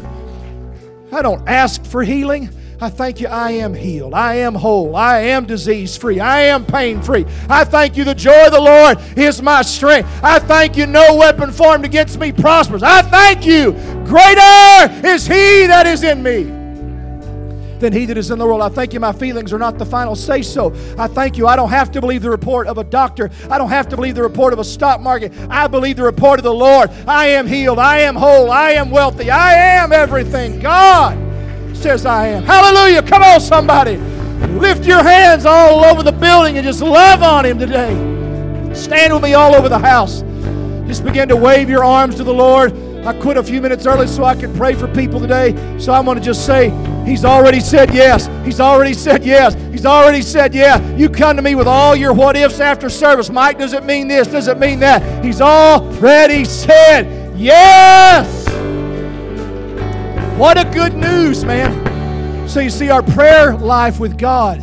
I 1.13 1.21
don't 1.21 1.47
ask 1.47 1.85
for 1.85 2.03
healing. 2.03 2.49
I 2.83 2.89
thank 2.89 3.21
you, 3.21 3.27
I 3.27 3.51
am 3.51 3.73
healed. 3.73 4.13
I 4.13 4.33
am 4.35 4.53
whole. 4.55 4.93
I 4.93 5.19
am 5.19 5.45
disease 5.45 5.95
free. 5.95 6.19
I 6.19 6.41
am 6.41 6.65
pain 6.65 7.01
free. 7.01 7.25
I 7.47 7.63
thank 7.63 7.95
you, 7.95 8.03
the 8.03 8.13
joy 8.13 8.47
of 8.47 8.51
the 8.51 8.59
Lord 8.59 8.97
is 9.17 9.41
my 9.41 9.61
strength. 9.61 10.09
I 10.21 10.37
thank 10.39 10.75
you, 10.75 10.85
no 10.85 11.15
weapon 11.15 11.53
formed 11.53 11.85
against 11.85 12.19
me 12.19 12.33
prospers. 12.33 12.83
I 12.83 13.01
thank 13.03 13.45
you, 13.45 13.71
greater 14.05 15.07
is 15.07 15.25
He 15.25 15.65
that 15.65 15.87
is 15.87 16.03
in 16.03 16.21
me 16.21 16.43
than 17.79 17.93
he 17.93 18.05
that 18.05 18.17
is 18.17 18.31
in 18.31 18.39
the 18.39 18.45
world. 18.45 18.61
I 18.61 18.69
thank 18.69 18.93
you, 18.93 18.99
my 18.99 19.13
feelings 19.13 19.53
are 19.53 19.59
not 19.59 19.77
the 19.77 19.85
final 19.85 20.15
say 20.15 20.41
so. 20.41 20.73
I 20.97 21.07
thank 21.07 21.37
you, 21.37 21.47
I 21.47 21.55
don't 21.55 21.69
have 21.69 21.89
to 21.93 22.01
believe 22.01 22.21
the 22.21 22.29
report 22.29 22.67
of 22.67 22.77
a 22.77 22.83
doctor. 22.83 23.29
I 23.49 23.57
don't 23.57 23.69
have 23.69 23.87
to 23.89 23.95
believe 23.95 24.15
the 24.15 24.23
report 24.23 24.51
of 24.51 24.59
a 24.59 24.63
stock 24.63 24.99
market. 24.99 25.33
I 25.49 25.67
believe 25.67 25.95
the 25.95 26.03
report 26.03 26.39
of 26.39 26.43
the 26.43 26.53
Lord. 26.53 26.89
I 27.07 27.27
am 27.27 27.47
healed. 27.47 27.79
I 27.79 27.99
am 27.99 28.15
whole. 28.15 28.51
I 28.51 28.71
am 28.71 28.89
wealthy. 28.89 29.29
I 29.29 29.53
am 29.53 29.91
everything. 29.91 30.59
God 30.59 31.22
says 31.83 32.05
I 32.05 32.27
am. 32.27 32.43
Hallelujah. 32.43 33.03
Come 33.03 33.23
on, 33.23 33.41
somebody. 33.41 33.97
Lift 34.57 34.85
your 34.85 35.03
hands 35.03 35.45
all 35.45 35.83
over 35.83 36.01
the 36.01 36.13
building 36.13 36.57
and 36.57 36.65
just 36.65 36.81
love 36.81 37.21
on 37.21 37.45
Him 37.45 37.59
today. 37.59 37.93
Stand 38.73 39.13
with 39.13 39.21
me 39.21 39.33
all 39.33 39.53
over 39.53 39.67
the 39.67 39.77
house. 39.77 40.21
Just 40.87 41.03
begin 41.03 41.27
to 41.27 41.35
wave 41.35 41.69
your 41.69 41.83
arms 41.83 42.15
to 42.15 42.23
the 42.23 42.33
Lord. 42.33 42.73
I 43.05 43.11
quit 43.19 43.35
a 43.35 43.43
few 43.43 43.59
minutes 43.59 43.85
early 43.85 44.07
so 44.07 44.23
I 44.23 44.33
could 44.33 44.55
pray 44.55 44.75
for 44.75 44.87
people 44.87 45.19
today. 45.19 45.77
So 45.77 45.91
I'm 45.91 46.05
going 46.05 46.17
to 46.17 46.23
just 46.23 46.45
say, 46.45 46.69
He's 47.05 47.25
already 47.25 47.59
said 47.59 47.93
yes. 47.93 48.29
He's 48.45 48.61
already 48.61 48.93
said 48.93 49.25
yes. 49.25 49.53
He's 49.69 49.85
already 49.85 50.21
said, 50.21 50.53
yeah. 50.53 50.79
You 50.95 51.09
come 51.09 51.35
to 51.35 51.41
me 51.41 51.53
with 51.55 51.67
all 51.67 51.97
your 51.97 52.13
what 52.13 52.37
ifs 52.37 52.61
after 52.61 52.89
service. 52.89 53.29
Mike, 53.29 53.57
does 53.57 53.73
it 53.73 53.83
mean 53.83 54.07
this? 54.07 54.29
Does 54.29 54.47
it 54.47 54.57
mean 54.57 54.79
that? 54.79 55.25
He's 55.25 55.41
already 55.41 56.45
said 56.45 57.37
yes. 57.37 58.42
What 60.37 60.57
a 60.57 60.67
good 60.73 60.95
news, 60.95 61.45
man. 61.45 62.49
So 62.49 62.59
you 62.59 62.71
see, 62.71 62.89
our 62.89 63.03
prayer 63.03 63.55
life 63.55 63.99
with 63.99 64.17
God 64.17 64.57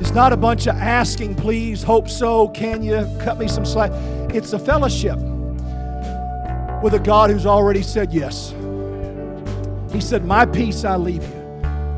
is 0.00 0.12
not 0.12 0.32
a 0.32 0.36
bunch 0.36 0.68
of 0.68 0.76
asking, 0.76 1.34
please, 1.34 1.82
hope 1.82 2.08
so, 2.08 2.46
can 2.48 2.80
you 2.84 2.94
cut 3.20 3.36
me 3.36 3.48
some 3.48 3.66
slack. 3.66 3.90
It's 4.32 4.52
a 4.52 4.58
fellowship 4.58 5.18
with 6.80 6.94
a 6.94 7.00
God 7.02 7.30
who's 7.30 7.44
already 7.44 7.82
said 7.82 8.12
yes. 8.12 8.54
He 9.92 10.00
said, 10.00 10.24
My 10.24 10.46
peace 10.46 10.84
I 10.84 10.96
leave 10.96 11.24
you. 11.24 11.40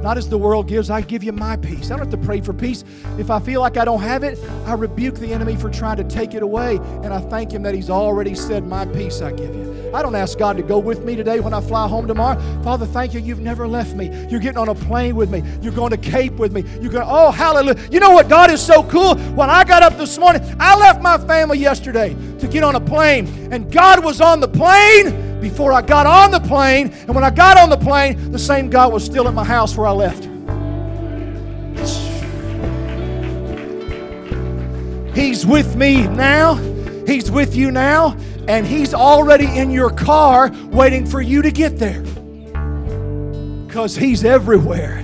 Not 0.02 0.16
as 0.16 0.30
the 0.30 0.38
world 0.38 0.66
gives, 0.66 0.88
I 0.88 1.02
give 1.02 1.22
you 1.22 1.32
my 1.32 1.58
peace. 1.58 1.90
I 1.90 1.96
don't 1.96 2.10
have 2.10 2.20
to 2.20 2.26
pray 2.26 2.40
for 2.40 2.54
peace. 2.54 2.82
If 3.18 3.30
I 3.30 3.40
feel 3.40 3.60
like 3.60 3.76
I 3.76 3.84
don't 3.84 4.00
have 4.00 4.24
it, 4.24 4.38
I 4.64 4.72
rebuke 4.72 5.16
the 5.16 5.34
enemy 5.34 5.54
for 5.54 5.68
trying 5.68 5.98
to 5.98 6.04
take 6.04 6.32
it 6.32 6.42
away. 6.42 6.76
And 6.76 7.12
I 7.12 7.20
thank 7.20 7.52
him 7.52 7.62
that 7.64 7.74
he's 7.74 7.90
already 7.90 8.34
said, 8.34 8.64
My 8.66 8.86
peace 8.86 9.20
I 9.20 9.32
give 9.32 9.54
you. 9.54 9.81
I 9.94 10.02
don't 10.02 10.14
ask 10.14 10.38
God 10.38 10.56
to 10.56 10.62
go 10.62 10.78
with 10.78 11.04
me 11.04 11.16
today 11.16 11.40
when 11.40 11.52
I 11.52 11.60
fly 11.60 11.86
home 11.86 12.06
tomorrow. 12.06 12.40
Father, 12.62 12.86
thank 12.86 13.12
you. 13.12 13.20
You've 13.20 13.40
never 13.40 13.68
left 13.68 13.94
me. 13.94 14.06
You're 14.28 14.40
getting 14.40 14.58
on 14.58 14.70
a 14.70 14.74
plane 14.74 15.16
with 15.16 15.30
me. 15.30 15.42
You're 15.60 15.72
going 15.72 15.90
to 15.90 15.98
Cape 15.98 16.34
with 16.34 16.52
me. 16.52 16.64
You're 16.80 16.90
going, 16.90 17.06
oh, 17.06 17.30
hallelujah. 17.30 17.78
You 17.90 18.00
know 18.00 18.10
what? 18.10 18.28
God 18.28 18.50
is 18.50 18.64
so 18.64 18.82
cool. 18.84 19.16
When 19.16 19.50
I 19.50 19.64
got 19.64 19.82
up 19.82 19.98
this 19.98 20.16
morning, 20.18 20.42
I 20.58 20.78
left 20.78 21.02
my 21.02 21.18
family 21.18 21.58
yesterday 21.58 22.16
to 22.38 22.48
get 22.48 22.64
on 22.64 22.74
a 22.74 22.80
plane, 22.80 23.26
and 23.52 23.70
God 23.70 24.02
was 24.02 24.20
on 24.20 24.40
the 24.40 24.48
plane 24.48 25.40
before 25.40 25.72
I 25.72 25.82
got 25.82 26.06
on 26.06 26.30
the 26.30 26.40
plane. 26.40 26.88
And 26.92 27.14
when 27.14 27.24
I 27.24 27.30
got 27.30 27.58
on 27.58 27.68
the 27.68 27.76
plane, 27.76 28.32
the 28.32 28.38
same 28.38 28.70
God 28.70 28.92
was 28.92 29.04
still 29.04 29.28
at 29.28 29.34
my 29.34 29.44
house 29.44 29.76
where 29.76 29.86
I 29.86 29.92
left. 29.92 30.28
He's 35.14 35.44
with 35.44 35.76
me 35.76 36.06
now. 36.06 36.54
He's 37.06 37.30
with 37.30 37.54
you 37.54 37.70
now. 37.70 38.16
And 38.48 38.66
He's 38.66 38.92
already 38.92 39.46
in 39.58 39.70
your 39.70 39.90
car 39.90 40.50
waiting 40.66 41.06
for 41.06 41.20
you 41.20 41.42
to 41.42 41.50
get 41.50 41.78
there. 41.78 42.02
Because 43.66 43.96
He's 43.96 44.24
everywhere. 44.24 45.00